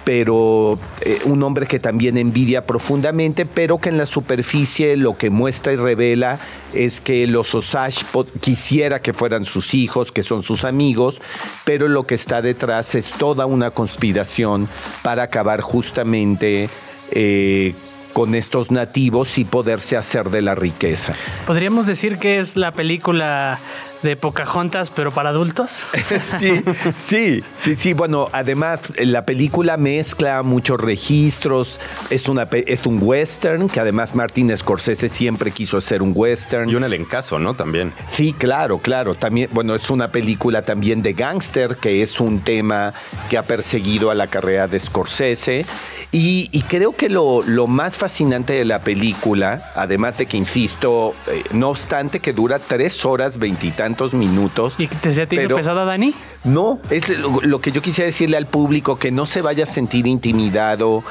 pero 0.05 0.79
eh, 1.03 1.21
un 1.25 1.43
hombre 1.43 1.67
que 1.67 1.79
también 1.79 2.17
envidia 2.17 2.65
profundamente, 2.65 3.45
pero 3.45 3.77
que 3.77 3.91
en 3.91 3.99
la 3.99 4.07
superficie 4.07 4.97
lo 4.97 5.19
que 5.19 5.29
muestra 5.29 5.75
y 5.75 5.77
revela 5.77 6.41
es 6.73 7.03
que 7.03 7.27
los 7.27 7.55
Osage 7.55 8.07
quisiera 8.41 9.03
que 9.03 9.13
fueran 9.13 9.45
sus 9.45 9.75
hijos, 9.75 10.11
que 10.11 10.23
son 10.23 10.43
sus 10.43 10.65
amigos, 10.65 11.21
pero 11.65 11.89
lo 11.89 12.07
que 12.07 12.15
está 12.15 12.41
detrás 12.41 12.95
es 12.95 13.11
toda 13.11 13.45
una 13.45 13.71
conspiración 13.73 14.67
para 15.03 15.25
acabar 15.25 15.61
justamente 15.61 16.71
eh, 17.11 17.75
con 18.19 18.35
estos 18.35 18.73
nativos 18.73 19.39
y 19.39 19.45
poderse 19.45 19.97
hacer 19.97 20.31
de 20.31 20.43
la 20.43 20.57
riqueza. 20.57 21.15
¿Podríamos 21.47 21.87
decir 21.87 22.19
que 22.19 22.41
es 22.41 22.57
la 22.57 22.73
película 22.73 23.61
de 24.03 24.17
Pocahontas, 24.17 24.91
pero 24.91 25.13
para 25.13 25.29
adultos? 25.29 25.85
Sí, 26.39 26.63
sí, 26.99 27.45
sí, 27.57 27.77
sí. 27.77 27.93
Bueno, 27.93 28.29
además 28.33 28.81
la 28.99 29.25
película 29.25 29.77
mezcla 29.77 30.43
muchos 30.43 30.81
registros. 30.81 31.79
Es, 32.11 32.29
una, 32.29 32.49
es 32.51 32.87
un 32.87 32.99
western, 33.01 33.69
que 33.69 33.79
además 33.79 34.17
Martin 34.17 34.57
Scorsese 34.57 35.09
siempre 35.09 35.53
quiso 35.53 35.77
hacer 35.77 36.03
un 36.03 36.13
western. 36.13 36.69
Y 36.69 36.75
un 36.75 36.83
elencazo, 36.83 37.39
¿no? 37.39 37.55
También. 37.55 37.93
Sí, 38.11 38.33
claro, 38.33 38.79
claro. 38.79 39.15
También, 39.15 39.49
bueno, 39.53 39.77
es 39.77 39.91
una 39.91 40.11
película 40.11 40.63
también 40.63 41.03
de 41.03 41.13
gángster, 41.13 41.77
que 41.77 42.03
es 42.03 42.19
un 42.19 42.41
tema 42.41 42.93
que 43.31 43.39
ha 43.39 43.45
perseguido 43.45 44.11
a 44.11 44.17
la 44.17 44.27
carrera 44.27 44.67
de 44.67 44.81
Scorsese. 44.81 45.65
Y, 46.11 46.49
y 46.53 46.63
creo 46.63 46.97
que 46.97 47.11
lo, 47.11 47.43
lo 47.43 47.67
más 47.67 47.99
fascinante 47.99 48.55
de 48.55 48.65
la 48.65 48.79
película, 48.81 49.73
además 49.75 50.17
de 50.17 50.25
que, 50.25 50.39
insisto, 50.39 51.15
eh, 51.27 51.45
no 51.53 51.69
obstante 51.69 52.21
que 52.21 52.33
dura 52.33 52.59
tres 52.59 53.05
horas 53.05 53.39
veintitantos 53.39 54.15
minutos. 54.15 54.75
¿Y 54.79 54.87
te, 54.87 55.13
se 55.13 55.27
te 55.27 55.37
hizo 55.37 55.55
pesada, 55.55 55.85
Dani? 55.85 56.15
no, 56.45 56.79
es 56.89 57.11
lo, 57.11 57.41
lo 57.43 57.61
que 57.61 57.73
yo 57.73 57.83
quisiera 57.83 58.07
decirle 58.07 58.39
al 58.39 58.47
público, 58.47 58.97
que 58.97 59.11
no 59.11 59.27
se 59.27 59.43
vaya 59.43 59.65
a 59.65 59.67
sentir 59.67 60.07
intimidado 60.07 61.05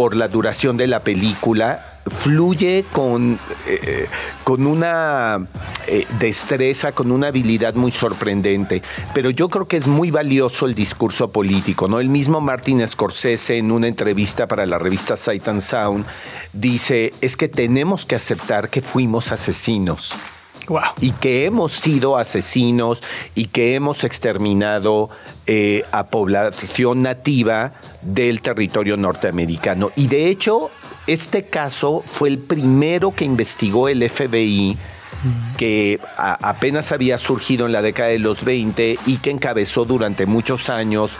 por 0.00 0.16
la 0.16 0.28
duración 0.28 0.78
de 0.78 0.86
la 0.86 1.00
película. 1.00 1.98
Fluye 2.06 2.86
con, 2.90 3.38
eh, 3.66 4.08
con 4.44 4.66
una 4.66 5.46
eh, 5.86 6.06
destreza, 6.18 6.92
con 6.92 7.12
una 7.12 7.26
habilidad 7.26 7.74
muy 7.74 7.90
sorprendente. 7.90 8.80
Pero 9.12 9.28
yo 9.28 9.50
creo 9.50 9.68
que 9.68 9.76
es 9.76 9.86
muy 9.86 10.10
valioso 10.10 10.64
el 10.64 10.74
discurso 10.74 11.30
político. 11.30 11.86
¿no? 11.86 12.00
El 12.00 12.08
mismo 12.08 12.40
Martin 12.40 12.88
Scorsese, 12.88 13.58
en 13.58 13.70
una 13.70 13.88
entrevista 13.88 14.46
para 14.48 14.64
la 14.64 14.78
revista 14.78 15.18
Sight 15.18 15.46
and 15.48 15.60
Sound, 15.60 16.06
dice: 16.54 17.12
es 17.20 17.36
que 17.36 17.48
tenemos 17.48 18.06
que 18.06 18.16
aceptar 18.16 18.70
que 18.70 18.80
fuimos 18.80 19.32
asesinos. 19.32 20.14
Y 21.00 21.12
que 21.12 21.44
hemos 21.44 21.72
sido 21.72 22.16
asesinos 22.16 23.02
y 23.34 23.46
que 23.46 23.74
hemos 23.74 24.04
exterminado 24.04 25.10
eh, 25.46 25.84
a 25.92 26.06
población 26.06 27.02
nativa 27.02 27.72
del 28.02 28.42
territorio 28.42 28.96
norteamericano. 28.96 29.90
Y 29.96 30.06
de 30.06 30.28
hecho, 30.28 30.70
este 31.06 31.46
caso 31.46 32.02
fue 32.04 32.28
el 32.28 32.38
primero 32.38 33.12
que 33.14 33.24
investigó 33.24 33.88
el 33.88 34.08
FBI 34.08 34.78
que 35.58 36.00
apenas 36.16 36.92
había 36.92 37.18
surgido 37.18 37.66
en 37.66 37.72
la 37.72 37.82
década 37.82 38.08
de 38.08 38.18
los 38.18 38.42
20 38.44 38.98
y 39.04 39.18
que 39.18 39.30
encabezó 39.30 39.84
durante 39.84 40.24
muchos 40.24 40.70
años 40.70 41.16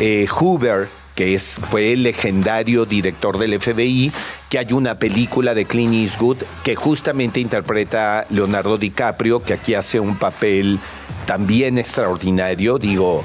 eh, 0.00 0.26
Hoover, 0.26 0.88
que 1.14 1.34
es, 1.34 1.58
fue 1.70 1.92
el 1.92 2.02
legendario 2.02 2.84
director 2.84 3.38
del 3.38 3.60
FBI, 3.60 4.12
que 4.48 4.58
hay 4.58 4.72
una 4.72 4.98
película 4.98 5.54
de 5.54 5.64
Clint 5.64 5.94
Eastwood 5.94 6.38
que 6.62 6.74
justamente 6.74 7.40
interpreta 7.40 8.26
Leonardo 8.30 8.78
DiCaprio, 8.78 9.42
que 9.42 9.54
aquí 9.54 9.74
hace 9.74 10.00
un 10.00 10.16
papel 10.16 10.78
también 11.26 11.78
extraordinario, 11.78 12.78
digo, 12.78 13.24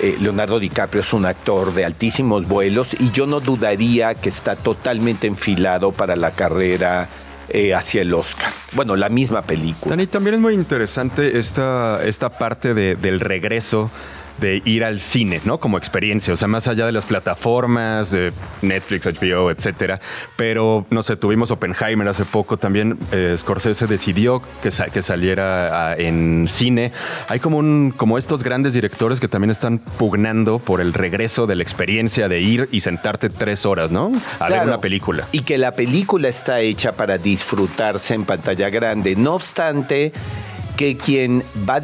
eh, 0.00 0.16
Leonardo 0.20 0.58
DiCaprio 0.58 1.00
es 1.00 1.12
un 1.12 1.26
actor 1.26 1.74
de 1.74 1.84
altísimos 1.84 2.48
vuelos 2.48 2.94
y 2.98 3.10
yo 3.10 3.26
no 3.26 3.40
dudaría 3.40 4.14
que 4.14 4.28
está 4.28 4.56
totalmente 4.56 5.26
enfilado 5.26 5.92
para 5.92 6.16
la 6.16 6.30
carrera 6.30 7.08
eh, 7.48 7.74
hacia 7.74 8.02
el 8.02 8.14
Oscar. 8.14 8.50
Bueno, 8.72 8.96
la 8.96 9.08
misma 9.08 9.42
película. 9.42 9.90
Dani, 9.90 10.06
también 10.06 10.34
es 10.34 10.40
muy 10.40 10.54
interesante 10.54 11.38
esta, 11.38 12.02
esta 12.04 12.30
parte 12.30 12.72
del 12.72 13.20
regreso 13.20 13.90
de 14.38 14.62
ir 14.64 14.84
al 14.84 15.00
cine, 15.00 15.40
¿no? 15.44 15.58
Como 15.58 15.78
experiencia, 15.78 16.32
o 16.34 16.36
sea, 16.36 16.48
más 16.48 16.68
allá 16.68 16.86
de 16.86 16.92
las 16.92 17.06
plataformas 17.06 18.10
de 18.10 18.32
Netflix, 18.62 19.06
HBO, 19.06 19.50
etcétera. 19.50 20.00
Pero, 20.36 20.86
no 20.90 21.02
sé, 21.02 21.16
tuvimos 21.16 21.50
Oppenheimer 21.50 22.06
hace 22.08 22.24
poco 22.24 22.56
también. 22.56 22.98
Eh, 23.12 23.36
Scorsese 23.38 23.86
decidió 23.86 24.42
que, 24.62 24.70
que 24.92 25.02
saliera 25.02 25.96
en 25.96 26.46
cine. 26.48 26.92
Hay 27.28 27.40
como, 27.40 27.58
un, 27.58 27.92
como 27.96 28.18
estos 28.18 28.42
grandes 28.42 28.72
directores 28.72 29.20
que 29.20 29.28
también 29.28 29.50
están 29.50 29.78
pugnando 29.78 30.58
por 30.58 30.80
el 30.80 30.92
regreso 30.92 31.46
de 31.46 31.56
la 31.56 31.62
experiencia 31.62 32.28
de 32.28 32.40
ir 32.40 32.68
y 32.72 32.80
sentarte 32.80 33.28
tres 33.28 33.66
horas, 33.66 33.90
¿no? 33.90 34.12
A 34.38 34.48
ver 34.48 34.62
una 34.62 34.80
película. 34.80 35.28
Y 35.32 35.40
que 35.40 35.58
la 35.58 35.72
película 35.72 36.28
está 36.28 36.60
hecha 36.60 36.92
para 36.92 37.18
disfrutarse 37.18 38.14
en 38.14 38.24
pantalla 38.24 38.70
grande. 38.70 39.16
No 39.16 39.34
obstante, 39.34 40.12
que 40.76 40.96
quien, 40.96 41.44
va 41.68 41.80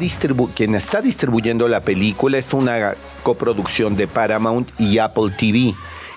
quien 0.55 0.75
está 0.75 1.01
distribuyendo 1.01 1.67
la 1.67 1.81
película 1.81 2.37
es 2.37 2.53
una 2.53 2.95
coproducción 3.23 3.95
de 3.95 4.07
Paramount 4.07 4.69
y 4.79 4.97
Apple 4.97 5.31
TV. 5.37 5.73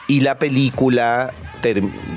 Y 0.09 0.20
la 0.20 0.39
película 0.39 1.33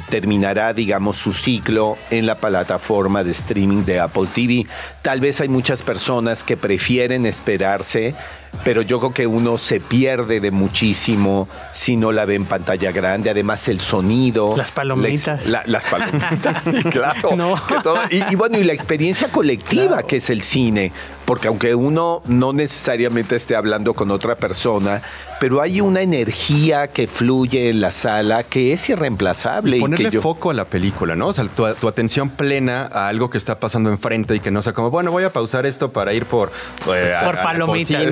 terminará, 0.10 0.74
digamos, 0.74 1.18
su 1.18 1.32
ciclo 1.34 1.98
en 2.10 2.26
la 2.26 2.40
plataforma 2.40 3.24
de 3.24 3.32
streaming 3.32 3.84
de 3.84 4.00
Apple 4.00 4.28
TV. 4.34 4.66
Tal 5.02 5.22
vez 5.22 5.40
hay 5.40 5.50
muchas 5.50 5.84
personas 5.84 6.44
que 6.44 6.58
prefieren 6.58 7.26
esperarse 7.26 8.16
pero 8.64 8.82
yo 8.82 9.00
creo 9.00 9.14
que 9.14 9.28
uno 9.28 9.58
se 9.58 9.80
pierde 9.80 10.40
de 10.40 10.52
muchísimo 10.52 11.48
si 11.74 11.98
no 11.98 12.12
la 12.12 12.26
ve 12.26 12.36
en 12.36 12.46
pantalla 12.46 12.92
grande. 12.92 13.30
Además, 13.30 13.68
el 13.68 13.80
sonido. 13.80 14.56
Las 14.58 14.72
palomitas. 14.72 15.48
las 15.48 15.86
palomitas, 15.86 16.64
sí, 16.64 16.84
claro. 16.90 17.30
y, 18.10 18.36
bueno, 18.36 18.58
y 18.58 18.64
la 18.64 18.74
experiencia 18.74 19.28
colectiva 19.30 20.04
que 20.04 20.18
es 20.18 20.30
el 20.30 20.42
cine. 20.42 20.92
Porque 21.26 21.48
aunque 21.48 21.74
uno 21.74 22.22
no 22.28 22.54
necesariamente 22.54 23.36
esté 23.36 23.56
hablando 23.56 23.94
con 23.94 24.12
otra 24.12 24.36
persona, 24.36 25.02
pero 25.40 25.62
hay 25.62 25.82
una 25.82 26.02
energía 26.02 26.88
que 26.88 27.08
fluye 27.08 27.70
en 27.70 27.82
la 27.82 27.92
sala 27.92 28.44
que 28.44 28.74
es 28.74 28.90
irreemplazable. 28.90 29.80
Ponerle 29.80 30.08
y 30.08 30.12
que 30.12 30.22
foco 30.22 30.52
a 30.52 30.54
la 30.54 30.66
película, 30.66 31.16
¿no? 31.16 31.28
O 31.28 31.34
sea, 31.34 31.46
tu, 31.46 31.88
atención 31.88 32.30
plena 32.30 32.90
a 32.92 33.08
algo 33.08 33.30
que 33.30 33.38
está 33.38 33.60
pasando 33.60 33.90
enfrente 33.90 34.36
y 34.36 34.40
que 34.40 34.52
no 34.52 34.62
sea 34.62 34.74
como, 34.74 34.92
bueno, 34.92 35.12
voy 35.12 35.24
a 35.24 35.34
pausar 35.34 35.66
esto 35.66 35.92
para 35.92 36.14
ir 36.14 36.26
por... 36.26 36.52
Pues, 36.86 37.12
por 37.24 37.42
palomitas. 37.42 38.04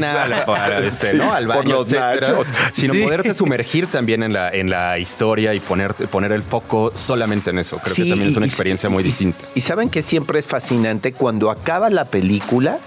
Este, 0.83 1.13
¿no? 1.13 1.33
Al 1.33 1.47
baño, 1.47 1.77
por 1.77 1.91
los 1.91 2.47
Sino 2.73 2.93
poderte 2.93 3.33
sumergir 3.33 3.87
también 3.87 4.23
en 4.23 4.33
la, 4.33 4.49
en 4.49 4.69
la 4.69 4.99
historia 4.99 5.53
y 5.53 5.59
poner, 5.59 5.93
poner 5.93 6.31
el 6.31 6.43
foco 6.43 6.91
solamente 6.95 7.51
en 7.51 7.59
eso. 7.59 7.77
Creo 7.77 7.95
que 7.95 8.05
también 8.05 8.31
es 8.31 8.37
una 8.37 8.45
experiencia 8.45 8.89
muy 8.89 9.03
distinta. 9.03 9.45
Y 9.55 9.61
saben 9.61 9.89
que 9.89 10.01
siempre 10.01 10.39
es 10.39 10.47
fascinante 10.47 11.13
cuando 11.13 11.49
acaba 11.49 11.89
la 11.89 12.05
película 12.05 12.79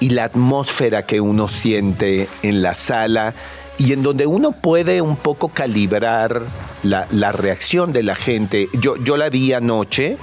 y 0.00 0.10
la 0.10 0.24
atmósfera 0.24 1.04
que 1.04 1.20
uno 1.20 1.48
siente 1.48 2.28
en 2.42 2.62
la 2.62 2.74
sala 2.74 3.34
y 3.78 3.92
en 3.92 4.02
donde 4.02 4.26
uno 4.26 4.52
puede 4.52 5.00
un 5.00 5.16
poco 5.16 5.48
calibrar 5.48 6.42
la, 6.82 7.06
la 7.10 7.32
reacción 7.32 7.92
de 7.92 8.02
la 8.02 8.14
gente. 8.14 8.68
Yo, 8.74 8.96
yo 8.96 9.16
la 9.16 9.28
vi 9.28 9.52
anoche 9.52 10.16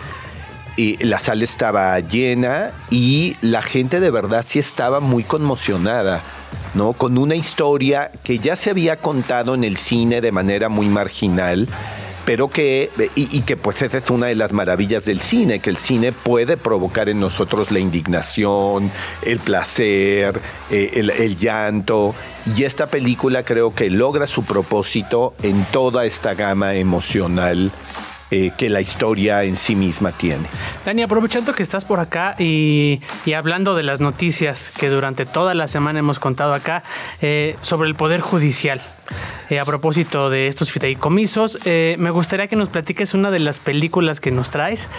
y 0.78 1.03
la 1.03 1.19
sala 1.19 1.43
estaba 1.43 1.97
llena 1.99 2.71
y 2.89 3.38
la 3.41 3.61
gente 3.61 3.99
de 3.99 4.11
verdad 4.11 4.43
sí 4.47 4.59
estaba 4.59 4.99
muy 4.99 5.23
conmocionada. 5.23 6.21
¿no? 6.73 6.93
Con 6.93 7.17
una 7.17 7.36
historia 7.36 8.11
que 8.23 8.39
ya 8.39 8.55
se 8.55 8.69
había 8.69 8.97
contado 8.97 9.55
en 9.55 9.63
el 9.63 9.78
cine 9.78 10.19
de 10.19 10.32
manera 10.32 10.67
muy 10.67 10.88
marginal, 10.88 11.67
pero 12.26 12.49
que, 12.49 12.89
y, 13.15 13.41
que 13.41 13.55
pues 13.55 13.82
esa 13.82 13.99
es 13.99 14.09
una 14.09 14.28
de 14.28 14.36
las 14.36 14.51
maravillas 14.51 15.05
del 15.05 15.21
cine, 15.21 15.59
que 15.59 15.69
el 15.69 15.78
cine 15.78 16.11
puede 16.11 16.57
provocar 16.57 17.07
en 17.07 17.19
nosotros 17.19 17.71
la 17.71 17.80
indignación, 17.80 18.91
el 19.21 19.39
placer, 19.39 20.41
eh, 20.71 20.91
el, 20.95 21.38
llanto, 21.38 22.15
y 22.55 22.63
esta 22.63 22.88
película 22.88 23.43
creo 23.43 23.73
que 23.76 23.89
logra 23.89 24.26
su 24.26 24.43
propósito 24.43 25.36
en 25.43 25.63
toda 25.65 26.05
esta 26.05 26.34
gama 26.34 26.76
emocional 26.76 27.71
eh, 28.32 28.51
que 28.57 28.71
la 28.71 28.82
historia 28.82 29.43
en 29.43 29.55
sí 29.55 29.76
misma 29.76 30.11
tiene. 30.11 30.47
Dani, 30.84 31.03
aprovechando 31.03 31.53
que 31.53 31.61
estás 31.61 31.86
por 31.86 31.99
acá 31.99 32.36
y, 32.39 32.99
hablando 33.36 33.76
de 33.76 33.84
las 33.84 34.01
noticias 34.01 34.71
que 34.80 34.89
durante 34.89 35.28
toda 35.28 35.53
la 35.53 35.67
semana 35.67 35.99
hemos 35.99 36.17
contado 36.17 36.55
acá 36.55 36.84
eh, 37.21 37.55
sobre 37.61 37.88
el 37.88 37.93
Poder 37.93 38.21
Judicial. 38.21 38.82
Eh, 39.51 39.59
a 39.59 39.65
propósito 39.65 40.32
de 40.32 40.47
estos 40.47 40.71
fideicomisos, 40.71 41.59
me 41.65 42.09
gustaría 42.09 42.47
que 42.47 42.55
nos 42.55 42.69
platiques 42.69 43.13
una 43.13 43.30
de 43.30 43.38
las 43.38 43.59
películas 43.59 44.19
que 44.19 44.32
nos 44.32 44.49
traes 44.49 44.89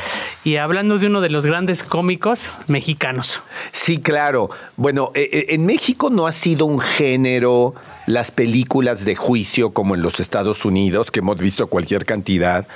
y 0.44 0.58
hablando 0.58 0.96
de 0.96 1.08
uno 1.08 1.20
de 1.20 1.30
los 1.30 1.44
grandes 1.44 1.82
cómicos 1.82 2.52
mexicanos. 2.68 3.42
Sí, 3.72 3.98
claro. 3.98 4.50
Bueno, 4.76 5.10
en 5.14 5.66
México 5.66 6.10
no 6.10 6.28
ha 6.28 6.32
sido 6.32 6.64
un 6.66 6.78
género 6.78 7.74
las 8.06 8.30
películas 8.30 9.04
de 9.04 9.16
juicio 9.16 9.70
como 9.70 9.96
en 9.96 10.02
los 10.02 10.20
Estados 10.20 10.64
Unidos, 10.64 11.10
que 11.10 11.18
hemos 11.18 11.38
visto 11.38 11.66
cualquier 11.66 12.04
cantidad. 12.04 12.68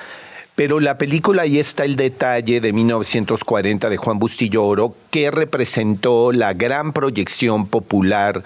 Pero 0.55 0.81
la 0.81 0.99
película 0.99 1.43
ahí 1.43 1.59
está 1.59 1.85
el 1.85 1.97
detalle 1.97 2.61
de 2.61 2.73
1940 2.73 3.89
de 3.89 3.97
Juan 3.97 4.19
Bustillo 4.19 4.65
Oro, 4.65 4.95
que 5.11 5.31
representó 5.31 6.33
la 6.33 6.53
gran 6.53 6.93
proyección 6.93 7.67
popular 7.67 8.43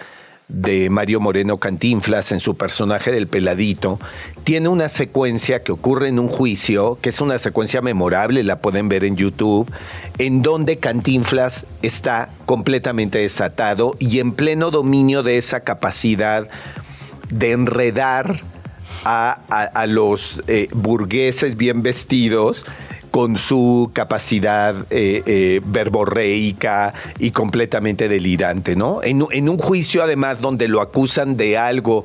de 0.48 0.90
Mario 0.90 1.20
Moreno 1.20 1.56
Cantinflas 1.58 2.30
en 2.30 2.40
su 2.40 2.56
personaje 2.56 3.10
del 3.10 3.28
peladito, 3.28 3.98
tiene 4.44 4.68
una 4.68 4.88
secuencia 4.88 5.60
que 5.60 5.72
ocurre 5.72 6.08
en 6.08 6.18
un 6.18 6.28
juicio, 6.28 6.98
que 7.00 7.08
es 7.08 7.20
una 7.20 7.38
secuencia 7.38 7.80
memorable, 7.80 8.42
la 8.42 8.60
pueden 8.60 8.88
ver 8.88 9.04
en 9.04 9.16
YouTube, 9.16 9.70
en 10.18 10.42
donde 10.42 10.76
Cantinflas 10.76 11.64
está 11.82 12.28
completamente 12.44 13.18
desatado 13.18 13.96
y 13.98 14.18
en 14.18 14.32
pleno 14.32 14.70
dominio 14.70 15.22
de 15.22 15.38
esa 15.38 15.60
capacidad 15.60 16.46
de 17.30 17.52
enredar 17.52 18.42
a, 19.04 19.86
los 19.86 20.42
eh, 20.46 20.68
burgueses 20.72 21.56
bien 21.56 21.82
vestidos 21.82 22.64
con 23.10 23.36
su 23.36 23.90
capacidad 23.92 24.74
eh, 24.90 25.22
eh, 25.26 25.60
verborreica 25.64 26.94
y 27.18 27.30
completamente 27.30 28.08
delirante, 28.08 28.74
¿no? 28.74 29.00
En, 29.02 29.22
un 29.48 29.58
juicio, 29.58 30.02
además, 30.02 30.40
donde 30.40 30.66
lo 30.66 30.80
acusan 30.80 31.36
de 31.36 31.56
algo 31.56 32.04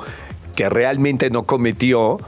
que 0.56 0.70
realmente 0.70 1.30
no 1.32 1.44
cometió, 1.44 2.20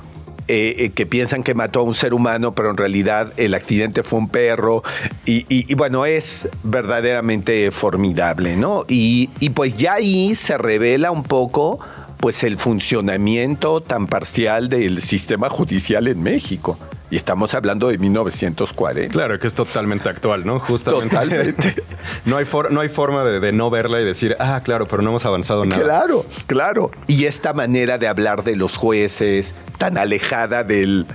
que 0.48 1.08
piensan 1.10 1.44
que 1.44 1.54
mató 1.54 1.80
a 1.80 1.84
un 1.84 1.94
ser 1.94 2.14
humano, 2.14 2.54
pero 2.54 2.72
en 2.72 2.76
realidad 2.76 3.32
el 3.38 3.54
accidente 3.54 4.04
fue 4.04 4.20
un 4.20 4.28
perro. 4.28 4.84
Y, 5.26 5.74
bueno, 5.76 6.06
es 6.06 6.50
verdaderamente 6.64 7.72
formidable, 7.72 8.58
¿no? 8.58 8.84
Y, 8.90 9.30
y, 9.40 9.52
pues 9.52 9.76
ya 9.76 9.94
ahí 9.94 10.36
se 10.36 10.58
revela 10.58 11.12
un 11.12 11.24
poco 11.24 11.80
pues 12.22 12.44
el 12.44 12.58
funcionamiento 12.58 13.82
tan 13.82 14.08
parcial 14.08 14.70
del 14.70 15.02
sistema 15.02 15.50
judicial 15.50 16.08
en 16.08 16.22
México. 16.22 16.78
Y 17.10 17.18
estamos 17.18 17.54
hablando 17.54 17.90
de 17.90 17.98
1940. 17.98 19.12
Claro, 19.12 19.38
que 19.38 19.48
es 19.48 19.54
totalmente 19.54 20.08
actual, 20.08 20.46
¿no? 20.46 20.60
Justamente. 20.60 21.10
Totalmente. 21.10 21.76
no, 22.26 22.38
hay 22.38 22.46
no 22.70 22.80
hay 22.80 22.88
forma 22.88 23.26
de, 23.26 23.52
no 23.52 23.70
verla 23.70 24.00
y 24.00 24.06
decir, 24.06 24.38
ah, 24.40 24.62
claro, 24.64 24.88
pero 24.88 25.02
no 25.02 25.10
hemos 25.10 25.26
avanzado 25.26 25.66
nada. 25.66 25.84
Claro, 25.84 26.26
claro. 26.48 26.92
Y 27.08 27.26
esta 27.26 27.52
manera 27.52 27.98
de 27.98 28.08
hablar 28.08 28.46
de 28.46 28.56
los 28.56 28.78
jueces, 28.78 29.54
tan 29.78 29.98
alejada 29.98 30.64
del, 30.64 31.06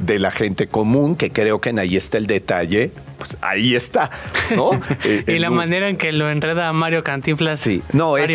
de 0.00 0.18
la 0.18 0.32
gente 0.32 0.66
común, 0.66 1.14
que 1.14 1.30
creo 1.30 1.60
que 1.60 1.70
en 1.70 1.78
ahí 1.78 1.96
está 1.96 2.18
el 2.18 2.26
detalle, 2.26 2.90
pues 3.16 3.36
ahí 3.40 3.74
está, 3.74 4.10
¿no? 4.54 4.70
Eh, 5.04 5.24
y 5.26 5.38
la 5.38 5.50
manera 5.50 5.88
en 5.88 5.96
que 5.96 6.12
lo 6.12 6.30
enreda 6.30 6.68
a 6.68 6.72
Mario 6.72 7.04
Cantinflas. 7.04 7.60
Sí, 7.60 7.82
no, 7.92 8.16
es, 8.16 8.30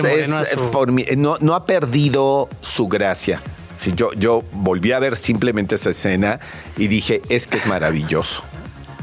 no, 1.18 1.56
ha 1.56 1.66
perdido 1.66 2.50
su 2.62 2.88
gracia. 2.88 3.42
yo, 3.96 4.14
yo 4.14 4.44
volví 4.52 4.92
a 4.92 5.00
ver 5.00 5.16
simplemente 5.16 5.76
esa 5.76 5.90
escena 5.90 6.40
y 6.78 6.88
dije, 6.88 7.22
es 7.30 7.48
que 7.48 7.58
es 7.58 7.66
maravilloso. 7.66 8.44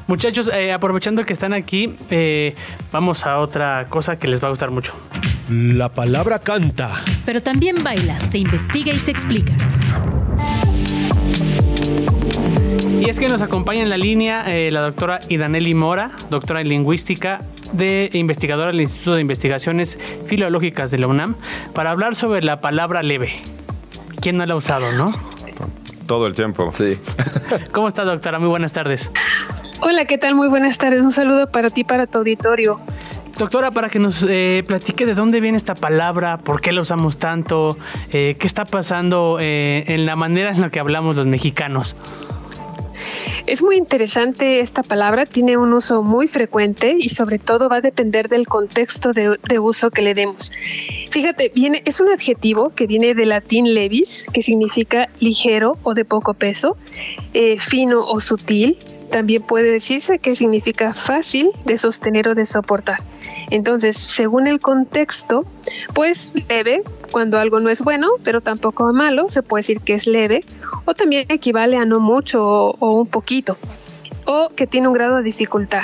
Muchachos, 0.06 0.48
eh, 0.52 0.72
aprovechando 0.72 1.24
que 1.24 1.32
están 1.32 1.52
aquí, 1.52 1.96
eh, 2.10 2.54
vamos 2.92 3.26
a 3.26 3.38
otra 3.38 3.86
cosa 3.88 4.16
que 4.16 4.28
les 4.28 4.42
va 4.42 4.46
a 4.46 4.50
gustar 4.50 4.70
mucho. 4.70 4.94
La 5.50 5.88
palabra 5.88 6.38
canta. 6.38 6.90
Pero 7.24 7.42
también 7.42 7.82
baila, 7.82 8.20
se 8.20 8.38
investiga 8.38 8.92
y 8.92 9.00
se 9.00 9.10
explica. 9.10 9.54
Y 13.06 13.08
es 13.08 13.20
que 13.20 13.28
nos 13.28 13.40
acompaña 13.40 13.82
en 13.82 13.88
la 13.88 13.96
línea 13.96 14.42
eh, 14.52 14.72
la 14.72 14.80
doctora 14.80 15.20
Idaneli 15.28 15.74
Mora, 15.74 16.10
doctora 16.28 16.60
en 16.60 16.68
lingüística 16.68 17.40
de 17.72 18.10
investigadora 18.14 18.72
del 18.72 18.80
Instituto 18.80 19.14
de 19.14 19.20
Investigaciones 19.20 19.96
Filológicas 20.26 20.90
de 20.90 20.98
la 20.98 21.06
UNAM, 21.06 21.36
para 21.72 21.92
hablar 21.92 22.16
sobre 22.16 22.42
la 22.42 22.60
palabra 22.60 23.04
leve. 23.04 23.36
¿Quién 24.20 24.36
no 24.36 24.44
la 24.44 24.54
ha 24.54 24.56
usado, 24.56 24.90
no? 24.90 25.14
Todo 26.06 26.26
el 26.26 26.34
tiempo. 26.34 26.72
Sí. 26.74 26.98
¿Cómo 27.72 27.86
está, 27.86 28.02
doctora? 28.02 28.40
Muy 28.40 28.48
buenas 28.48 28.72
tardes. 28.72 29.12
Hola, 29.82 30.04
¿qué 30.06 30.18
tal? 30.18 30.34
Muy 30.34 30.48
buenas 30.48 30.76
tardes. 30.76 31.00
Un 31.00 31.12
saludo 31.12 31.48
para 31.52 31.70
ti, 31.70 31.84
para 31.84 32.08
tu 32.08 32.18
auditorio. 32.18 32.80
Doctora, 33.38 33.70
para 33.70 33.88
que 33.88 34.00
nos 34.00 34.26
eh, 34.28 34.64
platique 34.66 35.06
de 35.06 35.14
dónde 35.14 35.40
viene 35.40 35.56
esta 35.56 35.76
palabra, 35.76 36.38
por 36.38 36.60
qué 36.60 36.72
la 36.72 36.80
usamos 36.80 37.18
tanto, 37.18 37.78
eh, 38.10 38.34
qué 38.36 38.46
está 38.48 38.64
pasando 38.64 39.38
eh, 39.38 39.84
en 39.86 40.06
la 40.06 40.16
manera 40.16 40.50
en 40.50 40.60
la 40.60 40.70
que 40.70 40.80
hablamos 40.80 41.14
los 41.14 41.26
mexicanos. 41.26 41.94
Es 43.46 43.62
muy 43.62 43.76
interesante 43.76 44.58
esta 44.58 44.82
palabra, 44.82 45.24
tiene 45.24 45.56
un 45.56 45.72
uso 45.72 46.02
muy 46.02 46.26
frecuente 46.26 46.96
y 46.98 47.10
sobre 47.10 47.38
todo 47.38 47.68
va 47.68 47.76
a 47.76 47.80
depender 47.80 48.28
del 48.28 48.48
contexto 48.48 49.12
de, 49.12 49.58
uso 49.60 49.90
que 49.90 50.02
le 50.02 50.14
demos. 50.14 50.50
Fíjate, 51.10 51.52
viene, 51.54 51.80
es 51.84 52.00
un 52.00 52.10
adjetivo 52.10 52.70
que 52.70 52.88
viene 52.88 53.14
del 53.14 53.28
latín 53.28 53.72
levis, 53.72 54.26
que 54.32 54.42
significa 54.42 55.08
ligero 55.20 55.78
o 55.84 55.94
de 55.94 56.04
poco 56.04 56.34
peso, 56.34 56.76
eh, 57.34 57.60
fino 57.60 58.04
o 58.04 58.18
sutil. 58.18 58.78
También 59.10 59.42
puede 59.42 59.70
decirse 59.70 60.18
que 60.18 60.36
significa 60.36 60.94
fácil 60.94 61.50
de 61.64 61.78
sostener 61.78 62.28
o 62.28 62.34
de 62.34 62.46
soportar. 62.46 63.00
Entonces, 63.50 63.96
según 63.96 64.46
el 64.46 64.60
contexto, 64.60 65.44
pues 65.94 66.32
leve 66.48 66.82
cuando 67.10 67.38
algo 67.38 67.60
no 67.60 67.70
es 67.70 67.80
bueno, 67.80 68.08
pero 68.24 68.40
tampoco 68.40 68.92
malo, 68.92 69.28
se 69.28 69.42
puede 69.42 69.60
decir 69.60 69.80
que 69.80 69.94
es 69.94 70.06
leve, 70.06 70.44
o 70.84 70.94
también 70.94 71.26
equivale 71.28 71.76
a 71.76 71.84
no 71.84 72.00
mucho 72.00 72.42
o, 72.42 72.76
o 72.78 73.00
un 73.00 73.06
poquito, 73.06 73.56
o 74.24 74.50
que 74.54 74.66
tiene 74.66 74.88
un 74.88 74.94
grado 74.94 75.16
de 75.16 75.22
dificultad. 75.22 75.82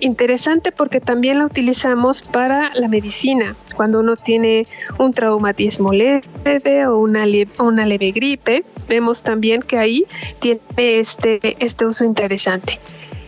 Interesante 0.00 0.70
porque 0.72 1.00
también 1.00 1.38
la 1.38 1.46
utilizamos 1.46 2.22
para 2.22 2.70
la 2.74 2.88
medicina, 2.88 3.56
cuando 3.76 4.00
uno 4.00 4.16
tiene 4.16 4.66
un 4.98 5.12
traumatismo 5.12 5.92
leve 5.92 6.86
o 6.86 6.98
una, 6.98 7.26
leve, 7.26 7.50
una 7.58 7.84
leve 7.84 8.12
gripe, 8.12 8.64
vemos 8.88 9.22
también 9.22 9.62
que 9.62 9.78
ahí 9.78 10.06
tiene 10.38 10.60
este, 10.76 11.56
este 11.64 11.86
uso 11.86 12.04
interesante. 12.04 12.78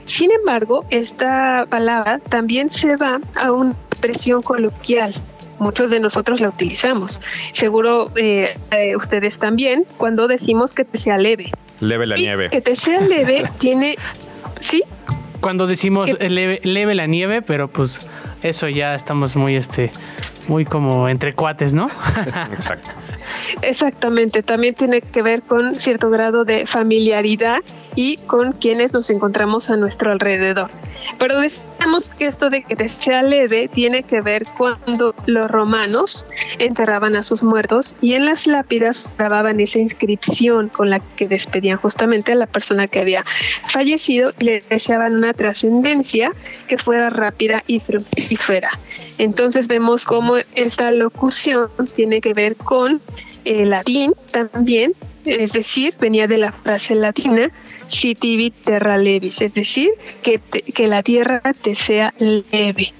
Sin 0.04 0.30
embargo, 0.32 0.84
esta 0.90 1.66
palabra 1.68 2.18
también 2.28 2.70
se 2.70 2.96
va 2.96 3.20
a 3.36 3.52
una 3.52 3.74
expresión 3.90 4.42
coloquial. 4.42 5.14
Muchos 5.58 5.90
de 5.90 6.00
nosotros 6.00 6.40
la 6.40 6.48
utilizamos. 6.48 7.20
Seguro 7.52 8.10
eh, 8.16 8.56
eh, 8.70 8.96
ustedes 8.96 9.38
también 9.38 9.84
cuando 9.98 10.26
decimos 10.26 10.72
que 10.72 10.84
te 10.84 10.98
sea 10.98 11.18
leve. 11.18 11.52
Leve 11.80 12.06
la 12.06 12.18
Y 12.18 12.22
nieve. 12.22 12.50
Que 12.50 12.60
te 12.60 12.76
sea 12.76 13.00
leve 13.00 13.44
tiene, 13.58 13.96
¿sí? 14.60 14.82
Cuando 15.40 15.66
decimos 15.66 16.10
leve, 16.20 16.60
leve 16.62 16.94
la 16.94 17.06
nieve, 17.06 17.42
pero 17.42 17.68
pues 17.68 18.06
eso 18.42 18.68
ya 18.68 18.94
estamos 18.94 19.36
muy, 19.36 19.56
este, 19.56 19.90
muy 20.48 20.64
como 20.64 21.08
entre 21.08 21.34
cuates, 21.34 21.74
¿no? 21.74 21.86
Exacto. 22.52 22.90
Exactamente, 23.62 24.42
también 24.42 24.74
tiene 24.74 25.00
que 25.00 25.22
ver 25.22 25.42
con 25.42 25.76
cierto 25.76 26.10
grado 26.10 26.44
de 26.44 26.66
familiaridad 26.66 27.60
y 27.94 28.16
con 28.18 28.52
quienes 28.52 28.92
nos 28.92 29.10
encontramos 29.10 29.70
a 29.70 29.76
nuestro 29.76 30.12
alrededor. 30.12 30.70
Pero 31.18 31.40
decíamos 31.40 32.08
que 32.10 32.26
esto 32.26 32.50
de 32.50 32.62
que 32.62 32.76
te 32.76 32.88
sea 32.88 33.22
leve 33.22 33.68
tiene 33.68 34.02
que 34.02 34.20
ver 34.20 34.44
cuando 34.56 35.14
los 35.26 35.50
romanos 35.50 36.24
enterraban 36.58 37.16
a 37.16 37.22
sus 37.22 37.42
muertos 37.42 37.96
y 38.00 38.14
en 38.14 38.26
las 38.26 38.46
lápidas 38.46 39.08
grababan 39.18 39.60
esa 39.60 39.78
inscripción 39.78 40.68
con 40.68 40.90
la 40.90 41.00
que 41.00 41.26
despedían 41.26 41.78
justamente 41.78 42.32
a 42.32 42.36
la 42.36 42.46
persona 42.46 42.86
que 42.86 43.00
había 43.00 43.24
fallecido 43.64 44.32
y 44.38 44.44
le 44.44 44.62
deseaban 44.68 45.16
una 45.16 45.32
trascendencia 45.32 46.32
que 46.68 46.78
fuera 46.78 47.10
rápida 47.10 47.64
y 47.66 47.80
fructífera. 47.80 48.29
Entonces 49.18 49.68
vemos 49.68 50.04
cómo 50.04 50.36
esta 50.54 50.90
locución 50.90 51.68
tiene 51.94 52.20
que 52.20 52.32
ver 52.32 52.56
con 52.56 53.00
el 53.44 53.70
latín 53.70 54.14
también, 54.30 54.94
es 55.24 55.52
decir, 55.52 55.94
venía 55.98 56.26
de 56.26 56.38
la 56.38 56.52
frase 56.52 56.94
latina 56.94 57.50
citivi 57.88 58.50
terra 58.50 58.98
levis, 58.98 59.40
es 59.42 59.54
decir, 59.54 59.90
que, 60.22 60.38
que 60.38 60.86
la 60.86 61.02
tierra 61.02 61.40
te 61.60 61.74
sea 61.74 62.14
leve. 62.18 62.92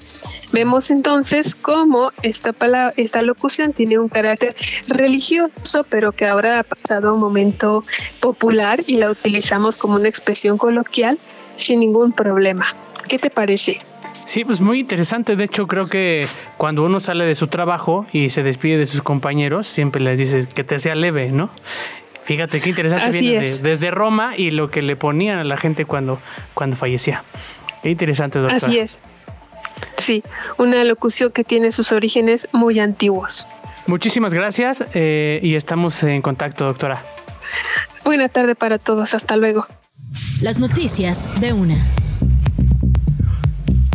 Vemos 0.53 0.91
entonces 0.91 1.55
cómo 1.55 2.11
esta, 2.23 2.53
palabra, 2.53 2.93
esta 2.97 3.23
locución 3.23 3.73
tiene 3.73 3.99
un 3.99 4.09
carácter 4.09 4.57
religioso, 4.89 5.87
pero 5.89 6.11
que 6.11 6.27
ahora 6.27 6.59
ha 6.59 6.63
pasado 6.65 7.11
a 7.11 7.13
un 7.13 7.21
momento 7.21 7.85
popular 8.21 8.83
y 8.87 8.97
la 8.97 9.11
utilizamos 9.11 9.77
como 9.77 9.95
una 9.95 10.09
expresión 10.09 10.59
coloquial 10.59 11.19
sin 11.55 11.81
ningún 11.81 12.13
problema. 12.13 12.67
¿Qué 13.09 13.19
te 13.19 13.31
parece? 13.31 13.81
Sí, 14.27 14.45
pues 14.45 14.61
muy 14.61 14.81
interesante. 14.81 15.35
De 15.37 15.45
hecho, 15.45 15.67
creo 15.67 15.87
que 15.89 16.27
cuando 16.57 16.85
uno 16.85 17.01
sale 17.01 17.25
de 17.25 17.35
su 17.35 17.49
trabajo 17.49 18.07
y 18.13 18.29
se 18.31 18.43
despide 18.43 18.79
de 18.79 18.87
sus 18.87 19.03
compañeros, 19.03 19.67
siempre 19.67 20.01
les 20.01 20.19
dice 20.19 20.47
que 20.55 20.63
te 20.63 20.79
sea 20.79 20.95
leve, 20.95 21.31
¿no? 21.33 21.51
Fíjate 22.25 22.61
qué 22.61 22.71
interesante 22.71 23.07
Así 23.07 23.21
viene 23.23 23.41
de- 23.41 23.45
es. 23.47 23.63
desde 23.63 23.91
Roma 23.91 24.37
y 24.37 24.53
lo 24.53 24.69
que 24.69 24.83
le 24.83 24.95
ponían 24.95 25.39
a 25.39 25.45
la 25.45 25.57
gente 25.57 25.85
cuando, 25.85 26.21
cuando 26.55 26.77
fallecía. 26.77 27.25
Qué 27.83 27.91
interesante, 27.91 28.39
doctora. 28.39 28.57
Así 28.59 28.79
es. 28.79 29.01
Sí, 29.97 30.23
una 30.59 30.85
locución 30.85 31.33
que 31.33 31.43
tiene 31.43 31.73
sus 31.73 31.91
orígenes 31.91 32.47
muy 32.53 32.79
antiguos. 32.79 33.49
Muchísimas 33.87 34.33
gracias 34.33 34.85
eh, 34.95 35.41
y 35.43 35.57
estamos 35.57 36.03
en 36.05 36.23
contacto, 36.23 36.67
doctora. 36.67 37.05
Buena 38.05 38.29
tarde 38.29 38.55
para 38.55 38.79
todos, 38.79 39.15
hasta 39.15 39.37
luego. 39.37 39.67
Las 40.43 40.61
noticias 40.61 41.41
de 41.41 41.53
una. 41.53 41.75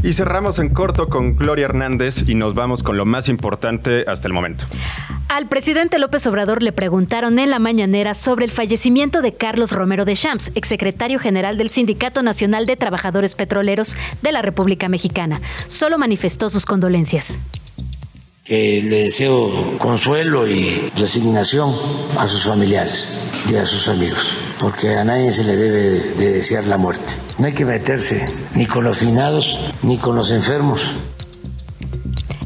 Y 0.06 0.14
cerramos 0.14 0.60
en 0.60 0.70
corto 0.70 1.10
con 1.10 1.36
Gloria 1.36 1.66
Hernández 1.66 2.26
y 2.28 2.36
nos 2.36 2.54
vamos 2.54 2.84
con 2.84 2.96
lo 2.96 3.06
más 3.06 3.28
importante 3.28 4.06
hasta 4.08 4.28
el 4.28 4.34
momento. 4.34 4.66
Al 5.30 5.48
presidente 5.48 5.98
López 5.98 6.28
Obrador 6.28 6.62
le 6.62 6.72
preguntaron 6.72 7.40
en 7.40 7.50
la 7.50 7.58
mañanera 7.58 8.14
sobre 8.14 8.46
el 8.46 8.52
fallecimiento 8.52 9.24
de 9.24 9.34
Carlos 9.34 9.72
Romero 9.72 10.06
de 10.06 10.14
Champs, 10.14 10.52
exsecretario 10.54 11.18
general 11.18 11.58
del 11.58 11.72
Sindicato 11.72 12.22
Nacional 12.22 12.68
de 12.68 12.78
Trabajadores 12.78 13.34
Petroleros 13.34 13.98
de 14.22 14.32
la 14.32 14.44
República 14.44 14.90
Mexicana. 14.90 15.42
Solo 15.68 15.98
manifestó 15.98 16.52
sus 16.52 16.68
condolencias. 16.68 17.40
que 18.44 18.84
le 18.84 19.06
deseo 19.06 19.80
consuelo 19.80 20.48
y 20.48 20.92
resignación 20.96 21.74
a 22.16 22.28
sus 22.28 22.44
familiares 22.44 23.12
y 23.50 23.56
a 23.56 23.66
sus 23.66 23.88
amigos, 23.88 24.38
porque 24.60 24.96
a 24.98 25.04
nadie 25.04 25.32
se 25.32 25.44
le 25.44 25.56
debe 25.56 25.80
de 26.16 26.32
desear 26.34 26.66
la 26.66 26.78
muerte. 26.78 27.16
No 27.38 27.48
hay 27.48 27.54
que 27.54 27.66
meterse 27.66 28.28
ni 28.54 28.66
con 28.66 28.84
los 28.84 28.98
finados 28.98 29.58
ni 29.84 29.98
con 29.98 30.16
los 30.16 30.32
enfermos. 30.32 30.94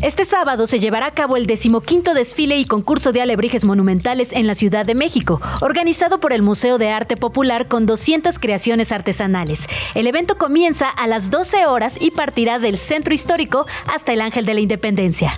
Este 0.02 0.24
sábado 0.24 0.66
se 0.66 0.80
llevará 0.80 1.08
a 1.08 1.14
cabo 1.14 1.36
el 1.36 1.46
decimoquinto 1.46 2.14
desfile 2.14 2.58
y 2.58 2.64
concurso 2.64 3.12
de 3.12 3.22
alebrijes 3.22 3.66
monumentales 3.66 4.32
en 4.32 4.48
la 4.48 4.56
Ciudad 4.56 4.86
de 4.86 4.96
México, 4.96 5.42
organizado 5.60 6.22
por 6.22 6.32
el 6.32 6.42
Museo 6.42 6.78
de 6.78 6.90
Arte 6.90 7.18
Popular 7.18 7.68
con 7.68 7.86
200 7.86 8.40
creaciones 8.40 8.94
artesanales. 8.94 9.68
El 9.96 10.08
evento 10.08 10.38
comienza 10.38 10.88
a 10.88 11.06
las 11.08 11.30
12 11.32 11.66
horas 11.66 11.98
y 12.00 12.12
partirá 12.12 12.60
del 12.60 12.78
Centro 12.78 13.14
Histórico 13.14 13.68
hasta 13.94 14.14
el 14.14 14.22
Ángel 14.22 14.46
de 14.46 14.54
la 14.54 14.62
Independencia. 14.62 15.38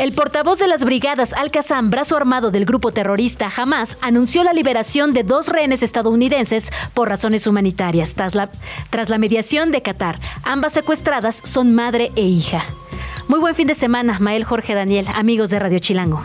El 0.00 0.14
portavoz 0.14 0.58
de 0.58 0.66
las 0.66 0.82
brigadas 0.82 1.34
Al-Qassam, 1.34 1.90
brazo 1.90 2.16
armado 2.16 2.50
del 2.50 2.64
grupo 2.64 2.90
terrorista 2.90 3.52
Hamas, 3.54 3.98
anunció 4.00 4.42
la 4.42 4.54
liberación 4.54 5.12
de 5.12 5.24
dos 5.24 5.48
rehenes 5.48 5.82
estadounidenses 5.82 6.70
por 6.94 7.10
razones 7.10 7.46
humanitarias 7.46 8.14
tras 8.14 8.34
la, 8.34 8.48
tras 8.88 9.10
la 9.10 9.18
mediación 9.18 9.70
de 9.70 9.82
Qatar. 9.82 10.18
Ambas 10.42 10.72
secuestradas 10.72 11.42
son 11.44 11.74
madre 11.74 12.12
e 12.16 12.22
hija. 12.22 12.64
Muy 13.28 13.40
buen 13.40 13.54
fin 13.54 13.66
de 13.66 13.74
semana, 13.74 14.18
Mael 14.20 14.44
Jorge 14.44 14.72
Daniel, 14.72 15.06
amigos 15.14 15.50
de 15.50 15.58
Radio 15.58 15.78
Chilango. 15.80 16.22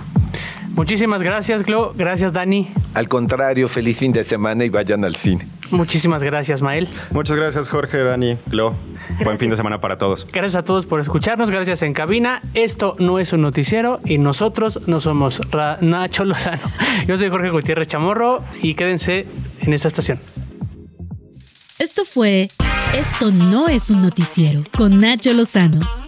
Muchísimas 0.70 1.22
gracias, 1.22 1.64
Glo. 1.64 1.94
Gracias, 1.96 2.34
Dani. 2.34 2.68
Al 2.94 3.08
contrario, 3.08 3.68
feliz 3.68 4.00
fin 4.00 4.12
de 4.12 4.24
semana 4.24 4.66
y 4.66 4.70
vayan 4.70 5.04
al 5.06 5.16
cine. 5.16 5.48
Muchísimas 5.72 6.22
gracias, 6.22 6.62
Mael. 6.62 6.88
Muchas 7.12 7.38
gracias, 7.38 7.70
Jorge, 7.70 7.98
Dani, 8.04 8.38
Glo. 8.48 8.76
Buen 9.24 9.38
fin 9.38 9.50
de 9.50 9.56
semana 9.58 9.80
para 9.80 9.98
todos. 9.98 10.28
Gracias 10.32 10.56
a 10.56 10.64
todos 10.64 10.86
por 10.86 11.00
escucharnos, 11.00 11.50
gracias 11.50 11.82
en 11.82 11.94
cabina. 11.94 12.42
Esto 12.54 12.94
no 13.00 13.20
es 13.20 13.32
un 13.34 13.42
noticiero 13.42 14.00
y 14.06 14.18
nosotros 14.18 14.82
no 14.88 15.00
somos 15.00 15.40
Ra- 15.52 15.78
Nacho 15.82 16.26
Lozano. 16.26 16.62
Yo 17.08 17.16
soy 17.18 17.30
Jorge 17.30 17.50
Gutiérrez 17.50 17.88
Chamorro 17.88 18.44
y 18.62 18.74
quédense 18.76 19.26
en 19.62 19.74
esta 19.74 19.88
estación. 19.88 20.20
Esto 21.80 22.04
fue 22.06 22.48
Esto 22.98 23.32
no 23.32 23.68
es 23.68 23.90
un 23.90 24.02
noticiero 24.02 24.64
con 24.78 25.00
Nacho 25.02 25.34
Lozano, 25.34 25.82